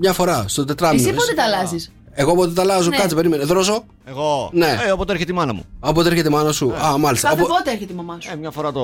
Μια 0.00 0.12
φορά 0.12 0.44
στο 0.48 0.64
τετράμινο. 0.64 1.02
Εσύ 1.08 1.16
πότε 1.16 1.32
τα 1.34 1.42
αλλάζεις; 1.42 1.92
Εγώ 2.12 2.34
πότε 2.34 2.52
τα 2.52 2.62
αλλάζω, 2.62 2.88
Ναι. 2.90 2.96
κάτσε, 2.96 3.14
περίμενε. 3.14 3.44
Δρόσο; 3.44 3.84
Εγώ. 4.04 4.50
Ναι. 4.52 4.78
Ε, 4.86 4.90
όποτε 4.92 5.12
έρχεται 5.12 5.32
η 5.32 5.34
μάνα 5.34 5.52
μου. 5.54 5.64
Από 5.80 5.94
τότε 5.98 6.08
έρχεται 6.08 6.28
η 6.28 6.32
μάνα 6.32 6.52
σου. 6.52 6.74
Α, 6.86 6.98
μάλιστα. 6.98 7.28
Κάθε 7.28 7.40
Από... 7.40 7.48
πότε 7.54 7.70
έρχεται 7.70 7.92
η 7.92 7.96
μαμά 7.96 8.18
σου; 8.20 8.28
Ε, 8.32 8.36
μια 8.36 8.50
φορά 8.50 8.72
το 8.72 8.82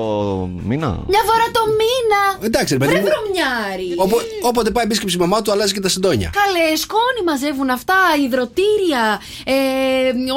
μήνα. 0.68 0.88
Μια 1.12 1.22
φορά 1.28 1.44
το 1.56 1.60
μήνα; 1.80 2.20
Εντάξει, 2.48 2.72
ρε 2.72 2.78
παιδί 2.78 2.92
Βρε 2.92 3.00
μου. 3.02 3.06
βρωμιάρι. 3.08 3.88
Οπο- 3.96 4.20
όποτε 4.48 4.70
πάει 4.70 4.84
επίσκεψη 4.84 5.16
η 5.16 5.18
μαμά 5.18 5.42
του, 5.42 5.52
αλλάζει 5.52 5.72
και 5.72 5.80
τα 5.80 5.88
συντόνια. 5.88 6.30
Καλέ, 6.42 6.76
σκόνη 6.76 7.20
μαζεύουν 7.26 7.70
αυτά, 7.70 7.94
υδροτήρια. 8.26 9.04
Ε, 9.44 9.54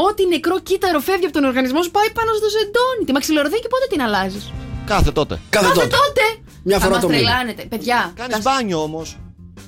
ό,τι 0.08 0.28
νεκρό 0.28 0.60
κύτταρο 0.60 1.00
φεύγει 1.00 1.26
από 1.26 1.34
τον 1.34 1.44
οργανισμό 1.44 1.82
σου 1.86 1.92
πάει 1.92 2.10
πάνω 2.18 2.32
στο 2.40 2.48
σεντόνι. 2.56 3.02
Τη 3.06 3.12
μαξιλορδίκη 3.12 3.68
πότε 3.74 3.86
την 3.94 4.02
αλλάζεις; 4.02 4.44
Κάθε 4.86 5.12
τότε. 5.12 5.40
Κάθε 5.50 5.66
Κάθε 5.68 5.80
τότε. 5.80 5.96
τότε. 6.02 6.24
Μια 6.70 6.80
φορά 6.80 6.94
Θα 6.96 7.00
το 7.02 7.08
μας 7.08 7.16
μήνα. 7.18 7.30
τρελάνετε. 7.30 7.64
Παιδιά, 7.74 8.12
Κάνεις 8.16 8.42
μπάνιο 8.42 8.82
όμως. 8.82 9.18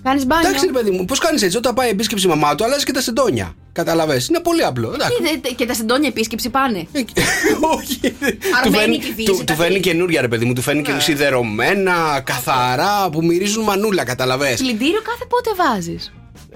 Κάνεις 0.04 0.26
μπάνιο. 0.26 0.48
Εντάξει, 0.50 0.66
ρε 0.66 0.72
παιδί 0.72 0.92
μου, 0.92 1.06
πώς 1.06 1.20
κάνεις 1.20 1.42
έτσι. 1.42 1.58
Όταν 1.58 1.74
πάει 1.74 1.90
επίσκεψη 1.90 2.26
η 2.26 2.30
μαμά 2.30 2.56
του, 2.56 2.64
αλλάζει 2.64 2.86
και 2.86 2.92
τα 2.92 3.02
συντόνια. 3.02 3.54
Καταλαβέ. 3.72 4.22
Είναι 4.30 4.40
πολύ 4.40 4.64
απλό. 4.66 4.92
Εντάξει. 4.94 5.18
Τι, 5.22 5.40
δε- 5.42 5.50
Και 5.54 5.66
τα 5.66 5.74
συντόνια 5.74 6.08
επίσκεψη 6.08 6.50
πάνε. 6.50 6.88
Όχι. 7.78 8.00
Του 8.00 8.38
Αρμένη 8.64 8.78
φαίνει- 8.84 9.00
τη 9.00 9.14
φύση, 9.14 9.26
του- 9.32 9.38
τα 9.38 9.44
Του 9.44 9.54
φαίνει 9.54 9.68
θέλει. 9.70 9.80
καινούρια, 9.80 10.22
ρε 10.22 10.28
παιδί 10.28 10.46
μου. 10.46 10.54
Του 10.54 10.62
φαίνει 10.62 10.82
και 10.82 10.92
σιδερωμένα, 10.98 12.22
καθαρά, 12.24 13.10
που 13.12 13.24
μυρίζουν 13.26 13.64
μανούλα, 13.64 14.04
καταλαβέ. 14.04 14.54
Πλυντήριο 14.58 15.02
κάθε 15.02 15.26
πότε 15.30 15.50
βάζεις; 15.58 16.14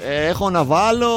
Ε, 0.10 0.28
έχω 0.28 0.50
να 0.50 0.64
βάλω. 0.64 1.12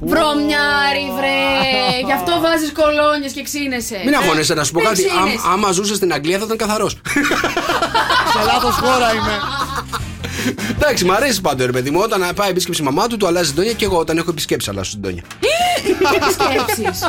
Πού- 0.00 0.08
Βρωμιάρι, 0.08 1.06
βρε! 1.16 1.36
Γι' 2.06 2.12
αυτό 2.12 2.40
βάζεις 2.40 2.72
κολόνιες 2.72 3.32
και 3.32 3.42
ξύνεσαι. 3.42 4.00
Μην 4.04 4.14
αγχώνεσαι 4.14 4.54
να 4.54 4.64
σου 4.64 4.72
πω 4.72 4.78
Δεν 4.80 4.88
κάτι. 4.88 5.04
ξύνεσαι. 5.04 5.38
Άμ- 5.44 5.52
Άμα 5.52 5.70
ζούσε 5.72 5.94
στην 5.94 6.12
Αγγλία 6.12 6.38
θα 6.38 6.44
ήταν 6.44 6.56
καθαρός. 6.56 6.92
Σε 8.32 8.40
λάθος 8.46 8.74
χώρα 8.74 9.12
είμαι. 9.14 9.38
Εντάξει, 10.70 11.04
μου 11.04 11.12
αρέσει 11.12 11.40
πάντω 11.40 11.66
ρε 11.66 11.72
παιδί 11.72 11.90
μου. 11.90 12.00
Όταν 12.02 12.30
πάει 12.34 12.50
επίσκεψη 12.50 12.82
η 12.82 12.84
μαμά 12.84 13.06
του, 13.06 13.16
του 13.16 13.26
αλλάζει 13.26 13.48
συντόνια 13.48 13.72
και 13.72 13.84
εγώ 13.84 13.98
όταν 13.98 14.18
έχω 14.18 14.30
επισκέψει 14.30 14.70
αλλάζω 14.70 14.90
συντόνια. 14.90 15.22
Σκέψει. 16.34 17.06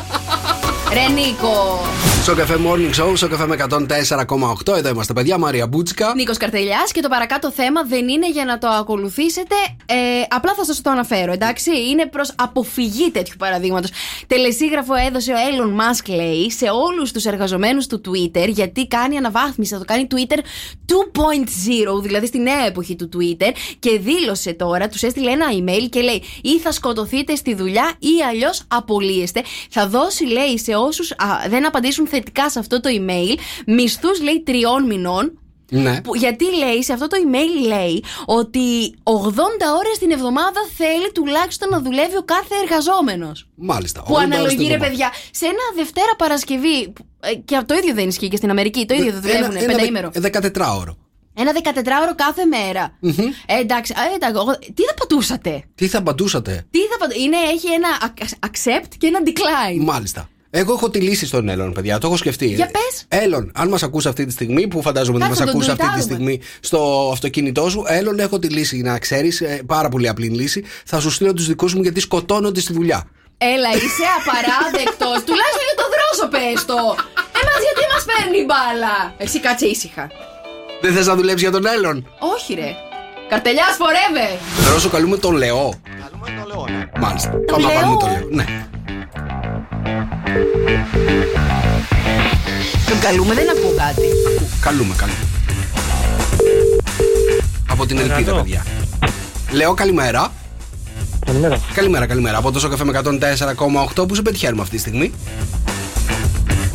Ρε 0.94 1.08
Νίκο. 1.14 1.82
Στο 2.26 2.36
καφέ 2.36 2.58
Morning 2.66 3.02
Show, 3.02 3.12
στο 3.16 3.28
καφέ 3.28 3.48
με 3.48 3.56
104,8. 3.70 4.78
Εδώ 4.78 4.90
είμαστε, 4.90 5.14
παιδιά. 5.14 5.38
Μαρία 5.38 5.68
Μπούτσικα. 5.68 6.14
Νίκος 6.16 6.38
Καρτελιά 6.38 6.88
και 6.92 7.02
το 7.02 7.10
παρακάτω 7.10 7.52
θέμα 7.52 7.84
δεν 7.84 8.08
είναι 8.08 8.30
για 8.30 8.46
να 8.46 8.58
το 8.58 8.68
ακολουθήσετε. 8.68 9.56
Ε, 9.86 9.96
απλά 10.30 10.54
θα 10.54 10.66
σας 10.66 10.82
το 10.82 10.90
αναφέρω, 10.90 11.32
εντάξει; 11.32 11.72
Είναι 11.92 12.06
προς 12.06 12.32
αποφυγή 12.36 13.12
τέτοιου 13.12 13.36
παραδείγματος. 13.40 13.92
Τελεσίγραφο 14.28 14.94
έδωσε 14.94 15.32
ο 15.32 15.36
Elon 15.36 15.70
Musk, 15.82 16.16
λέει, 16.16 16.52
σε 16.52 16.66
όλους 16.70 17.12
τους 17.12 17.26
εργαζομένους 17.26 17.88
του 17.88 18.02
Twitter, 18.06 18.48
γιατί 18.48 18.88
κάνει 18.88 19.18
αναβάθμιση. 19.18 19.74
Θα 19.74 19.80
το 19.80 19.86
κάνει 19.86 20.08
Twitter 20.12 20.38
2.0, 20.86 22.02
δηλαδή 22.02 22.26
στη 22.26 22.40
νέα 22.40 22.66
εποχή 22.66 22.96
του 22.96 23.10
Twitter. 23.16 23.52
Και 23.80 24.00
δήλωσε 24.00 24.54
τώρα, 24.54 24.88
τους 24.88 25.04
έστειλε 25.04 25.32
ένα 25.32 25.46
email 25.52 25.88
και 25.90 26.02
λέει: 26.02 26.24
Ή 26.42 26.60
θα 26.60 26.72
σκοτωθείτε 26.72 27.36
στη 27.36 27.56
δουλειά 27.56 27.94
ή 28.00 28.24
αλλιώς 28.30 28.64
απολύεστε. 28.68 29.44
Θα 29.70 29.88
δώσει, 29.88 30.26
λέει, 30.26 30.58
σε 30.58 30.76
όσους 30.76 31.14
δεν 31.50 31.66
απαντήσουν 31.66 32.08
θετικά 32.16 32.50
σε 32.50 32.60
αυτό 32.60 32.80
το 32.80 32.90
email 33.00 33.38
μισθούς, 33.66 34.22
λέει, 34.22 34.42
τριών 34.46 34.86
μηνών. 34.86 35.40
Ναι. 35.70 36.02
Που, 36.02 36.16
γιατί 36.16 36.46
λέει, 36.58 36.84
σε 36.84 36.94
αυτό 36.94 37.08
το 37.08 37.18
email 37.26 37.68
λέει 37.68 38.04
ότι 38.26 38.96
80 39.04 39.12
ώρες 39.80 39.98
την 40.00 40.12
εβδομάδα 40.12 40.60
θέλει 40.78 41.12
τουλάχιστον 41.14 41.70
να 41.70 41.80
δουλεύει 41.82 42.18
ο 42.18 42.22
κάθε 42.24 42.56
εργαζόμενος. 42.64 43.48
Μάλιστα. 43.56 44.02
Που 44.04 44.14
80 44.14 44.16
ώρες 44.16 44.26
αναλογεί, 44.26 44.56
την 44.56 44.68
ρε 44.68 44.74
εβδομάδα. 44.74 44.90
παιδιά, 44.92 45.12
σε 45.32 45.46
ένα 45.46 45.64
Δευτέρα 45.76 46.16
Παρασκευή. 46.18 46.90
που- 46.96 47.06
ε, 47.20 47.34
Και 47.36 47.62
το 47.66 47.74
ίδιο 47.76 47.94
δεν 47.94 48.08
ισχύει 48.08 48.28
και 48.28 48.36
στην 48.38 48.50
Αμερική. 48.50 48.86
Το 48.86 48.94
ίδιο 48.94 49.12
δεν 49.12 49.22
δουλεύουν. 49.22 49.44
Ένα- 49.52 49.60
ένα 49.60 49.72
Πενταήμερο. 49.72 50.10
δε- 50.14 50.20
14ωρο. 50.20 50.98
Ένα 51.38 51.52
14ωρο 51.54 52.16
κάθε 52.16 52.46
μέρα. 52.46 52.98
Ε, 53.46 53.60
εντάξει, 53.60 53.94
ε, 54.12 54.16
εντάξει, 54.16 54.40
εγώ- 54.42 54.60
τι 54.74 54.84
θα 54.84 54.94
πατούσατε; 54.94 55.64
Τι 55.76 55.88
θα 55.88 56.02
πατούσατε; 56.04 56.66
Τι 56.72 56.80
θα 56.80 56.98
πατούσατε. 56.98 57.24
Είναι, 57.24 57.38
έχει 57.54 57.68
ένα 57.74 57.90
ac- 58.08 58.48
accept 58.48 58.88
και 58.98 59.08
ένα 59.08 59.20
decline. 59.26 59.84
Μάλιστα. 59.86 60.30
Εγώ 60.58 60.74
έχω 60.74 60.90
τη 60.90 61.00
λύση 61.00 61.26
στον 61.26 61.50
Έλλον, 61.50 61.72
παιδιά. 61.74 61.98
Το 61.98 62.08
έχω 62.08 62.18
σκεφτεί. 62.18 62.48
Για 62.48 62.66
πες. 62.72 63.06
Έλλον, 63.24 63.52
αν 63.56 63.68
μας 63.70 63.84
ακούσει 63.84 64.08
αυτή 64.08 64.26
τη 64.26 64.32
στιγμή, 64.32 64.68
που 64.68 64.82
φαντάζομαι 64.82 65.18
ότι 65.18 65.28
Κάτσε, 65.28 65.44
μας 65.44 65.52
τον 65.52 65.62
ακούσει 65.62 65.72
αυτή 65.72 65.84
τη 65.86 65.92
τουιτάρουμε. 65.92 66.14
στιγμή 66.16 66.40
στο 66.60 67.10
αυτοκίνητό 67.14 67.70
σου, 67.70 67.84
Έλλον, 67.88 68.20
έχω 68.20 68.40
τη 68.40 68.48
λύση 68.48 68.78
να 68.82 69.00
ξέρεις. 69.00 69.42
πάρα 69.66 69.90
πολύ 69.90 70.08
απλή 70.08 70.28
λύση. 70.28 70.64
Θα 70.86 71.00
σου 71.00 71.10
στείλω 71.12 71.34
τους 71.34 71.48
δικούς 71.48 71.74
μου 71.74 71.82
γιατί 71.82 72.00
σκοτώνονται 72.00 72.60
στη 72.60 72.74
δουλειά. 72.74 73.04
Έλα, 73.38 73.70
είσαι 73.76 74.06
απαράδεκτος. 74.20 75.18
Τουλάχιστον 75.28 75.64
για 75.70 75.78
το 75.82 75.86
δρόσο 75.94 76.26
πες 76.34 76.66
το. 76.66 76.78
Εμά 77.40 77.54
γιατί 77.66 77.84
μας 77.94 78.04
παίρνει 78.10 78.38
η 78.38 78.46
μπάλα; 78.50 78.96
Εσύ 79.18 79.40
κάτσε 79.40 79.66
ήσυχα. 79.66 80.08
Δεν 80.82 80.94
θες 80.94 81.06
να 81.08 81.16
δουλέψεις 81.16 81.42
για 81.42 81.52
τον 81.52 81.66
Έλλον. 81.66 81.96
Όχι, 82.36 82.54
ρε. 82.54 82.70
Καρτελιάς 83.30 83.78
forever. 83.82 84.30
Ρώσο, 84.72 84.90
καλούμε 84.90 85.18
τον 85.18 85.36
Λεό. 85.36 85.74
Καλούμε 86.04 86.28
το 86.42 86.48
λέω, 86.50 86.66
ναι. 86.78 86.86
Μάλιστα. 87.00 87.30
Πάμε 87.52 87.64
να 87.64 87.70
Λεό; 87.72 87.80
πάρουμε 87.80 87.98
τον 88.00 88.10
Λεό. 88.12 88.28
Ναι. 88.32 88.68
Τον 92.90 93.00
καλούμε, 93.02 93.34
δεν 93.34 93.50
ακούω 93.50 93.74
κάτι. 93.78 94.08
Καλούμε, 94.62 94.96
καλούμε. 94.98 95.18
Από 97.70 97.86
την 97.86 97.98
ελπίδα, 97.98 98.34
παιδιά. 98.34 98.66
Λεό, 99.52 99.74
καλημέρα. 99.74 100.32
Καλημέρα. 101.26 101.60
Καλημέρα, 101.74 102.06
καλημέρα. 102.06 102.38
Από 102.38 102.52
το 102.52 102.60
Σοκαφέ 102.60 102.84
με 102.84 103.02
104,8 103.96 104.08
που 104.08 104.16
σε 104.16 104.22
πετυχαίνουμε 104.22 104.62
αυτή 104.62 104.76
τη 104.76 104.82
στιγμή; 104.82 105.12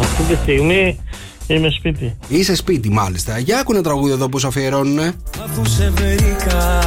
Αυτή 0.00 0.22
τη 0.22 0.34
στιγμή 0.42 1.00
είμαι 1.46 1.70
σπίτι. 1.70 2.16
Είσαι 2.28 2.54
σπίτι, 2.54 2.90
μάλιστα. 2.90 3.38
Για 3.38 3.58
άκου 3.58 3.72
ένα 3.72 3.82
τραγούδι 3.82 4.12
εδώ 4.12 4.28
που 4.28 4.38
σου 4.38 4.46
αφιερώνουνε. 4.46 5.12
Αφού 5.44 5.64
σε 5.64 5.90
βρήκα 5.90 6.80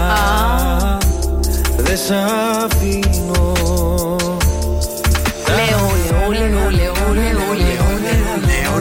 Δεν 1.77 1.97
σ' 1.97 2.11
αφήνω 2.11 3.52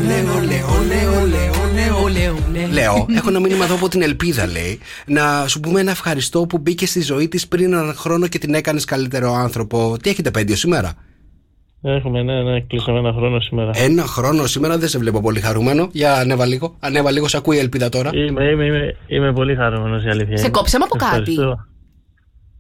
λέω, 0.07 0.35
Λεό, 0.35 0.83
Λεό, 0.91 1.27
Λεό, 1.27 1.27
Λεό, 1.27 1.71
Λεό, 1.75 2.09
Λεό, 2.09 2.37
Λεό. 2.53 2.69
Λέω, 2.73 3.07
έχω 3.17 3.29
ένα 3.29 3.41
μήνυμα 3.41 3.65
εδώ 3.65 3.75
από 3.75 3.89
την 3.89 4.03
Ελπίδα, 4.03 4.47
λέει. 4.47 4.79
Να 5.07 5.49
σου 5.49 5.61
πούμε 5.61 5.81
ένα 5.81 5.91
ευχαριστώ 5.91 6.47
που 6.47 6.59
μπήκε 6.59 6.87
στη 6.87 7.01
ζωή 7.01 7.29
της 7.29 7.49
πριν 7.49 7.73
έναν 7.73 7.95
χρόνο 7.95 8.27
και 8.27 8.39
την 8.39 8.55
έκανες 8.55 8.85
καλύτερο 8.85 9.33
άνθρωπο. 9.33 9.97
Τι 10.03 10.11
έχετε 10.11 10.31
πέντιο 10.31 10.57
σήμερα; 10.57 10.93
Έχουμε, 11.83 12.23
ναι, 12.23 12.43
ναι, 12.43 12.61
κλείσαμε 12.61 12.99
ένα 12.99 13.13
χρόνο 13.13 13.41
σήμερα. 13.41 13.71
Ένα 13.75 14.03
χρόνο 14.03 14.47
σήμερα 14.47 14.79
δεν 14.79 14.89
σε 14.89 14.99
βλέπω 14.99 15.21
πολύ 15.21 15.41
χαρούμενο. 15.41 15.89
Για 15.93 16.15
ανέβα 16.15 16.47
λίγο. 16.47 16.77
Ανέβα 16.81 17.11
λίγο, 17.11 17.29
σε 17.29 17.37
ακούει 17.37 17.57
η 17.57 17.59
Ελπίδα 17.59 17.89
τώρα. 17.89 18.11
Είμαι, 18.15 18.45
είμαι, 18.45 18.65
είμαι, 18.65 18.97
είμαι 19.07 19.33
πολύ 19.33 19.55
χαρούμενος 19.55 20.05
η 20.05 20.09
αλήθεια. 20.09 20.37
Σε 20.37 20.43
είναι. 20.43 20.53
κόψαμε 20.53 20.85
από 20.85 20.97
κάτι. 20.97 21.33
Ευχαριστώ. 21.33 21.67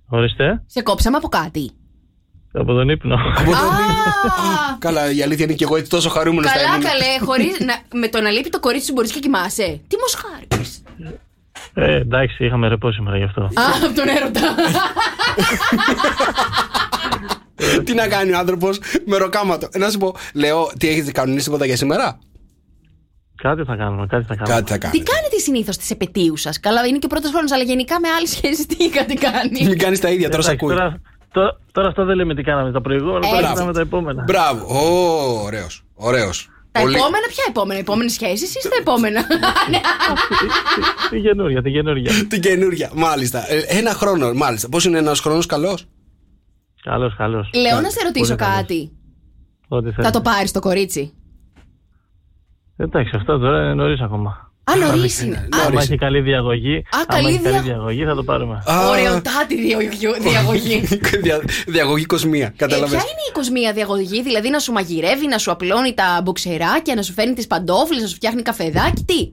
Ορίστε, 0.08 0.62
Σε 0.66 0.82
κόψαμε 0.82 1.16
από 1.16 1.28
κάτι. 1.28 1.70
Από 2.52 2.72
τον 2.72 2.88
ύπνο. 2.88 3.14
Από 3.36 3.50
το- 3.50 3.56
Α, 3.56 4.76
Καλά, 4.78 5.10
η 5.12 5.22
αλήθεια 5.22 5.44
είναι 5.44 5.54
και 5.54 5.64
εγώ 5.64 5.76
έτσι 5.76 5.90
τόσο 5.90 6.08
χαρούμενος 6.08 6.50
θα 6.50 6.56
Καλά, 6.58 6.68
ήμουν. 6.68 6.82
καλέ, 6.82 7.18
χωρίς 7.24 7.60
να, 7.60 7.98
με 7.98 8.08
το 8.08 8.20
να 8.20 8.30
λείπει 8.30 8.48
το 8.50 8.60
κορίτσι 8.60 8.86
σου 8.86 8.92
μπορείς 8.92 9.12
και 9.12 9.18
κοιμάσαι. 9.20 9.80
Τι 9.88 9.96
μοσχάρι. 10.00 10.46
Ε, 11.74 11.94
εντάξει, 11.94 12.44
είχαμε 12.44 12.68
ρεπό 12.68 12.92
σήμερα 12.92 13.16
γι' 13.16 13.24
αυτό. 13.24 13.42
Α, 13.42 13.48
από 13.84 13.94
τον 13.94 14.08
έρωτα. 14.08 14.40
Τι 17.84 17.94
να 17.94 18.08
κάνει 18.08 18.32
ο 18.32 18.38
άνθρωπος 18.38 18.80
με 19.06 19.16
ροκάματο. 19.16 19.68
Ε, 19.72 19.78
Να 19.78 19.90
σου 19.90 19.98
πω, 19.98 20.14
λέω, 20.34 20.70
τι 20.78 20.88
έχετε 20.88 21.10
κανονίσει 21.12 21.44
τίποτα 21.44 21.66
για 21.66 21.76
σήμερα; 21.76 22.18
Κάτι 23.42 23.62
θα 23.64 23.76
κάνουμε, 23.76 24.06
κάτι 24.06 24.24
θα 24.28 24.34
κάνουμε. 24.34 24.54
Κάτι 24.54 24.70
θα 24.72 24.78
Τι 24.78 24.80
κάνετε. 24.86 25.10
κάνετε 25.12 25.38
συνήθως 25.38 25.76
τη 25.76 25.86
επαιτίου 25.90 26.36
σας; 26.36 26.60
Καλά, 26.60 26.86
είναι 26.86 26.98
και 26.98 27.06
ο 27.06 27.08
πρώτος 27.08 27.30
χρόνος, 27.30 27.52
αλλά 27.52 27.62
γενικά 27.62 28.00
με 28.00 28.08
άλλη 28.08 28.26
σχέση 28.26 28.66
τι 28.66 28.90
κάτι 28.90 29.14
κάνει; 29.14 29.64
Μην 29.68 29.78
κάνεις 29.78 30.00
τα 30.00 30.08
ίδια, 30.10 30.28
τώρα 30.30 30.42
σε 30.42 30.50
Εντάξει, 30.50 30.74
ακούει. 30.74 31.00
Τώρα, 31.32 31.48
τώρα, 31.48 31.58
τώρα 31.72 31.88
αυτό 31.88 32.04
δεν 32.04 32.16
λέμε 32.16 32.34
τι 32.34 32.42
κάναμε 32.42 32.72
τα 32.72 32.80
προηγούμενα, 32.80 33.20
τώρα 33.26 33.38
Έτσι. 33.38 33.50
κοιτάμε 33.52 33.72
τα 33.72 33.80
επόμενα. 33.80 34.22
Μπράβο. 34.22 34.66
Ωραίος. 35.44 35.82
Ωραίος. 35.94 36.46
Τα 36.72 36.80
επόμενα, 36.80 37.26
ποια 37.28 37.44
επόμενα, 37.48 37.78
επόμενες 37.80 38.12
σχέσεις 38.12 38.54
ή 38.54 38.60
στα 38.60 38.76
επόμενα; 38.80 39.20
Ναι. 39.70 39.80
Την 41.10 41.22
καινούργια, 41.22 41.62
την 41.62 41.72
καινούργια. 41.72 42.12
Την 42.28 42.40
καινούργια. 42.40 42.90
Μάλιστα. 42.94 43.52
Ε, 43.52 43.58
ένα 43.68 43.90
χρόνο, 43.90 44.32
μάλιστα. 44.32 44.68
Πώς 44.68 44.84
είναι 44.84 44.98
ένας 44.98 45.20
χρόνος 45.20 45.46
καλός; 45.46 45.84
Καλώ, 46.82 47.12
καλώ. 47.16 47.46
Λέω 47.54 47.80
να 47.80 47.90
σε 47.90 48.02
ρωτήσω 48.04 48.24
Πολύ 48.34 48.36
καλός. 48.38 48.56
κάτι. 48.56 48.92
Ό,τι 49.68 49.88
Θα 49.88 49.94
θέλεις. 49.94 50.10
το 50.10 50.20
πάρεις 50.20 50.52
το 50.52 50.60
κορίτσι; 50.60 51.12
Εντάξει, 52.76 53.16
αυτό 53.16 53.38
τώρα 53.38 53.62
είναι 53.64 53.74
νωρίς 53.74 54.00
ακόμα. 54.00 54.51
Α, 54.64 54.76
νωρί 54.76 54.98
ναι, 55.00 55.06
είναι. 55.24 55.48
νωρίς. 55.52 55.66
Αν 55.66 55.76
έχει 55.76 55.96
καλή 55.96 56.20
διαγωγή, 56.20 56.82
άμα 56.90 57.04
καλή 57.06 57.28
έχει 57.28 57.38
καλή 57.38 57.52
δια- 57.54 57.62
διαγωγή 57.62 58.04
θα 58.04 58.14
το 58.14 58.22
πάρουμε. 58.22 58.62
Ωραιοτάτη 58.90 59.56
διαγωγή- 59.66 60.20
διαγωγή. 60.30 60.80
Δια- 61.22 61.42
Διαγωγή 61.66 62.04
κοσμία. 62.04 62.46
Ε, 62.46 62.52
Κατάλαβε. 62.56 62.96
ποια 62.96 63.04
είναι 63.04 63.24
η 63.28 63.32
κοσμία 63.32 63.72
διαγωγή, 63.72 64.22
δηλαδή 64.22 64.48
να 64.50 64.58
σου 64.58 64.72
μαγειρεύει, 64.72 65.26
να 65.26 65.38
σου 65.38 65.50
απλώνει 65.50 65.94
τα 65.94 66.20
μποξεράκια, 66.24 66.94
να 66.94 67.02
σου 67.02 67.12
φέρνει 67.12 67.34
τις 67.34 67.46
παντόφλες, 67.46 68.02
να 68.02 68.08
σου 68.08 68.14
φτιάχνει 68.14 68.42
καφεδάκι, 68.42 69.04
τι; 69.04 69.32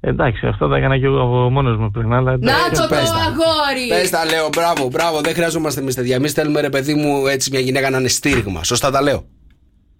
Εντάξει, 0.00 0.46
αυτό 0.46 0.68
τα 0.68 0.76
έκανα 0.76 0.98
και 0.98 1.04
εγώ 1.04 1.20
από 1.20 1.50
μόνος 1.50 1.78
μου 1.78 1.90
πριν. 1.90 2.12
Αλλά 2.12 2.30
Να 2.30 2.50
εντάξει. 2.52 2.70
το 2.82 2.88
το 2.88 2.94
πες 2.94 3.08
τα. 3.10 3.14
αγόρι! 3.16 3.88
Πες 3.88 4.10
τα 4.10 4.24
λέω, 4.24 4.48
μπράβο, 4.56 4.88
μπράβο. 4.88 5.20
Δεν 5.20 5.34
χρειαζόμαστε 5.34 5.80
εμείς 5.80 5.94
τέτοια. 5.94 6.14
Εμείς 6.16 6.32
θέλουμε 6.32 6.60
ρε 6.60 6.68
παιδί 6.68 6.94
μου 6.94 7.26
έτσι 7.26 7.50
μια 7.50 7.60
γυναίκα 7.60 7.90
να 7.90 7.98
είναι 7.98 8.08
στήριγμα. 8.08 8.64
Σωστά 8.64 8.90
τα 8.90 9.02
λέω. 9.02 9.24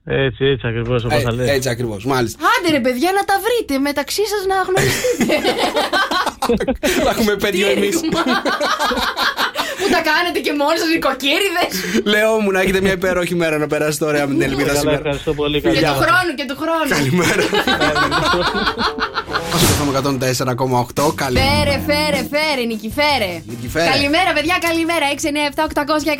Έτσι, 0.08 0.44
έτσι 0.44 0.66
ακριβώς 0.66 1.04
όπως 1.04 1.18
Ε, 1.18 1.20
θα 1.20 1.32
λέει. 1.32 1.48
έτσι 1.48 1.68
ακριβώς, 1.68 2.04
μάλιστα. 2.04 2.38
Άντε 2.58 2.70
ρε 2.76 2.80
παιδιά 2.80 3.10
να 3.18 3.24
τα 3.24 3.34
βρείτε 3.44 3.78
μεταξύ 3.88 4.22
σας 4.32 4.42
να 4.52 4.56
γνωριστείτε. 4.68 5.34
Θα 7.04 7.10
έχουμε 7.10 7.36
πέτειο 7.36 7.66
εμείς. 7.70 7.94
Στήριγμα. 7.96 8.22
Που 9.80 9.86
τα 9.94 10.00
κάνετε 10.10 10.38
και 10.46 10.52
μόνοι 10.60 10.78
σας 10.82 10.88
νοικοκύριδε. 10.94 11.64
Λέω 12.14 12.32
μου 12.42 12.50
να 12.50 12.60
έχετε 12.60 12.80
μια 12.80 12.92
υπέροχη 12.92 13.34
μέρα 13.34 13.58
να 13.58 13.66
περάσετε 13.66 14.04
ωραία 14.04 14.26
με 14.26 14.32
την 14.32 14.42
ελπίδα 14.42 14.66
Καλά, 14.68 14.78
σήμερα. 14.80 14.96
ευχαριστώ 14.96 15.32
πολύ. 15.34 15.60
Και 15.60 15.68
Καλή 15.68 15.78
του 15.78 15.84
μέρα. 15.98 16.02
χρόνου 16.04 16.32
και 16.38 16.44
του 16.50 16.56
χρόνου. 16.62 16.88
Καλημέρα. 16.98 17.42
Όσο 19.54 19.66
το 19.78 19.84
104,8. 21.06 21.14
Καλή. 21.14 21.38
Φέρε, 21.38 21.76
φέρε, 21.88 22.20
φέρε, 22.34 22.62
Νίκη, 22.66 22.88
φέρε. 22.98 23.32
Νίκη, 23.50 23.68
φέρε. 23.68 23.90
Καλημέρα, 23.90 24.30
παιδιά, 24.36 24.56
καλημέρα. 24.66 25.04
6, 25.14 25.28
9, 25.30 25.46
7, 25.54 25.64
800 25.64 26.10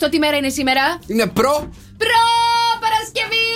104, 0.00 0.04
8 0.04 0.08
τι 0.10 0.18
μέρα 0.18 0.36
είναι 0.36 0.48
σήμερα; 0.48 0.82
Είναι 1.06 1.26
προ. 1.26 1.54
Προ 2.02 2.20
Παρασκευή! 2.92 3.46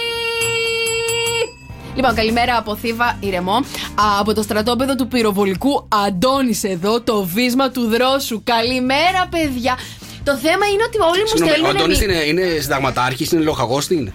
Λοιπόν, 1.95 2.15
καλημέρα 2.15 2.57
από 2.57 2.77
Θήβα, 2.77 3.17
ηρεμό. 3.21 3.55
Α, 3.95 4.19
από 4.21 4.35
το 4.35 4.43
στρατόπεδο 4.43 4.95
του 4.95 5.09
πυροβολικού 5.09 5.89
Αντώνης 6.07 6.65
εδώ, 6.65 7.01
το 7.01 7.23
βίσμα 7.25 7.71
του 7.71 7.87
δρόσου. 7.89 8.43
Καλημέρα, 8.45 9.29
παιδιά. 9.31 9.79
Το 10.25 10.37
θέμα 10.37 10.67
είναι 10.73 10.83
ότι 10.87 10.99
όλοι 11.11 11.21
μου 11.21 11.27
Συγγνώμη, 11.27 11.51
ο 11.53 11.55
στέλνουν. 11.55 11.77
Αντώνης 11.77 12.01
εμεί- 12.01 12.27
είναι, 12.27 12.43
είναι 12.43 12.61
συνταγματάρχης, 12.61 13.33
είναι 13.33 13.43
λοχαγό, 13.43 13.79
τι 13.79 13.95
είναι; 13.97 14.13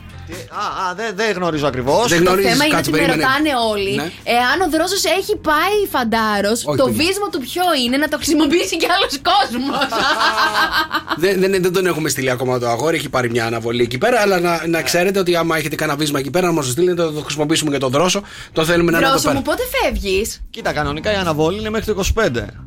Α, 0.63 0.65
α, 0.89 0.93
δεν 0.95 1.11
δεν 1.15 1.31
γνωρίζω 1.31 1.67
ακριβώς. 1.67 2.07
Δεν 2.07 2.17
Το 2.17 2.23
γνωρίζεις, 2.23 2.51
θέμα 2.51 2.65
είναι 2.65 2.75
κάτσε, 2.75 2.89
ότι 2.89 2.99
με 2.99 3.05
περίμενε. 3.05 3.29
ρωτάνε 3.31 3.51
όλοι 3.71 3.95
Ναι. 3.95 4.11
εάν 4.23 4.57
ο 4.65 4.69
δρόσος 4.69 5.03
έχει 5.03 5.35
πάει 5.35 5.77
φαντάρος, 5.95 6.59
Όχι, 6.65 6.77
το 6.77 6.85
παιδιά. 6.85 7.03
βίσμα 7.05 7.27
του 7.31 7.39
ποιο 7.39 7.63
είναι, 7.85 7.97
να 7.97 8.07
το 8.07 8.15
χρησιμοποιήσει 8.17 8.77
κι 8.77 8.87
άλλος 8.95 9.13
κόσμος. 9.31 9.77
δεν, 11.23 11.39
δεν, 11.39 11.51
δεν 11.61 11.73
τον 11.73 11.85
έχουμε 11.85 12.09
στείλει 12.09 12.29
ακόμα 12.29 12.59
το 12.59 12.67
αγόρι, 12.69 12.97
έχει 12.97 13.09
πάρει 13.09 13.29
μια 13.29 13.45
αναβολή 13.45 13.81
εκεί 13.83 13.97
πέρα. 13.97 14.21
Αλλά 14.21 14.39
να, 14.39 14.67
να 14.67 14.81
ξέρετε 14.81 15.19
ότι 15.19 15.35
άμα 15.35 15.57
έχετε 15.57 15.75
κανένα 15.75 15.97
βίσμα 15.97 16.19
εκεί 16.19 16.29
πέρα, 16.29 16.45
να 16.45 16.51
μα 16.53 16.61
το 16.61 16.67
στείλετε, 16.67 17.01
θα 17.01 17.11
το 17.13 17.21
χρησιμοποιήσουμε 17.21 17.69
για 17.69 17.79
τον 17.79 17.91
δρόσο. 17.91 18.21
Το 18.53 18.65
θέλουμε 18.65 18.91
να 18.91 18.97
είναι 18.97 19.05
εδώ 19.05 19.15
Δρόσο 19.15 19.27
πέρα. 19.27 19.39
μου, 19.39 19.43
πότε 19.45 19.63
φεύγεις; 19.81 20.41
Κοίτα, 20.49 20.71
κανονικά 20.73 21.11
η 21.11 21.15
αναβολή 21.15 21.59
είναι 21.59 21.69
μέχρι 21.69 21.93
το 21.93 22.03
25. 22.15 22.21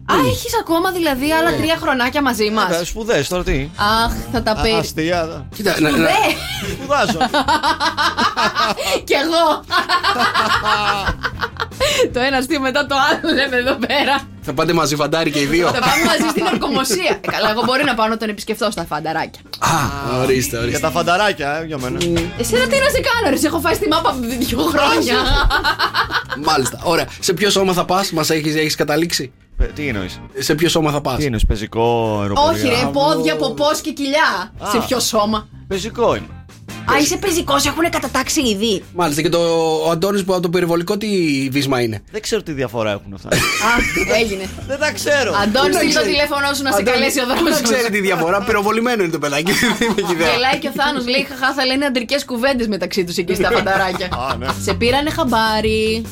Α, 0.07 0.15
έχεις 0.27 0.53
ακόμα 0.61 0.91
δηλαδή 0.91 1.33
άλλα 1.33 1.57
τρία 1.57 1.77
χρονάκια 1.81 2.23
μαζί 2.23 2.51
μας. 2.51 2.87
Σπουδές 2.89 3.29
τώρα 3.29 3.43
τι; 3.43 3.69
Αχ, 3.77 4.13
θα 4.33 4.43
τα 4.43 4.61
πει. 4.63 4.71
Αστεία. 4.71 5.47
Κοίτα, 5.55 5.75
να- 5.81 5.91
να- 5.91 5.97
Ναι, 5.99 6.11
Σπουδάζω. 6.73 7.19
κι 9.09 9.13
εγώ. 9.13 9.65
το 12.13 12.21
ένα 12.21 12.37
αστείο 12.37 12.61
μετά 12.61 12.87
το 12.87 12.95
άλλο 12.95 13.35
λέμε 13.35 13.57
εδώ 13.57 13.75
πέρα. 13.75 14.21
θα 14.43 14.53
πάτε 14.53 14.73
μαζί 14.73 14.97
φαντάρι 14.97 15.31
και 15.31 15.41
οι 15.41 15.45
δύο. 15.45 15.67
Θα 15.67 15.79
πάμε 15.79 16.05
μαζί 16.07 16.29
στην 16.31 16.45
ορκομοσία. 16.53 17.19
Ε, 17.21 17.29
καλά, 17.31 17.51
εγώ 17.51 17.63
μπορεί 17.65 17.85
να 17.85 17.95
πάω 17.95 18.07
να 18.09 18.17
τον 18.17 18.29
επισκεφθώ 18.29 18.71
στα 18.71 18.85
φανταράκια. 18.85 19.41
Α, 19.59 19.69
ορίστε, 20.23 20.57
Για 20.57 20.61
ορίστε. 20.61 20.79
τα 20.81 20.91
φανταράκια, 20.91 21.59
ε, 21.63 21.65
για 21.67 21.79
μένα. 21.79 21.99
Εσένα 22.39 22.67
τι 22.67 22.79
να 22.79 22.89
σε 22.91 23.01
κάνω, 23.09 23.31
ρε, 23.31 23.37
σε 23.37 23.47
έχω 23.47 23.61
φάει 23.61 23.75
στη 23.75 23.89
μάπα 23.89 24.09
από 24.11 24.19
δύο 24.21 24.59
χρόνια. 24.59 25.17
Μάλιστα. 26.45 26.81
Ωραία. 26.83 27.07
Σε 27.21 27.33
ποιο 27.33 27.51
σώμα 27.51 27.73
θα 27.73 27.85
πας, 27.85 28.11
μας 28.13 28.31
έχεις 28.31 28.55
έχεις 28.57 28.75
καταλήξει; 28.75 29.33
Ε, 29.59 29.65
Τι 29.65 29.89
εννοείς; 29.89 30.21
Σε 30.39 30.55
ποιο 30.55 30.69
σώμα 30.69 30.91
θα 30.91 31.01
πας; 31.01 31.17
Τι 31.17 31.25
εννοείς, 31.25 31.47
πεζικό 31.47 32.19
αεροπορία; 32.21 32.51
Όχι, 32.51 32.69
ρε, 32.69 32.91
πόδια, 32.93 33.37
ποπό 33.37 33.67
και 33.83 33.91
κοιλιά. 33.93 34.53
Σε 34.71 34.79
ποιο 34.87 35.01
σώμα; 35.01 35.49
Πεζικό 35.69 36.15
είμαι. 36.15 36.44
Α, 36.93 36.99
είσαι 37.01 37.17
πεζικός, 37.17 37.65
έχουν 37.67 37.91
κατατάξει 37.91 38.41
ήδη. 38.41 38.83
Μάλιστα. 38.95 39.23
Και 39.23 39.29
το, 39.29 39.39
ο 39.87 39.91
Αντώνης 39.91 40.25
που 40.25 40.33
από 40.33 40.43
το 40.43 40.49
περιβολικό 40.49 40.97
τι 40.97 41.09
βίσμα 41.51 41.81
είναι; 41.81 42.03
Δεν 42.13 42.23
ξέρω 42.23 42.43
τι 42.43 42.53
διαφορά 42.53 42.91
έχουν 42.91 43.13
αυτά. 43.15 43.29
Α, 43.69 43.71
έγινε. 44.21 44.45
Δεν 44.67 44.79
τα 44.79 44.93
ξέρω. 44.93 45.33
Αντώνης, 45.43 45.69
Πού 45.69 45.73
να 45.73 45.79
στείλ 45.79 45.93
το 45.93 45.99
ξέρει. 45.99 46.11
τηλέφωνό 46.13 46.49
σου 46.57 46.63
να 46.63 46.71
σε 46.71 46.77
Αντώνη, 46.81 46.97
καλέσει 46.97 47.21
ο 47.21 47.23
πού 47.23 47.29
δρόμο. 47.29 47.49
να 47.49 47.61
ξέρει 47.61 47.91
τη 47.91 48.01
διαφορά; 48.01 48.43
Πυροβολημένο 48.43 49.03
είναι 49.03 49.13
το 49.13 49.19
παιδάκι. 49.19 49.53
Δεν 49.79 49.95
έχει 49.99 50.13
ιδέα. 50.13 50.31
Γελάει 50.33 50.59
και 50.59 50.69
ο 50.69 50.73
Θάνος, 50.79 51.05
λέει: 51.13 51.27
Χαχά, 51.31 51.53
θα 51.55 51.65
λένε 51.67 51.85
αντρικές 51.85 52.25
κουβέντες 52.25 52.67
μεταξύ 52.67 53.05
τους 53.05 53.17
εκεί 53.17 53.35
στα 53.35 53.51
φανταράκια. 53.57 54.07
Α, 54.07 54.37
ναι. 54.37 54.47
Σε 54.63 54.73
πήρανε 54.75 55.11
χαμπάρι. 55.11 56.03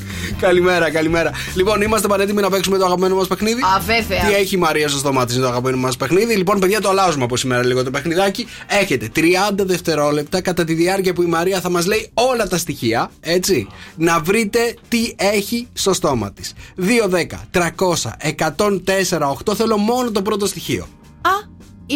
Καλημέρα, 0.40 0.90
καλημέρα. 0.90 1.30
Λοιπόν, 1.54 1.80
είμαστε 1.82 2.06
πανέτοιμοι 2.08 2.40
να 2.40 2.50
παίξουμε 2.50 2.78
το 2.78 2.84
αγαπημένο 2.84 3.14
μας 3.16 3.26
παιχνίδι. 3.26 3.60
Α, 3.62 3.78
βέβαια. 3.86 4.20
Τι 4.26 4.34
έχει 4.34 4.54
η 4.54 4.58
Μαρία 4.58 4.88
στο 4.88 4.98
στόμα 4.98 5.24
τη 5.26 5.34
το 5.38 5.46
αγαπημένο 5.46 5.76
μας 5.76 5.96
παιχνίδι; 5.96 6.34
Λοιπόν, 6.36 6.58
παιδιά, 6.60 6.80
το 6.80 6.88
αλλάζουμε 6.88 7.24
από 7.24 7.36
σήμερα 7.36 7.64
λίγο 7.64 7.84
το 7.84 7.90
παιχνιδάκι. 7.90 8.46
Έχετε 8.66 9.10
30 9.16 9.20
δευτερόλεπτα 9.56 10.40
κατά 10.40 10.61
τη 10.64 10.74
διάρκεια 10.74 11.12
που 11.12 11.22
η 11.22 11.26
Μαρία 11.26 11.60
θα 11.60 11.70
μας 11.70 11.86
λέει 11.86 12.10
όλα 12.14 12.48
τα 12.48 12.58
στοιχεία. 12.58 13.10
Έτσι. 13.20 13.66
Να 13.96 14.20
βρείτε 14.20 14.76
τι 14.88 15.14
έχει 15.16 15.68
στο 15.72 15.92
στόμα 15.92 16.32
της. 16.32 16.52
2, 16.76 17.08
10, 17.08 17.26
300, 17.50 17.66
104, 18.36 19.34
8. 19.46 19.54
Θέλω 19.54 19.76
μόνο 19.76 20.10
το 20.10 20.22
πρώτο 20.22 20.46
στοιχείο. 20.46 20.86
Α, 21.20 21.30
η... 21.86 21.94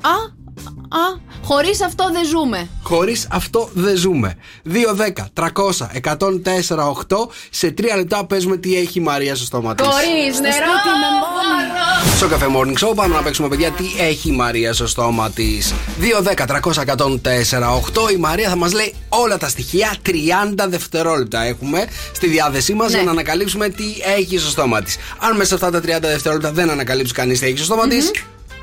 Α, 0.00 0.43
α, 0.88 1.20
χωρίς 1.44 1.82
αυτό 1.82 2.10
δεν 2.12 2.26
ζούμε. 2.26 2.68
Χωρίς 2.82 3.26
αυτό 3.30 3.68
δεν 3.72 3.96
ζούμε. 3.96 4.34
2, 4.64 4.94
10, 4.94 5.26
300, 5.32 5.90
104, 5.92 6.88
8. 6.88 7.28
Σε 7.50 7.74
3 7.78 7.82
λεπτά 7.96 8.24
παίζουμε 8.26 8.56
τι 8.56 8.76
έχει 8.76 8.98
η 8.98 9.02
Μαρία 9.02 9.34
στο 9.34 9.44
στόμα 9.44 9.74
τη. 9.74 9.82
Χωρί 9.82 10.40
νερό. 10.40 10.66
μωρό. 11.10 12.16
Στο 12.16 12.28
καφέ 12.28 12.46
Morning 12.56 12.86
Show 12.88 12.94
πάμε 12.94 13.14
να 13.14 13.22
παίξουμε, 13.22 13.48
παιδιά, 13.48 13.70
τι 13.70 13.84
έχει 14.00 14.28
η 14.28 14.32
Μαρία 14.32 14.72
στο 14.72 14.86
στόμα 14.86 15.30
τη. 15.30 15.58
2, 16.00 16.22
10, 16.22 16.46
300, 16.46 16.84
104, 16.84 17.70
8. 17.74 18.10
Η 18.12 18.16
Μαρία 18.16 18.48
θα 18.48 18.56
μας 18.56 18.72
λέει 18.72 18.94
όλα 19.08 19.38
τα 19.38 19.48
στοιχεία. 19.48 19.94
30 20.06 20.66
δευτερόλεπτα 20.68 21.42
έχουμε 21.44 21.84
στη 22.12 22.26
διάθεσή 22.28 22.74
μας 22.74 22.90
Ναι. 22.90 22.94
για 22.96 23.04
να 23.04 23.10
ανακαλύψουμε 23.10 23.68
τι 23.68 23.84
έχει 24.16 24.38
στο 24.38 24.50
στόμα 24.50 24.82
τη. 24.82 24.94
Αν 25.18 25.36
μέσα 25.36 25.48
σε 25.48 25.54
αυτά 25.54 25.70
τα 25.70 25.80
30 25.96 26.00
δευτερόλεπτα 26.00 26.52
δεν 26.52 26.70
ανακαλύψει 26.70 27.12
κανείς 27.12 27.38
τι 27.38 27.46
έχει 27.46 27.56
στο 27.56 27.64
στόμα 27.64 27.86
τη, 27.88 27.96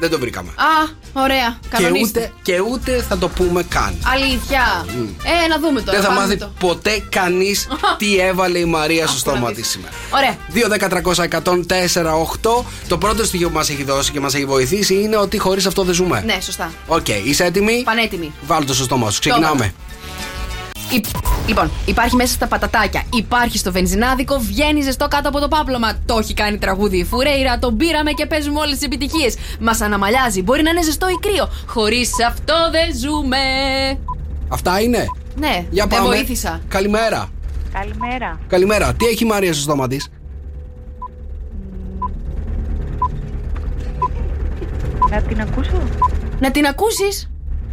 δεν 0.02 0.10
το 0.10 0.20
βρήκαμε. 0.20 0.50
Α, 0.50 0.90
ωραία. 1.14 1.58
Και 1.62 1.68
Κανονίστε. 1.70 2.20
ούτε, 2.20 2.32
και 2.42 2.60
ούτε 2.60 3.06
θα 3.10 3.18
το 3.18 3.28
πούμε 3.30 3.64
καν. 3.64 3.96
Αλήθεια. 4.14 4.86
Ε, 5.44 5.48
να 5.48 5.60
δούμε 5.60 5.82
τώρα. 5.82 5.92
Δεν 5.92 6.02
θα 6.02 6.08
πάμε 6.08 6.20
μάθει 6.22 6.38
το. 6.38 6.52
ποτέ 6.60 7.04
κανείς 7.10 7.68
τι 8.00 8.20
έβαλε 8.20 8.58
η 8.60 8.66
Μαρία 8.66 9.08
στο 9.08 9.18
στόμα 9.18 9.36
της 9.38 9.46
κρατήσει. 9.46 9.70
σήμερα. 9.70 9.94
Ωραία. 10.14 10.38
2, 10.54 10.90
10, 10.90 11.02
300, 11.04 11.28
104, 11.98 12.60
8. 12.60 12.64
Το 12.88 12.98
πρώτο 12.98 13.24
στοιχείο 13.26 13.50
που 13.50 13.56
μας 13.56 13.70
έχει 13.70 13.84
δώσει 13.84 14.12
και 14.12 14.20
μας 14.20 14.34
έχει 14.34 14.46
βοηθήσει 14.46 14.94
είναι 15.02 15.18
ότι 15.18 15.38
χωρίς 15.38 15.66
αυτό 15.66 15.84
δεν 15.84 15.94
ζούμε. 15.94 16.22
Ναι, 16.26 16.38
σωστά. 16.42 16.72
Οκ, 16.88 17.08
είσαι 17.08 17.44
έτοιμη; 17.44 17.82
Πανέτοιμη. 17.86 18.32
Βάλ' 18.48 18.66
το 18.66 18.74
στο 18.74 18.84
στόμα 18.84 19.12
σου. 19.12 19.20
Ξεκινάμε. 19.20 19.74
Υ- 20.94 21.06
Λοιπόν, 21.48 21.72
υπάρχει 21.86 22.16
μέσα 22.16 22.34
στα 22.34 22.48
πατατάκια, 22.48 23.04
υπάρχει 23.14 23.58
στο 23.58 23.72
βενζινάδικο, 23.72 24.38
βγαίνει 24.40 24.82
ζεστό 24.82 25.08
κάτω 25.08 25.30
από 25.30 25.40
το 25.40 25.48
πάπλωμα. 25.48 25.98
Το 26.06 26.18
έχει 26.18 26.34
κάνει 26.34 26.58
τραγούδι 26.58 26.98
η 26.98 27.04
Φουρέιρα, 27.06 27.60
τον 27.60 27.78
πήραμε 27.78 28.12
και 28.12 28.26
παίζουμε 28.26 28.60
όλες 28.60 28.74
τις 28.78 28.86
επιτυχίες. 28.86 29.36
Μας 29.60 29.82
αναμαλιάζει, 29.82 30.42
μπορεί 30.44 30.62
να 30.64 30.70
είναι 30.70 30.84
ζεστό 30.84 31.08
ή 31.10 31.18
κρύο. 31.22 31.50
Χωρίς 31.68 32.12
αυτό 32.28 32.56
δεν 32.72 32.98
ζούμε. 32.98 33.38
Αυτά 34.48 34.80
είναι; 34.82 35.06
Ναι, 35.36 35.66
Για 35.70 35.86
δεν 35.86 35.98
πάμε. 35.98 36.16
βοήθησα. 36.16 36.62
Καλημέρα. 36.68 37.30
Καλημέρα. 37.74 38.40
Καλημέρα. 38.48 38.94
Τι 38.94 39.06
έχει 39.06 39.24
η 39.24 39.28
Μαρία 39.28 39.54
στο 39.54 39.62
στόμα 39.62 39.88
της; 39.88 40.08
Να 45.10 45.22
την 45.22 45.42
ακούσω; 45.42 45.82
Να 46.40 46.52
την 46.52 46.66
ακούσεις; 46.66 47.30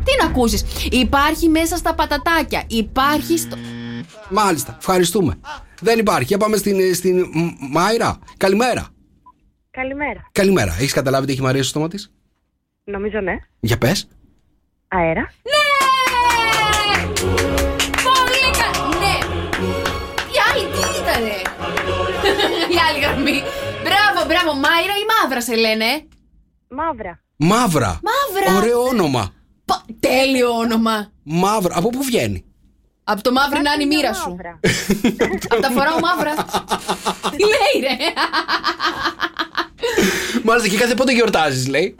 Τι 0.09 0.23
να 0.23 0.29
ακούσεις; 0.31 0.65
Υπάρχει 0.91 1.49
μέσα 1.49 1.77
στα 1.77 1.95
πατατάκια. 1.95 2.63
Υπάρχει 2.67 3.39
στο. 3.39 3.57
Μάλιστα. 4.31 4.77
Ευχαριστούμε. 4.79 5.39
Δεν 5.81 5.99
υπάρχει. 5.99 6.25
Για 6.25 6.39
πάμε 6.39 6.57
στην, 6.57 6.95
στην 6.95 7.19
Μ- 7.33 7.57
Μάιρα. 7.71 8.19
Καλημέρα. 8.37 8.87
Καλημέρα. 9.71 10.29
Καλημέρα. 10.33 10.73
Έχεις 10.79 10.93
καταλάβει 10.93 11.27
τι 11.27 11.33
έχει 11.33 11.41
η 11.41 11.45
Μαρία 11.45 11.63
στο 11.63 11.71
στόμα 11.71 11.89
της; 11.89 12.13
Νομίζω 12.85 13.21
ναι. 13.21 13.33
Για 13.61 13.79
πες. 13.79 14.09
Αέρα. 14.89 15.21
Ναι! 15.43 15.67
Πολύ 18.09 18.43
καλά! 18.61 18.89
Ναι! 18.89 19.17
Η 20.35 20.39
άλλη 20.51 20.65
τι 20.73 20.79
ήτανε! 21.01 21.35
Η 22.75 22.77
άλλη 22.89 23.01
γραμμή. 23.05 23.41
Μπράβο, 23.83 24.27
μπράβο. 24.29 24.53
Μάιρα 24.59 24.95
ή 25.03 25.05
Μαύρα 25.23 25.41
σε 25.41 25.55
λένε; 25.55 25.85
Μαύρα. 26.69 27.21
Μαύρα. 27.37 28.01
Μαύρα. 28.03 28.57
Ωραίο 28.57 28.83
όνομα. 28.83 29.33
Πα- 29.69 29.85
Τέλειο 30.01 30.51
όνομα. 30.51 31.11
Μαύρα. 31.23 31.75
Από 31.77 31.89
πού 31.89 32.03
βγαίνει; 32.03 32.45
Από 33.05 33.23
το 33.23 33.33
μαύρη 33.33 33.61
να 33.62 33.73
είναι 33.73 33.83
η 33.83 33.87
μοίρα 33.87 34.14
σου. 34.14 34.29
Μαύρα. 34.29 34.61
Από 35.51 35.61
τα 35.62 35.71
φοράω 35.71 35.99
μαύρα. 36.01 36.35
Τι 37.37 37.43
λέει, 37.43 37.91
ρε; 37.91 37.97
Μάλιστα 40.45 40.69
και 40.69 40.77
κάθε 40.77 40.95
πότε 40.95 41.12
γιορτάζεις, 41.12 41.69
λέει; 41.69 41.97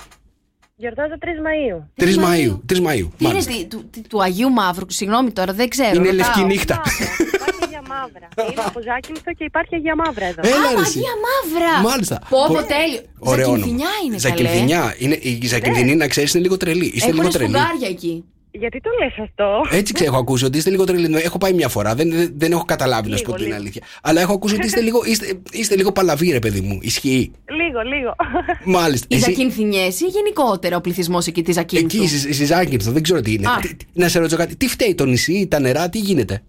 Γιορτάζω 0.77 1.15
3 1.21 1.25
Μαΐου. 1.27 2.05
3 2.05 2.15
Μαου. 2.15 2.63
3 2.73 2.79
Μαου. 2.81 3.13
Τι 3.19 3.25
είναι 3.25 3.41
στη- 3.41 3.67
του, 3.67 3.85
του- 3.93 4.03
του 4.09 4.23
Αγίου 4.23 4.51
Μαύρου, 4.51 4.85
συγγνώμη 4.89 5.31
τώρα, 5.31 5.53
δεν 5.53 5.69
ξέρω. 5.69 5.89
Είναι 5.89 5.99
ρωτάω. 5.99 6.15
λευκή 6.15 6.45
νύχτα. 6.45 6.83
Υπάρχει 7.89 8.07
Αγία 8.15 8.25
Μαύρα. 8.27 8.29
Είναι 8.53 8.63
από 8.71 8.81
Ζάκυνθο 8.89 9.31
και 9.39 9.45
υπάρχει 9.45 9.75
Αγία 9.75 9.95
Μαύρα 10.03 10.27
εδώ. 10.33 10.41
Έλα, 10.45 10.69
Α, 10.69 10.75
ρε, 10.75 10.81
εσύ. 10.81 10.99
Αγία 10.99 11.15
Μαύρα. 11.27 11.73
Μάλιστα. 11.91 12.17
Πω, 12.29 12.39
πω, 12.47 12.55
Πο- 12.55 12.63
τέλειο. 12.75 13.01
Ωραίο 13.19 13.47
όνομα. 13.51 13.59
Ζακυνθινιά 13.59 13.91
είναι 14.05 14.17
καλέ. 14.21 14.37
Ζακυνθινιά. 14.37 14.95
Είναι, 14.99 15.15
η 15.23 15.47
Ζακυνθινή, 15.47 15.95
να 15.95 16.07
ξέρεις, 16.09 16.35
είναι 16.35 16.43
λίγο 16.43 16.57
τρελή. 16.57 16.87
Είστε 16.95 17.11
λίγο 17.11 17.21
Έχουν 17.21 17.33
τρελή. 17.33 17.51
σφουγγάρια 17.51 17.89
εκεί. 17.89 18.25
Γιατί 18.51 18.81
το 18.81 18.91
λες 19.01 19.19
αυτό; 19.29 19.77
Έτσι 19.77 19.93
ξέρω, 19.93 20.11
έχω 20.11 20.21
ακούσει 20.21 20.45
ότι 20.45 20.59
είστε 20.59 20.71
λίγο 20.71 20.85
τρελή. 20.85 21.17
Έχω 21.23 21.39
πάει 21.39 21.53
μια 21.53 21.69
φορά, 21.69 21.95
δεν, 21.95 22.11
δεν, 22.11 22.33
δεν 22.37 22.53
έχω 22.53 22.65
καταλάβει 22.65 23.11
να 23.11 23.17
σου 23.17 23.23
πω 23.23 23.29
Λίγο, 23.31 23.43
την 23.43 23.47
λίγο. 23.53 23.61
αλήθεια. 23.61 23.83
Αλλά 24.03 24.21
έχω 24.21 24.33
ακούσει 24.33 24.55
ότι 24.55 24.67
είστε 24.67 24.81
λίγο, 24.81 25.01
είστε, 25.05 25.39
είστε 25.53 25.77
λίγο 25.77 25.93
παλαβοί, 25.93 26.31
ρε 26.31 26.39
παιδί 26.39 26.61
μου. 26.61 26.79
Ισχύει. 26.83 27.31
Λίγο, 27.51 27.81
λίγο. 27.97 28.15
Μάλιστα. 28.65 29.07
Οι 29.11 29.15
Εσύ- 29.15 29.25
Ζακυνθινιές 29.25 30.01
ή 30.01 30.05
γενικότερα 30.05 30.77
ο 30.77 30.81
πληθυσμός 30.81 31.27
εκεί 31.27 31.43
της 31.43 31.55
Ζακύνθου. 31.55 31.85
Εκεί, 32.03 32.09
στη 32.09 32.33
στη 32.33 32.45
Ζάκυνθο, 32.45 32.91
δεν 32.93 33.03
ξέρω 33.03 33.21
τι 33.21 33.33
είναι. 33.33 33.49
Α. 33.49 33.59
Τι- 33.61 33.75
τι- 33.75 33.85
Να 33.93 34.09
σε 34.09 34.19
ρωτήσω 34.19 34.37
κάτι. 34.37 34.57
Τι 34.57 34.69
φταίει 34.69 34.95
το 34.95 35.05
νησί, 35.05 35.47
τα 35.51 35.59
νερά, 35.61 35.89
τι 35.89 35.99
γίνεται; 35.99 36.43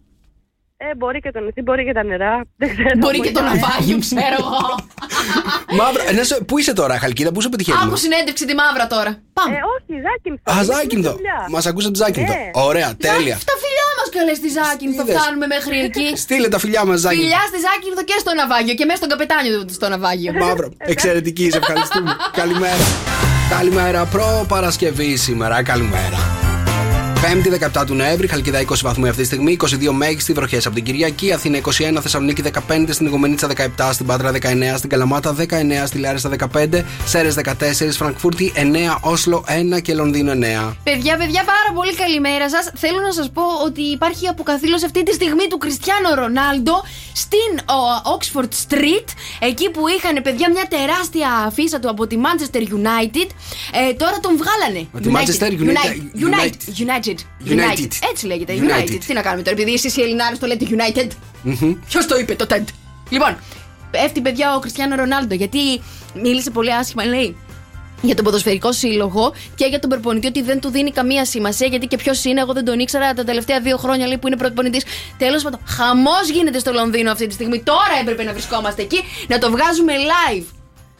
Ε, 0.81 0.95
μπορεί 0.99 1.19
και 1.19 1.31
το 1.35 1.39
νησί, 1.45 1.61
μπορεί 1.67 1.83
και 1.85 1.95
τα 1.99 2.03
νερά. 2.03 2.33
Δεν 2.61 2.67
ξέρω. 2.73 2.89
Μπορεί 3.03 3.19
και 3.25 3.31
το 3.37 3.41
να 3.41 3.51
ναυάγιο, 3.55 3.97
ξέρω 4.05 4.37
εγώ. 4.45 4.63
Μαύρα, 5.79 6.03
ε, 6.09 6.11
να 6.19 6.23
σε- 6.23 6.41
πού 6.47 6.57
είσαι 6.59 6.73
τώρα, 6.73 6.93
Χαλκίδα, 7.03 7.31
πού 7.31 7.41
σε 7.41 7.49
πετυχαίνουμε; 7.49 7.83
Άκου 7.85 7.95
συνέντευξη 8.05 8.45
τη 8.49 8.53
Μαύρα 8.61 8.87
τώρα. 8.95 9.11
Πάμε. 9.37 9.55
Ε, 9.55 9.59
όχι, 9.75 9.93
Ζάκυνθο. 10.05 10.43
Α, 10.51 10.53
Είναι 10.53 10.63
Ζάκυνθο. 10.73 11.11
δουλειά. 11.11 11.39
Μας 11.49 11.65
ακούσατε 11.65 11.95
Ζάκυνθο. 12.03 12.33
Ναι. 12.33 12.49
Ωραία, 12.69 12.89
τέλεια. 13.07 13.35
Τα 13.51 13.55
φιλιά 13.63 13.85
μας 13.97 14.07
καλέ 14.17 14.33
στη 14.41 14.49
Ζάκυνθο, 14.57 15.01
Είδες. 15.03 15.15
φτάνουμε 15.17 15.45
μέχρι 15.55 15.75
εκεί. 15.87 16.07
Στείλε 16.23 16.47
τα 16.55 16.59
φιλιά 16.63 16.81
μας, 16.89 16.97
Ζάκυνθο. 17.03 17.23
Φιλιά 17.23 17.41
στη 17.51 17.57
Ζάκυνθο 17.65 18.03
και 18.09 18.15
στο 18.23 18.31
ναυάγιο 18.39 18.73
και 18.79 18.85
μέσα 18.89 18.97
στον 19.01 19.09
καπετάνιο 19.13 19.65
του 19.65 19.73
στο 19.79 19.87
ναυάγιο. 19.93 20.31
Μαύρο. 20.43 20.67
Εξαιρετική, 20.93 21.45
σε 21.51 21.57
ευχαριστούμε. 21.61 22.11
Καλημέρα. 22.41 22.85
Καλημέρα. 23.55 23.99
Προ-Παρασκευή 24.13 25.15
σήμερα. 25.15 25.55
Καλημέρα. 25.71 26.19
5η 27.21 27.79
17 27.81 27.85
του 27.85 27.93
Νοέμβρη, 27.95 28.27
Χαλκιδά 28.27 28.61
20 28.61 28.73
βαθμοί 28.81 29.07
αυτή 29.09 29.21
τη 29.21 29.27
στιγμή, 29.27 29.57
22 29.61 29.91
μέγιστη 29.91 30.33
βροχές 30.33 30.65
από 30.65 30.75
την 30.75 30.83
Κυριακή, 30.83 31.31
Αθήνα 31.33 31.57
21, 31.57 31.99
Θεσσαλονίκη 32.01 32.41
15, 32.41 32.93
στην 32.93 33.05
Ιγομενίτσα 33.05 33.47
17, 33.77 33.89
στην 33.93 34.05
Πάτρα 34.05 34.31
19, 34.31 34.77
στην 34.77 34.89
Καλαμάτα 34.89 35.33
19, 35.33 35.85
στη 35.85 35.97
Λάρισα 35.97 36.29
15, 36.29 36.83
Σέρες 37.05 37.35
14, 37.35 37.95
Φραγκφούρτη 37.97 38.51
9, 38.55 38.97
Όσλο 39.01 39.43
1 39.75 39.81
και 39.81 39.93
Λονδίνο 39.93 40.31
9. 40.31 40.75
Παιδιά, 40.83 41.17
παιδιά, 41.17 41.43
πάρα 41.43 41.71
πολύ 41.75 41.95
καλημέρα 41.95 42.49
σας. 42.49 42.71
Θέλω 42.75 42.99
να 42.99 43.11
σας 43.11 43.29
πω 43.33 43.41
ότι 43.65 43.81
υπάρχει 43.81 44.27
αποκαθήλωση 44.27 44.85
αυτή 44.85 45.03
τη 45.03 45.13
στιγμή 45.13 45.47
του 45.49 45.57
Κριστιανό 45.57 46.13
Ρονάλντο 46.13 46.73
στην 47.13 47.51
ο, 47.59 47.79
Oxford 48.17 48.51
Street. 48.67 49.07
Εκεί 49.39 49.69
που 49.69 49.81
είχαν 49.87 50.21
παιδιά 50.23 50.49
μια 50.51 50.67
τεράστια 50.69 51.29
αφίσα 51.47 51.79
του 51.79 51.89
από 51.89 52.07
τη 52.07 52.15
Manchester 52.25 52.61
United. 52.61 53.27
Ε, 53.89 53.93
τώρα 53.93 54.19
τον 54.21 54.37
βγάλανε. 54.41 54.87
Από 54.93 55.03
τη 55.03 55.09
Manchester 55.15 55.51
United- 55.63 56.21
United. 56.27 56.29
United. 56.29 56.73
United. 56.85 57.08
United. 57.45 57.87
Έτσι 58.11 58.25
λέγεται. 58.25 58.53
United. 58.57 58.89
United. 58.89 58.99
Τι 59.07 59.13
να 59.13 59.21
κάνουμε 59.21 59.43
τώρα, 59.43 59.57
επειδή 59.57 59.73
εσείς 59.73 59.97
οι 59.97 60.01
Ελληνάρες 60.01 60.39
το 60.39 60.47
λέτε 60.47 60.65
United. 60.69 61.07
Ποιος 61.87 62.05
το 62.05 62.17
είπε 62.17 62.35
το 62.35 62.45
TED; 62.49 62.63
Λοιπόν, 63.09 63.37
πέφτει 63.91 64.21
παιδιά 64.21 64.55
ο 64.55 64.59
Κριστιανό 64.59 64.95
Ρονάλντο. 64.95 65.35
Γιατί 65.35 65.81
μίλησε 66.21 66.49
πολύ 66.49 66.73
άσχημα, 66.73 67.05
λέει. 67.05 67.37
Για 68.01 68.15
τον 68.15 68.25
ποδοσφαιρικό 68.25 68.71
σύλλογο 68.71 69.33
και 69.55 69.65
για 69.65 69.79
τον 69.79 69.89
προπονητή 69.89 70.27
ότι 70.27 70.41
δεν 70.41 70.59
του 70.59 70.69
δίνει 70.69 70.91
καμία 70.91 71.25
σημασία 71.25 71.67
γιατί 71.67 71.87
και 71.87 71.97
ποιος 71.97 72.23
είναι. 72.23 72.41
Εγώ 72.41 72.53
δεν 72.53 72.65
τον 72.65 72.79
ήξερα 72.79 73.13
τα 73.13 73.23
τελευταία 73.23 73.59
δύο 73.59 73.77
χρόνια 73.77 74.07
λέει, 74.07 74.17
που 74.17 74.27
είναι 74.27 74.35
προπονητή. 74.35 74.81
Τέλος 75.17 75.43
πάντων, 75.43 75.59
χαμός 75.65 76.29
γίνεται 76.29 76.59
στο 76.59 76.71
Λονδίνο 76.71 77.11
αυτή 77.11 77.27
τη 77.27 77.33
στιγμή. 77.33 77.59
Τώρα 77.63 77.99
έπρεπε 78.01 78.23
να 78.23 78.31
βρισκόμαστε 78.31 78.81
εκεί, 78.81 78.99
να 79.27 79.37
το 79.37 79.51
βγάζουμε 79.51 79.93
live. 79.93 80.43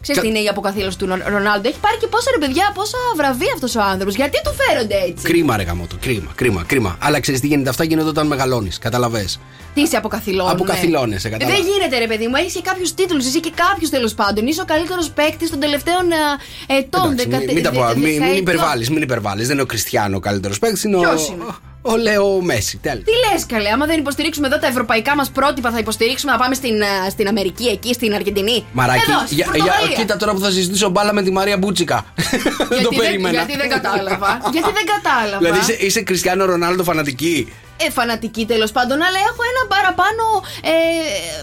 Ξέρεις 0.02 0.22
Κα- 0.22 0.28
τι 0.28 0.34
είναι 0.34 0.40
η 0.46 0.48
αποκαθήλωση 0.48 0.98
του 0.98 1.06
Ρον- 1.06 1.24
Ρονάλντο; 1.28 1.70
Έχει 1.70 1.80
πάρει 1.80 1.98
και 1.98 2.08
πόσα 2.08 2.30
ρε 2.32 2.46
παιδιά, 2.46 2.72
πόσα 2.74 2.98
βραβεία 3.16 3.52
αυτός 3.54 3.76
ο 3.76 3.82
άνθρωπος. 3.82 4.16
Γιατί 4.16 4.42
του 4.44 4.54
φέρονται 4.60 4.96
έτσι; 5.08 5.24
Κρίμα, 5.24 5.58
ρε 5.58 5.64
γαμότο. 5.64 5.96
Κρίμα, 6.02 6.32
κρίμα, 6.36 6.64
κρίμα. 6.68 6.98
Αλλά 7.02 7.20
ξέρεις 7.20 7.40
τι 7.40 7.48
γίνεται, 7.48 7.70
αυτά 7.70 7.84
γίνονται 7.84 8.10
όταν 8.10 8.28
μεγαλώνεις. 8.28 8.78
Καταλαβέ. 8.78 9.26
Τι 9.74 9.88
σε 9.88 9.98
αποκαθιλώνουν. 9.98 10.52
Αποκαθιλώνεσαι, 10.52 11.28
Ε, 11.28 11.32
κατάλαβα. 11.32 11.58
Δεν 11.58 11.66
γίνεται, 11.72 11.98
ρε 11.98 12.08
παιδί 12.08 12.28
μου. 12.28 12.36
Έχεις 12.36 12.54
και 12.54 12.62
κάποιους 12.62 12.94
τίτλους. 12.94 13.26
Εσύ 13.26 13.40
και 13.40 13.52
κάποιου 13.56 13.88
τέλος 13.90 14.14
πάντων. 14.14 14.48
Είσαι 14.48 14.62
ο 14.62 14.66
καλύτερος 14.66 15.10
παίκτης 15.10 15.50
των 15.50 15.60
τελευταίων 15.60 16.12
ε, 16.12 16.74
ετών. 16.78 17.02
Εντάξει, 17.12 17.26
δεκα- 17.30 17.44
μην, 17.46 17.54
μην, 17.54 17.64
τα 17.64 17.72
πω, 17.72 17.80
δε- 17.80 17.86
μην, 17.94 18.04
μην 18.04 18.12
δεκαετιών. 18.14 18.38
υπερβάλλεις, 18.38 18.90
μην 18.90 19.02
υπερβάλλεις. 19.02 19.44
Δεν 19.46 19.54
είναι 19.54 19.62
ο 19.62 19.66
Κριστιανό 19.66 20.16
ο 20.18 20.20
καλύτερος 20.20 20.60
παίκτης, 20.60 20.84
είναι 20.84 20.96
ο, 20.98 21.00
Ποιος 21.00 21.28
είναι; 21.28 21.44
Ο 21.82 21.98
Λέο 21.98 22.42
Μέση. 22.42 22.78
Τέλος. 22.82 23.04
Τι 23.04 23.12
λες, 23.12 23.46
καλέ, 23.46 23.70
άμα 23.70 23.86
δεν 23.86 24.00
υποστηρίξουμε 24.00 24.48
εδώ 24.48 24.60
τα 24.60 24.68
ευρωπαϊκά 24.68 25.16
μας 25.16 25.30
πρότυπα, 25.30 25.72
θα 25.72 25.78
υποστηρίξουμε 25.78 26.32
να 26.32 26.38
πάμε 26.38 26.56
στην, 26.56 26.82
ε, 26.82 27.10
στην 27.10 27.28
Αμερική, 27.28 27.66
εκεί, 27.66 27.94
στην 27.94 28.14
Αργεντινή; 28.14 28.66
Μαράκι, 28.72 29.12
εδώ, 29.12 29.20
στην 29.26 29.38
για, 29.38 29.46
για, 29.54 29.64
Πορτογαλία. 29.64 29.96
κοίτα 29.98 30.18
τώρα 30.18 30.34
που 30.34 30.40
θα 30.40 30.52
συζητήσω 30.52 30.90
μπάλα 30.90 31.14
με 31.14 31.22
τη 31.22 31.32
Μαρία 31.32 31.58
Μπούτσικα. 31.58 32.06
δεν 32.16 32.68
γιατί 32.70 32.84
το 32.84 32.90
δεν, 32.90 33.00
περίμενα. 33.00 33.36
γιατί 33.38 33.58
δεν 33.58 33.70
κατάλαβα. 33.70 34.40
γιατί 34.52 34.72
δεν 34.74 34.86
κατάλαβα. 34.86 35.38
Δηλαδή 35.38 35.60
είσαι, 35.60 35.74
είσαι 35.86 36.02
Κριστιανό 36.02 36.46
Ρονάλντο 36.46 36.84
φανατική; 36.84 37.54
Ε, 37.86 37.90
φανατική 37.98 38.44
τέλος 38.54 38.72
πάντων, 38.78 38.98
αλλά 39.08 39.20
έχω 39.30 39.42
ένα 39.52 39.62
παραπάνω. 39.76 40.24
Ε, 40.72 40.74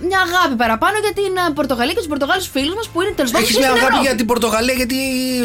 μια 0.08 0.20
αγάπη 0.26 0.54
παραπάνω 0.62 0.96
για 1.04 1.12
την 1.20 1.32
ε, 1.42 1.44
Πορτογαλία 1.58 1.92
και 1.96 2.02
τους 2.04 2.12
Πορτογάλους 2.14 2.46
φίλους 2.54 2.74
μας 2.78 2.86
που 2.92 2.98
είναι 3.02 3.12
τέλος 3.20 3.30
πάντων. 3.32 3.44
Έχεις 3.46 3.54
και 3.56 3.62
μια 3.62 3.70
στην 3.70 3.78
αγάπη 3.80 3.92
Ευρώπη. 3.94 4.06
για 4.08 4.14
την 4.20 4.26
Πορτογαλία 4.32 4.76
γιατί 4.80 4.98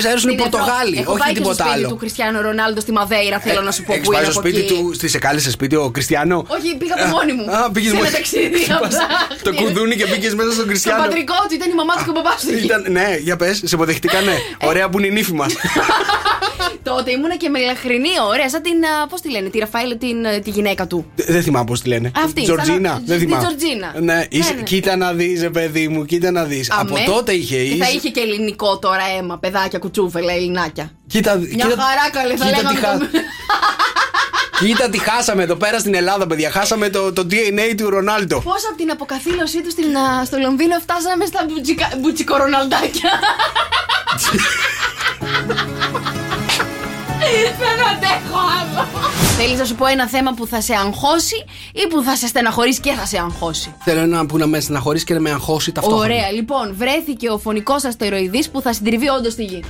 σε 0.03 0.07
αρέσουν 0.11 0.29
οι 0.31 0.33
Στην 0.35 0.45
Ευρώπη. 0.45 0.51
Πορτογάλοι, 0.55 0.95
Έχω 1.03 1.11
όχι 1.15 1.21
πάει 1.23 1.31
και 1.33 1.39
τίποτα 1.39 1.55
στο 1.59 1.63
σπίτι 1.63 1.77
άλλο. 1.79 1.87
του 1.91 1.97
Κριστιανό 2.03 2.37
Ρονάλντο 2.47 2.79
στη 2.85 2.91
Μαδέιρα, 2.97 3.37
θέλω 3.47 3.61
να 3.69 3.71
σου 3.75 3.81
πω 3.87 3.91
Έχεις 3.93 4.05
που 4.05 4.11
πάει 4.13 4.21
είναι 4.21 4.31
στο 4.31 4.39
από 4.39 4.47
σπίτι 4.49 4.61
εκεί. 4.65 4.71
του, 4.73 4.81
στη 4.97 5.05
σε 5.13 5.19
κάλεσε 5.25 5.49
σπίτι 5.57 5.75
ο 5.83 5.85
Κριστιανό; 5.95 6.37
Όχι, 6.57 6.69
πήγα 6.81 6.93
από 6.97 7.05
μόνη 7.15 7.31
μου. 7.37 7.45
Α, 7.55 7.57
πήγες 7.73 7.89
σε 7.91 7.95
μόνη- 7.97 8.07
ένα 8.09 8.15
ταξίδι. 8.17 8.57
Σου 8.65 8.73
από 8.77 8.83
πας 8.85 8.93
ψάχνει. 8.95 9.35
Το 9.47 9.51
κουδούνι 9.59 9.93
και 9.99 10.05
πήγε 10.11 10.27
μέσα 10.39 10.49
στον 10.55 10.63
Στο 10.63 10.65
Κριστιανό. 10.71 11.01
πατρικό 11.05 11.37
του 11.47 11.53
ήταν 11.59 11.69
η 11.73 11.77
μαμά 11.81 11.93
του 11.97 12.03
και 12.05 12.11
ο 12.13 12.15
μπαμπά 12.17 12.33
του. 12.39 12.45
εκεί. 12.53 12.65
Ήταν, 12.69 12.81
ναι, 12.97 13.07
για 13.27 13.35
πες, 13.41 13.55
σε 13.69 13.75
υποδεχτήκανε. 13.77 14.33
Ε. 14.61 14.65
Ωραία 14.71 14.85
που 14.89 14.95
είναι 14.99 15.07
η 15.11 15.13
νύφη 15.17 15.33
μας. 15.41 15.51
Τότε 16.83 17.11
ήμουνα 17.11 17.35
και 17.35 17.49
μελαχρινή, 17.49 18.09
ωραία, 18.29 18.49
σαν 18.49 18.61
την. 18.61 18.73
Πώς 19.09 19.21
τη 19.21 19.29
λένε, 19.31 19.49
τη 19.49 19.59
Ραφαήλ, 19.59 19.97
την, 19.97 20.25
ε, 20.25 20.39
τη 20.39 20.49
γυναίκα 20.49 20.80
του. 20.87 21.05
Δεν 21.15 21.43
θυμάμαι 21.43 21.65
πώς 21.65 21.81
τη 21.81 21.87
λένε. 21.87 22.11
Αυτή, 22.25 22.41
Τζορτζίνα. 22.43 22.89
σαν 22.89 23.01
να- 23.01 23.01
Δεν 23.05 23.17
τη 23.19 23.23
θυμάμαι. 23.25 23.43
Τζορτζίνα. 23.45 23.93
Ναι, 23.99 24.25
είσαι- 24.29 24.49
Ναι, 24.49 24.55
ναι. 24.57 24.63
κοίτα 24.63 24.95
να 24.95 25.13
δεις, 25.13 25.49
παιδί 25.53 25.87
μου, 25.87 26.05
κοίτα 26.05 26.31
να 26.31 26.43
δεις. 26.43 26.71
Από 26.71 26.95
Αμέ. 26.95 27.03
τότε 27.05 27.31
είχε. 27.31 27.55
Και 27.63 27.75
θα 27.75 27.85
είσαι- 27.85 27.95
είχε 27.97 28.09
και 28.09 28.19
ελληνικό 28.19 28.79
τώρα 28.79 29.03
αίμα, 29.17 29.37
παιδάκια, 29.37 29.79
κουτσούφελα, 29.79 30.33
ελληνάκια. 30.33 30.91
Κοίτα, 31.07 31.35
Μια 31.37 31.47
κοίτα- 31.47 31.65
χαρά 31.81 32.09
καλέ, 32.11 32.35
θα 32.35 32.45
κοίτα 32.45 32.57
λέγαμε. 32.57 32.79
τι 32.79 32.85
χα- 32.85 32.97
το- 32.97 33.05
Κοίτα 34.65 34.89
τι 34.89 34.97
χάσαμε 34.97 35.43
εδώ 35.43 35.55
πέρα 35.55 35.79
στην 35.79 35.95
Ελλάδα, 35.95 36.27
παιδιά. 36.27 36.51
Χάσαμε 36.51 36.89
το, 36.89 37.13
το 37.13 37.27
DNA 37.31 37.73
του 37.77 37.89
Ρονάλντο. 37.89 38.39
Πώς 38.41 38.65
από 38.69 38.77
την 38.77 38.91
αποκαθήλωσή 38.91 39.61
του 39.61 39.69
στην, 39.69 39.97
α, 39.97 40.25
στο 40.25 40.37
Λονδίνο 40.37 40.79
φτάσαμε 40.79 41.25
στα 41.25 41.45
μπουτσικα, 41.49 41.89
μπουτσικοροναλντάκια; 41.99 43.09
Δεν 47.59 47.77
αντέχω 47.91 48.39
άλλο. 48.59 48.87
Θέλεις 49.43 49.59
να 49.59 49.65
σου 49.65 49.75
πω 49.75 49.85
ένα 49.85 50.07
θέμα 50.07 50.33
που 50.33 50.47
θα 50.47 50.61
σε 50.61 50.73
αγχώσει 50.73 51.45
ή 51.73 51.87
που 51.87 52.01
θα 52.01 52.15
σε 52.15 52.27
στεναχωρήσει 52.27 52.79
και 52.79 52.91
θα 52.91 53.05
σε 53.05 53.17
αγχώσει; 53.17 53.75
Θέλω 53.79 53.99
ένα 53.99 54.25
που 54.25 54.37
να 54.37 54.47
με 54.47 54.59
στεναχωρήσει 54.59 55.05
και 55.05 55.13
να 55.13 55.19
με 55.19 55.29
αγχώσει 55.31 55.71
ταυτόχρονα. 55.71 56.03
Ωραία, 56.03 56.31
λοιπόν, 56.31 56.75
βρέθηκε 56.75 57.29
ο 57.29 57.37
φωνικός 57.37 57.83
αστεροειδής 57.83 58.49
που 58.49 58.61
θα 58.61 58.73
συντριβεί 58.73 59.09
όντως 59.09 59.33
στη 59.33 59.43
γη. 59.43 59.63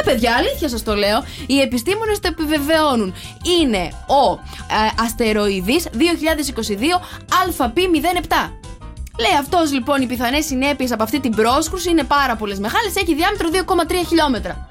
Α, 0.00 0.04
παιδιά, 0.04 0.34
αλήθεια 0.34 0.68
σας 0.68 0.82
το 0.82 0.94
λέω. 0.94 1.24
Οι 1.46 1.60
επιστήμονες 1.60 2.18
το 2.20 2.28
επιβεβαιώνουν. 2.28 3.14
Είναι 3.60 3.90
ο 4.06 4.30
ε, 4.32 5.02
αστεροειδής 5.04 5.86
2022 5.92 5.98
ΑΠ07. 7.44 8.50
Λέει 9.18 9.38
αυτός 9.40 9.72
λοιπόν, 9.72 10.02
οι 10.02 10.06
πιθανές 10.06 10.44
συνέπειες 10.44 10.92
από 10.92 11.02
αυτή 11.02 11.20
την 11.20 11.30
πρόσκρουση 11.30 11.90
είναι 11.90 12.04
πάρα 12.04 12.36
πολλές 12.36 12.58
μεγάλες. 12.58 12.96
Έχει 12.96 13.14
διάμετρο 13.14 13.48
2,3 13.52 13.94
χιλιόμετρα. 14.08 14.66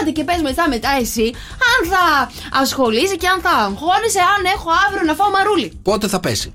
Άντε 0.00 0.10
και 0.10 0.24
πες 0.24 0.40
μετά 0.42 0.68
μετά 0.68 0.90
εσύ, 1.00 1.26
αν 1.72 1.80
θα 1.92 2.30
ασχολείσαι 2.60 3.16
και 3.16 3.28
αν 3.28 3.40
θα 3.40 3.50
αγχώνεσαι, 3.50 4.20
αν 4.36 4.44
έχω 4.54 4.70
αύριο 4.86 5.04
να 5.06 5.14
φάω 5.14 5.30
μαρούλι. 5.30 5.78
Πότε 5.82 6.08
θα 6.08 6.20
πέσει; 6.20 6.52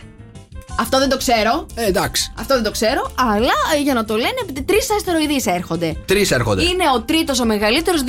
Αυτό 0.79 0.99
δεν 0.99 1.09
το 1.09 1.17
ξέρω. 1.17 1.65
Ε, 1.75 1.85
εντάξει. 1.85 2.33
Αυτό 2.39 2.53
δεν 2.53 2.63
το 2.63 2.71
ξέρω, 2.71 3.11
αλλά 3.15 3.57
ε, 3.75 3.81
για 3.81 3.93
να 3.93 4.05
το 4.05 4.15
λένε, 4.15 4.63
τρεις 4.65 4.91
αστεροειδείς 4.91 5.45
έρχονται. 5.45 5.95
Τρεις 6.05 6.31
έρχονται. 6.31 6.63
Είναι 6.63 6.83
ο 6.95 7.01
τρίτος 7.01 7.39
ο 7.39 7.45
μεγαλύτερος, 7.45 8.01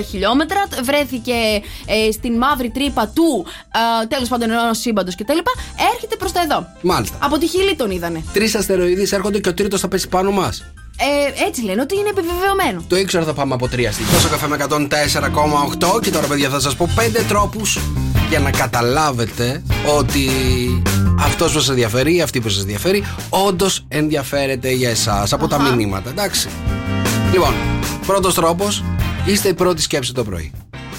2,3 0.00 0.02
χιλιόμετρα. 0.10 0.66
Βρέθηκε 0.82 1.32
ε, 1.86 2.10
στην 2.12 2.36
μαύρη 2.36 2.70
τρύπα 2.70 3.06
του 3.14 3.46
ε, 4.02 4.06
τέλος 4.06 4.28
πάντων 4.28 4.50
ενός 4.50 4.78
σύμπαντος 4.78 5.14
κτλ. 5.14 5.38
Έρχεται 5.94 6.16
προς 6.16 6.32
τα 6.32 6.40
εδώ. 6.40 6.66
Μάλιστα. 6.80 7.16
Από 7.20 7.38
τη 7.38 7.46
Χιλή 7.46 7.74
τον 7.76 7.90
είδανε. 7.90 8.24
Τρεις 8.32 8.54
αστεροειδείς 8.54 9.12
έρχονται 9.12 9.38
και 9.38 9.48
ο 9.48 9.54
τρίτος 9.54 9.80
θα 9.80 9.88
πέσει 9.88 10.08
πάνω 10.08 10.30
μας. 10.30 10.64
Ε, 11.02 11.44
έτσι 11.46 11.62
λένε 11.62 11.80
ότι 11.80 11.96
είναι 11.96 12.08
επιβεβαιωμένο. 12.08 12.84
Το 12.88 12.96
ήξερα 12.96 13.24
θα 13.24 13.32
πάμε 13.32 13.54
από 13.54 13.68
τρία 13.68 13.92
στιγμή. 13.92 14.12
Τόσο 14.12 14.28
καφέ 14.28 14.46
με 14.48 14.56
104,8 15.96 16.00
και 16.02 16.10
τώρα 16.10 16.26
παιδιά 16.26 16.48
θα 16.48 16.60
σας 16.60 16.76
πω 16.76 16.88
πέντε 16.94 17.22
τρόπους 17.28 17.78
για 18.28 18.38
να 18.38 18.50
καταλάβετε 18.50 19.62
ότι 19.98 20.28
αυτός 21.20 21.52
που 21.52 21.58
σας 21.58 21.68
ενδιαφέρει 21.68 22.14
ή 22.16 22.20
αυτή 22.22 22.40
που 22.40 22.48
σας 22.48 22.60
ενδιαφέρει 22.62 23.04
όντως 23.28 23.84
ενδιαφέρεται 23.88 24.70
για 24.70 24.90
εσάς 24.90 25.32
από 25.32 25.48
τα 25.48 25.56
Αχα. 25.56 25.74
μηνύματα, 25.74 26.10
εντάξει. 26.10 26.48
Λοιπόν, 27.32 27.54
πρώτος 28.06 28.34
τρόπος, 28.34 28.84
είστε 29.26 29.48
η 29.48 29.54
πρώτη 29.54 29.82
σκέψη 29.82 30.12
το 30.14 30.24
πρωί. 30.24 30.52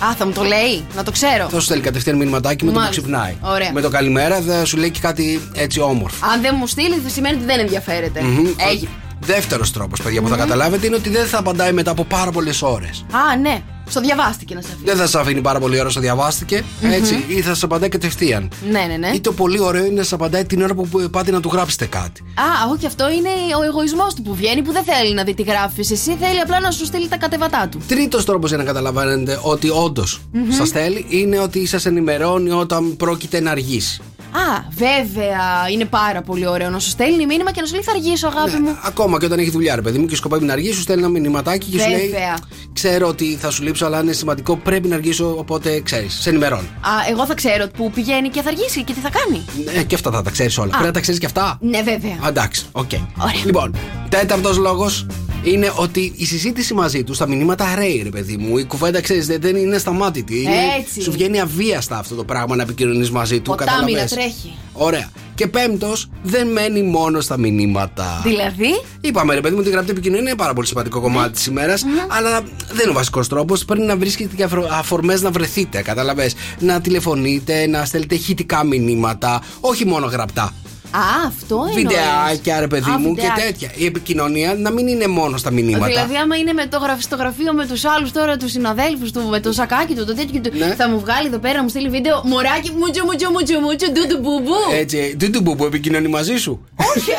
Α, 0.03 0.15
θα 0.17 0.25
μου 0.25 0.31
το 0.31 0.43
λέει, 0.43 0.85
να 0.95 1.03
το 1.03 1.11
ξέρω. 1.11 1.47
Θα 1.49 1.55
σου 1.59 1.61
στέλνει 1.61 1.83
κατευθείαν 1.83 2.17
μηνυματάκι 2.17 2.65
με 2.65 2.71
το 2.71 2.77
που 2.77 2.83
Μάλιστα. 2.83 3.01
ξυπνάει. 3.01 3.35
Ωραία. 3.41 3.71
Με 3.73 3.81
το 3.81 3.89
καλημέρα 3.89 4.41
θα 4.41 4.65
σου 4.65 4.77
λέει 4.77 4.89
και 4.89 4.99
κάτι 4.99 5.41
έτσι 5.55 5.79
όμορφο. 5.79 6.25
Αν 6.33 6.41
δεν 6.41 6.55
μου 6.59 6.67
στείλει, 6.67 6.95
θα 7.03 7.09
σημαίνει 7.09 7.35
ότι 7.35 7.45
δεν 7.45 7.59
ενδιαφέρεται. 7.59 8.21
Μμμ. 8.21 8.47
Έγινε. 8.71 8.89
Δεύτερος 9.25 9.71
τρόπος, 9.71 10.01
παιδιά, 10.01 10.21
που 10.21 10.27
θα 10.27 10.35
καταλάβετε 10.37 10.85
είναι 10.85 10.95
ότι 10.95 11.09
δεν 11.09 11.25
θα 11.25 11.37
απαντάει 11.37 11.73
μετά 11.73 11.91
από 11.91 12.03
πάρα 12.03 12.31
πολλές 12.31 12.61
ώρες. 12.61 13.05
Α, 13.11 13.35
ναι. 13.37 13.61
Στο 13.91 14.01
διαβάστηκε 14.01 14.55
να 14.55 14.61
σε 14.61 14.67
αφήσει. 14.67 14.85
Δεν 14.85 14.95
θα 14.95 15.07
σα 15.07 15.19
αφήνει 15.19 15.41
πάρα 15.41 15.59
πολύ 15.59 15.79
ώρα 15.79 15.89
στο 15.89 15.99
διαβάστηκε, 15.99 16.63
έτσι, 16.81 17.23
ή 17.27 17.41
θα 17.41 17.55
σα 17.55 17.65
απαντάει 17.65 17.89
κατευθείαν. 17.89 18.51
Ναι, 18.71 18.79
ναι, 18.79 18.97
ναι. 18.97 19.07
Ή 19.07 19.19
το 19.19 19.31
πολύ 19.31 19.59
ωραίο 19.59 19.85
είναι 19.85 19.95
να 19.95 20.03
σα 20.03 20.15
απαντάει 20.15 20.45
την 20.45 20.61
ώρα 20.61 20.73
που 20.73 21.09
πάτε 21.11 21.31
να 21.31 21.39
του 21.39 21.49
γράψετε 21.53 21.85
κάτι. 21.85 22.21
Α, 22.21 22.71
όχι, 22.73 22.85
αυτό 22.85 23.09
είναι 23.09 23.29
ο 23.59 23.63
εγωισμός 23.63 24.13
του 24.13 24.21
που 24.21 24.35
βγαίνει 24.35 24.61
που 24.61 24.71
δεν 24.71 24.83
θέλει 24.83 25.13
να 25.13 25.23
δει 25.23 25.33
τι 25.33 25.43
γράφεις. 25.43 25.91
Εσύ 25.91 26.17
θέλει 26.19 26.39
απλά 26.39 26.59
να 26.59 26.71
σου 26.71 26.85
στείλει 26.85 27.07
τα 27.07 27.17
κατεβατά 27.17 27.67
του. 27.71 27.81
Τρίτος 27.87 28.25
τρόπος 28.25 28.49
για 28.49 28.57
να 28.57 28.63
καταλαβαίνετε 28.63 29.39
ότι 29.41 29.69
όντως 29.69 30.21
σας 30.49 30.55
σας 30.61 30.69
θέλει 30.69 31.05
είναι 31.09 31.39
ότι 31.39 31.65
σας 31.65 31.85
ενημερώνει 31.85 32.51
όταν 32.51 32.95
πρόκειται 32.97 33.39
να 33.39 33.51
αργήσει. 33.51 34.01
Α, 34.33 34.63
βέβαια, 34.69 35.69
είναι 35.71 35.85
πάρα 35.85 36.21
πολύ 36.21 36.47
ωραίο 36.47 36.69
να 36.69 36.79
σου 36.79 36.89
στέλνει 36.89 37.25
μήνυμα 37.25 37.51
και 37.51 37.61
να 37.61 37.67
σου 37.67 37.73
λέει 37.73 37.83
θα 37.83 37.91
αργήσω, 37.91 38.27
αγάπη 38.27 38.57
μου. 38.57 38.77
Ακόμα 38.83 39.19
και 39.19 39.25
όταν 39.25 39.39
έχει 39.39 39.49
δουλειά, 39.49 39.75
ρε 39.75 39.81
παιδί 39.81 39.97
μου, 39.97 40.05
και 40.05 40.15
σκοπεύει 40.15 40.45
να 40.45 40.53
αργήσει, 40.53 40.73
σου 40.73 40.81
στέλνει 40.81 41.01
ένα 41.01 41.11
μηνυματάκι 41.11 41.69
και 41.69 41.79
σου 41.79 41.89
λέει: 41.89 42.09
Βέβαια. 42.09 42.37
Ξέρω 42.73 43.07
ότι 43.07 43.37
θα 43.41 43.49
σου 43.49 43.63
λείψω, 43.63 43.80
αλλά 43.85 44.01
είναι 44.01 44.11
σημαντικό, 44.11 44.57
πρέπει 44.57 44.87
να 44.87 44.95
αργήσω, 44.95 45.35
οπότε 45.37 45.81
ξέρεις, 45.81 46.13
σε 46.13 46.29
ενημερώνει. 46.29 46.67
Α, 46.81 46.89
εγώ 47.09 47.25
θα 47.25 47.33
ξέρω 47.33 47.67
που 47.67 47.91
πηγαίνει 47.91 48.29
και 48.29 48.41
θα 48.41 48.49
αργήσει 48.49 48.83
και 48.83 48.93
τι 48.93 48.99
θα 48.99 49.09
κάνει. 49.09 49.45
Ε, 49.79 49.83
και 49.83 49.95
αυτά 49.95 50.11
θα 50.11 50.21
τα 50.21 50.29
ξέρεις 50.29 50.57
όλα. 50.57 50.69
Πρέπει 50.69 50.85
να 50.85 50.91
τα 50.91 50.99
ξέρεις 50.99 51.19
και 51.19 51.25
αυτά. 51.25 51.57
Ναι, 51.61 51.81
βέβαια. 51.81 52.17
Α, 52.25 52.27
Εντάξει, 52.27 52.65
οκ. 52.71 52.89
Ωραία. 53.21 53.33
Λοιπόν, 53.45 53.75
τέταρτος 54.09 54.57
λόγος 54.57 55.05
είναι 55.43 55.71
ότι 55.75 56.13
η 56.15 56.25
συζήτηση 56.25 56.73
μαζί 56.73 57.03
τους 57.03 57.15
στα 57.15 57.27
μηνύματα 57.27 57.75
ρέει, 57.75 58.01
ρε 58.03 58.09
παιδί 58.09 58.37
μου. 58.37 58.57
Η 58.57 58.65
κουβέντα, 58.65 59.01
ξέρεις, 59.01 59.27
δεν 59.27 59.41
δεν 59.41 59.55
είναι 59.55 59.77
σταμάτητη. 59.77 60.41
Είναι, 60.41 60.51
Έτσι. 60.79 61.01
σου 61.01 61.11
βγαίνει 61.11 61.39
αβίαστα 61.39 61.97
αυτό 61.97 62.15
το 62.15 62.23
πράγμα 62.23 62.55
να 62.55 62.61
επικοινωνείς 62.61 63.11
μαζί 63.11 63.39
του. 63.39 63.49
Ποτάμι 63.49 63.69
να 63.69 63.77
κατάλαβες. 63.81 64.11
τρέχει. 64.11 64.53
Ωραία. 64.73 65.09
Και 65.41 65.47
πέμπτος, 65.47 66.09
δεν 66.23 66.47
μένει 66.47 66.81
μόνο 66.81 67.21
στα 67.21 67.37
μηνύματα. 67.37 68.21
Δηλαδή; 68.23 68.81
Είπαμε, 69.01 69.33
ρε 69.33 69.41
παιδί 69.41 69.53
μου, 69.53 69.59
ότι 69.59 69.69
η 69.69 69.71
γραπτή 69.71 69.91
επικοινωνία 69.91 70.21
είναι 70.21 70.35
πάρα 70.35 70.53
πολύ 70.53 70.67
σημαντικό 70.67 71.01
κομμάτι 71.01 71.31
της 71.31 71.45
ημέρας, 71.45 71.83
αλλά 72.07 72.41
δεν 72.67 72.79
είναι 72.81 72.89
ο 72.89 72.93
βασικός 72.93 73.27
τρόπος. 73.27 73.65
Πρέπει 73.65 73.81
να 73.81 73.97
βρίσκετε 73.97 74.35
και 74.35 74.47
αφορμές 74.71 75.21
να 75.21 75.31
βρεθείτε, 75.31 75.81
κατάλαβες. 75.81 76.35
Να 76.59 76.81
τηλεφωνείτε, 76.81 77.67
να 77.67 77.85
στέλνετε 77.85 78.15
ηχητικά 78.15 78.63
μηνύματα, 78.63 79.41
όχι 79.59 79.85
μόνο 79.85 80.05
γραπτά. 80.05 80.53
Α, 80.91 81.27
αυτό 81.27 81.65
είναι. 81.71 81.73
Βιντεάκια, 81.81 82.59
ρε 82.59 82.67
παιδί 82.67 82.89
Α, 82.91 82.97
μου, 82.99 83.15
και 83.15 83.21
βιντεάκια. 83.21 83.43
τέτοια. 83.45 83.71
Η 83.75 83.85
επικοινωνία 83.85 84.55
να 84.57 84.71
μην 84.71 84.87
είναι 84.87 85.07
μόνο 85.07 85.37
στα 85.37 85.51
μηνύματα. 85.51 85.85
Δηλαδή, 85.85 86.15
άμα 86.15 86.35
είναι 86.35 86.53
με 86.53 86.65
το 86.65 86.77
γραφ- 86.77 87.01
στο 87.01 87.15
γραφείο 87.15 87.53
με 87.53 87.65
τους 87.65 87.85
άλλους 87.85 88.11
τώρα, 88.11 88.37
τους 88.37 88.51
συναδέλφους 88.51 89.11
του, 89.11 89.21
με 89.29 89.39
το 89.39 89.51
σακάκι 89.51 89.93
του, 89.95 90.05
το 90.05 90.15
τέτοιο 90.15 90.41
του, 90.41 90.51
Ναι. 90.57 90.75
θα 90.75 90.89
μου 90.89 90.99
βγάλει 90.99 91.27
εδώ 91.27 91.37
πέρα, 91.37 91.53
να 91.57 91.63
μου 91.63 91.69
στείλει 91.69 91.89
βίντεο. 91.89 92.21
Μωράκι, 92.25 92.71
μουτσου, 92.79 93.05
μουτσου, 93.05 93.31
μουτσου, 93.31 93.59
μουτσου, 93.59 93.91
ντουντου 93.91 94.17
μπουμπού. 94.21 94.53
Έτσι, 94.79 95.15
τι 95.19 95.29
του 95.29 95.43
που 95.43 95.65
επικοινωνεί 95.65 96.07
μαζί 96.07 96.35
σου. 96.37 96.65
Όχι, 96.95 97.11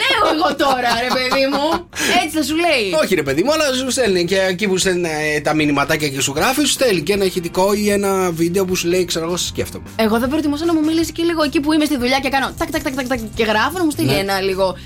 λέω 0.00 0.22
εγώ 0.34 0.54
τώρα, 0.56 0.88
ρε 1.02 1.08
παιδί 1.16 1.44
μου. 1.52 1.86
Έτσι 2.24 2.36
θα 2.36 2.42
σου 2.42 2.54
λέει. 2.54 2.84
Όχι, 3.02 3.14
ρε 3.14 3.22
παιδί 3.22 3.42
μου, 3.42 3.52
αλλά 3.52 3.64
σου 3.74 3.90
στέλνει 3.90 4.24
και 4.24 4.38
εκεί 4.48 4.68
που 4.68 4.76
στέλνει 4.76 5.08
ε, 5.36 5.40
τα 5.40 5.54
μηνυματάκια 5.54 6.08
και 6.08 6.20
σου 6.20 6.32
γράφει, 6.36 6.60
σου 6.60 6.66
στέλνει 6.72 7.00
και 7.02 7.12
ένα 7.12 7.24
ηχητικό 7.24 7.72
ή 7.72 7.90
ένα 7.90 8.30
βίντεο 8.30 8.64
που 8.64 8.74
σου 8.76 8.88
λέει, 8.88 9.04
ξέρω 9.04 9.24
εγώ, 9.26 9.36
σε 9.36 9.46
σκέφτομαι. 9.46 9.84
Εγώ 9.96 10.18
δεν 10.18 10.28
προτιμούσα 10.28 10.64
να 10.64 10.74
μου 10.74 10.80
μιλήσει 10.84 11.12
και 11.12 11.22
λίγο 11.22 11.42
εκεί 11.42 11.60
που 11.60 11.72
είμαι 11.72 11.84
στη 11.84 11.96
δουλειά 11.98 12.18
και 12.18 12.28
κάνω 12.28 12.52
τάκ, 12.58 12.70
τάκ, 12.70 12.82
τάκ, 12.82 12.91
τάκ, 12.96 13.06
τάκ 13.06 13.18
και 13.34 13.44
γράφω 13.44 13.78
να 13.78 13.84
μου 13.84 13.90
στείλει 13.90 14.08
Ναι. 14.10 14.16
ένα 14.18 14.40
λίγο. 14.40 14.76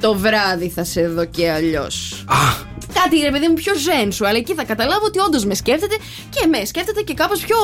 Το 0.00 0.14
βράδυ 0.14 0.68
θα 0.68 0.84
σε 0.84 1.08
δω 1.08 1.24
και 1.24 1.50
αλλιώς. 1.50 2.24
Α, 2.28 2.72
Κάτι 3.02 3.18
ρε 3.18 3.30
παιδί 3.30 3.48
μου 3.48 3.54
πιο 3.54 3.72
ζένσου, 3.78 4.26
αλλά 4.26 4.38
εκεί 4.38 4.54
θα 4.54 4.64
καταλάβω 4.64 5.04
ότι 5.06 5.18
όντως 5.18 5.44
με 5.44 5.54
σκέφτεται 5.54 5.96
και 6.30 6.46
με 6.46 6.64
σκέφτεται 6.64 7.02
και 7.02 7.14
κάπως 7.14 7.40
πιο 7.40 7.56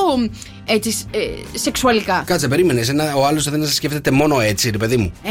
έτσι 0.64 0.96
ε, 1.10 1.58
σεξουαλικά. 1.58 2.22
κάτσε, 2.26 2.48
περίμενε. 2.48 2.80
Ένα, 2.88 3.14
ο 3.14 3.26
άλλος 3.26 3.50
δεν 3.50 3.66
σε 3.66 3.72
σκέφτεται 3.74 4.10
μόνο 4.10 4.40
έτσι, 4.40 4.70
ρε 4.70 4.76
παιδί 4.78 4.96
μου. 4.96 5.12
Ε, 5.22 5.30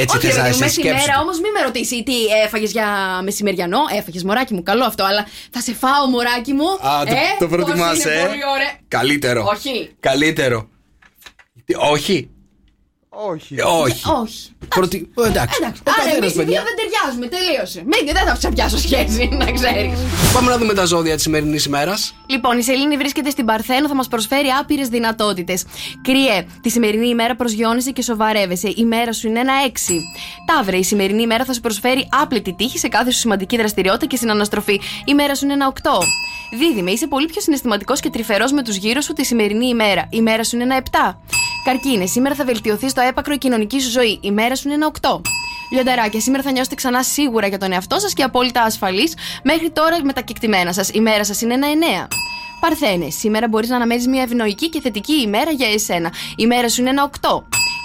Έτσι 0.00 0.16
Όχι, 0.16 0.26
θες 0.26 0.34
ρε 0.34 0.40
να 0.40 0.42
παιδί 0.42 0.48
μου, 0.50 0.58
σε 0.58 0.64
μεσημέρα 0.64 0.98
σκέψου. 0.98 1.20
όμως 1.22 1.40
μην 1.40 1.50
με 1.52 1.60
ρωτήσει 1.62 2.02
τι 2.02 2.12
έφαγες 2.44 2.70
για 2.72 2.86
μεσημεριανό. 3.22 3.78
Έφαγες 3.98 4.24
μωράκι 4.24 4.54
μου, 4.54 4.62
καλό 4.62 4.84
αυτό, 4.84 5.04
αλλά 5.04 5.26
θα 5.50 5.60
σε 5.60 5.72
φάω 5.74 6.06
μωράκι 6.10 6.52
μου. 6.52 6.64
Α, 6.64 7.04
το, 7.04 7.12
ε, 7.12 7.18
το 7.38 7.46
πώς 7.48 7.56
προτιμάς, 7.56 8.04
είναι 8.04 8.12
ε. 8.14 8.20
Πολύ 8.20 8.40
ωραία. 8.54 8.72
Καλύτερο. 8.88 9.44
Όχι. 9.54 9.90
Καλύτερο. 10.00 10.68
Τι, 11.64 11.74
Όχι. 11.92 12.30
Όχι. 13.30 13.54
Ε, 13.58 13.62
Όχι. 13.62 14.02
Όχι. 14.22 14.50
Προτι... 14.68 15.10
ε, 15.24 15.28
Εντάξει. 15.28 15.58
Εντάξει. 15.62 15.82
Ο 15.86 15.90
Άρα 16.00 16.02
εμείς 16.02 16.12
καθένας, 16.12 16.30
οι 16.30 16.34
δύο 16.34 16.44
παιδιά. 16.44 16.62
δεν 16.62 16.74
ταιριάζουμε. 16.80 17.26
Τελείωσε. 17.26 17.80
Μην, 17.90 18.14
δεν 18.14 18.26
θα 18.26 18.36
ξαπιάσω 18.38 18.78
σχέση, 18.78 19.28
να 19.42 19.52
ξέρεις. 19.52 19.98
Πάμε 20.34 20.50
να 20.50 20.58
δούμε 20.58 20.74
τα 20.74 20.84
ζώδια 20.84 21.14
της 21.14 21.22
σημερινής 21.22 21.64
ημέρας. 21.64 22.14
Λοιπόν, 22.26 22.58
η 22.58 22.62
Σελήνη 22.62 22.96
βρίσκεται 22.96 23.30
στην 23.30 23.44
Παρθένο, 23.44 23.88
θα 23.88 23.94
μας 23.94 24.08
προσφέρει 24.08 24.48
άπειρες 24.60 24.88
δυνατότητες. 24.88 25.64
Κρυέ, 26.02 26.46
τη 26.60 26.70
σημερινή 26.70 27.08
ημέρα 27.08 27.36
προσγειώνεσαι 27.36 27.90
και 27.90 28.02
σοβαρεύεσαι. 28.02 28.72
Η 28.76 28.84
μέρα 28.84 29.12
σου 29.12 29.26
είναι 29.28 29.40
ένα 29.40 29.52
6. 29.66 29.70
Ταύρε, 30.46 30.76
η 30.76 30.84
σημερινή 30.84 31.22
ημέρα 31.22 31.44
θα 31.44 31.52
σου 31.52 31.60
προσφέρει 31.60 32.08
άπλετη 32.22 32.54
τύχη 32.54 32.78
σε 32.78 32.88
κάθε 32.88 33.10
σου 33.10 33.18
σημαντική 33.18 33.56
δραστηριότητα 33.56 34.06
και 34.06 34.16
στην 34.16 34.30
αναστροφή. 34.30 34.80
Η 35.04 35.14
μέρα 35.14 35.34
σου 35.34 35.44
είναι 35.44 35.54
ένα 35.54 35.72
8. 35.82 35.88
Δίδυμε, 36.50 36.90
είσαι 36.90 37.06
πολύ 37.06 37.26
πιο 37.26 37.40
συναισθηματικός 37.40 38.00
και 38.00 38.10
τρυφερός 38.10 38.52
με 38.52 38.62
τους 38.62 38.76
γύρω 38.76 39.00
σου 39.00 39.12
τη 39.12 39.24
σημερινή 39.24 39.66
ημέρα. 39.66 40.08
Η 40.10 40.20
μέρα 40.20 40.44
σου 40.44 40.56
είναι 40.56 40.64
ένα 40.64 40.82
7. 40.90 41.18
Καρκίνε, 41.64 42.06
σήμερα 42.06 42.34
θα 42.34 42.44
βελτιωθείς 42.44 42.90
στο 42.90 43.00
έπακρο 43.00 43.34
η 43.34 43.38
κοινωνικής 43.38 43.84
σου 43.84 43.90
ζωή. 43.90 44.18
Η 44.22 44.30
μέρα 44.30 44.54
σου 44.54 44.62
είναι 44.68 44.74
ένα 44.74 44.86
8. 45.00 45.20
Λιονταράκια, 45.72 46.20
σήμερα 46.20 46.42
θα 46.42 46.50
νιώσετε 46.50 46.74
ξανά 46.74 47.02
σίγουρα 47.02 47.46
για 47.46 47.58
τον 47.58 47.72
εαυτό 47.72 47.98
σας 47.98 48.12
και 48.12 48.22
απόλυτα 48.22 48.62
ασφαλείς 48.62 49.14
μέχρι 49.42 49.70
τώρα 49.70 50.04
με 50.04 50.12
τα 50.12 50.20
κεκτημένα 50.20 50.72
σας. 50.72 50.90
Η 50.92 51.00
μέρα 51.00 51.24
σας 51.24 51.40
είναι 51.40 51.54
ένα 51.54 51.66
9. 51.66 52.08
Παρθένε, 52.60 53.10
σήμερα 53.10 53.48
μπορείς 53.48 53.68
να 53.68 53.76
αναμένεις 53.76 54.06
μια 54.06 54.22
ευνοϊκή 54.22 54.68
και 54.68 54.80
θετική 54.80 55.12
ημέρα 55.12 55.50
για 55.50 55.68
εσένα. 55.68 56.12
Η 56.36 56.46
μέρα 56.46 56.68
σου 56.68 56.80
είναι 56.80 56.90
ένα 56.90 57.10
8. 57.20 57.42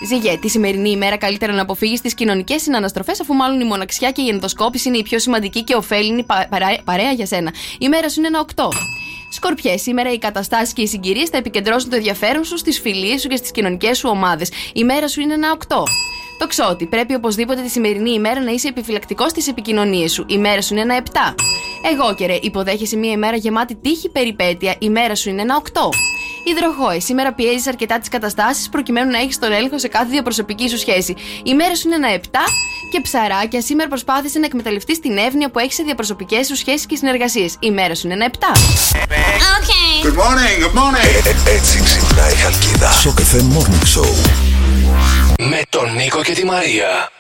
Ζυγέ, 0.08 0.38
τη 0.38 0.50
σημερινή 0.50 0.90
ημέρα 0.90 1.18
καλύτερα 1.18 1.54
να 1.54 1.62
αποφύγεις 1.62 2.02
τις 2.02 2.14
κοινωνικές 2.14 2.62
συναναστροφές, 2.62 3.22
αφού 3.22 3.34
μάλλον 3.34 3.60
η 3.60 3.64
μοναξιά 3.64 4.12
και 4.12 4.22
η 4.22 4.28
ενδοσκόπηση 4.30 4.88
είναι 4.88 4.98
η 4.98 5.04
πιο 5.04 5.20
σημαντική 5.20 5.64
και 5.64 5.76
ωφέλιμη 5.76 6.24
πα- 6.24 6.48
παρά- 6.50 6.82
παρέα 6.84 7.12
για 7.12 7.26
σένα. 7.26 7.54
Η 7.80 7.88
μέρα 7.88 8.10
σου 8.10 8.20
είναι 8.20 8.28
ένα 8.28 8.40
8. 8.40 8.68
Σκορπιέ, 9.30 9.78
σήμερα 9.78 10.12
οι 10.12 10.18
καταστάσεις 10.18 10.74
και 10.74 10.82
οι 10.82 10.88
συγκυρίες 10.88 11.30
θα 11.30 11.38
επικεντρώσουν 11.38 11.90
το 11.90 11.96
ενδιαφέρον 11.96 12.44
σου 12.44 12.58
στις 12.58 12.80
φιλίες 12.80 13.22
σου 13.22 13.28
και 13.28 13.36
στις 13.36 13.52
κοινωνικές 13.52 13.98
σου 13.98 14.10
ομάδες. 14.12 14.50
Η 14.74 14.84
μέρα 14.84 15.08
σου 15.08 15.22
είναι 15.22 15.34
ένα 15.34 15.52
8. 15.52 15.84
Το 16.40 16.48
ξότι, 16.48 16.86
πρέπει 16.86 17.14
οπωσδήποτε 17.14 17.62
τη 17.62 17.70
σημερινή 17.70 18.12
ημέρα 18.12 18.42
να 18.42 18.52
είσαι 18.52 18.68
επιφυλακτικός 18.68 19.30
στις 19.32 19.48
επικοινωνίες 19.48 20.12
σου. 20.12 20.26
Η 20.28 20.38
μέρα 20.38 20.62
σου 20.62 20.74
είναι 20.74 20.82
ένα 20.82 20.96
7. 20.96 21.36
Εγώ 21.94 22.14
καιρέ, 22.16 22.38
υποδέχεσαι 22.42 22.96
μια 22.98 23.12
ημέρα 23.12 23.36
γεμάτη 23.36 23.76
τύχη 23.76 24.10
περιπέτεια. 24.10 24.76
Η 24.80 24.90
μέρα 24.90 25.16
σου 25.16 25.30
είναι 25.30 25.42
ένα 25.42 25.56
8. 25.56 25.90
Υδροχόε, 26.44 27.00
σήμερα 27.00 27.34
πιέζεις 27.34 27.68
αρκετά 27.68 28.00
τις 28.00 28.10
καταστάσεις 28.10 28.70
προκειμένου 28.70 29.12
να 29.12 29.18
έχεις 29.18 29.40
τον 29.40 29.52
έλεγχο 29.52 29.80
σε 29.80 29.88
κάθε 29.88 30.08
διαπροσωπική 30.10 30.70
σου 30.70 30.78
σχέση. 30.78 31.16
Η 31.44 31.54
μέρα 31.54 31.76
σου 31.76 31.88
είναι 31.88 31.96
ένα 31.96 32.20
7. 32.22 32.38
Και 32.92 33.02
ψαράκια, 33.02 33.62
σήμερα 33.62 33.90
προσπάθησε 33.90 34.40
να 34.40 34.46
εκμεταλλευτείς 34.46 35.00
την 35.00 35.18
εύνοια 35.18 35.50
που 35.50 35.60
έχεις 35.60 35.76
σε 35.76 35.84
διαπροσωπικές 35.84 36.48
σου 36.48 36.56
σχέσεις 36.56 36.86
και 36.86 36.96
συνεργασίες. 36.96 37.56
Η 37.60 37.72
μέρα 37.72 37.96
σου 37.96 38.08
είναι 38.08 38.14
ένα 38.14 38.26
7. 38.26 38.38
Good 40.04 40.18
morning, 40.24 40.58
good 40.66 40.78
morning. 40.80 41.26
έτσι 41.56 41.82
ξυπνάει 41.84 42.34
η 42.34 42.36
Χαλκίδα. 42.36 42.92
Σοκ 42.92 43.20
FM 43.20 43.58
Morning 43.58 44.00
Show. 44.00 44.10
Με 45.50 45.62
τον 45.70 45.94
Νίκο 45.96 46.22
και 46.22 46.34
τη 46.34 46.46
Μαρία. 46.46 47.12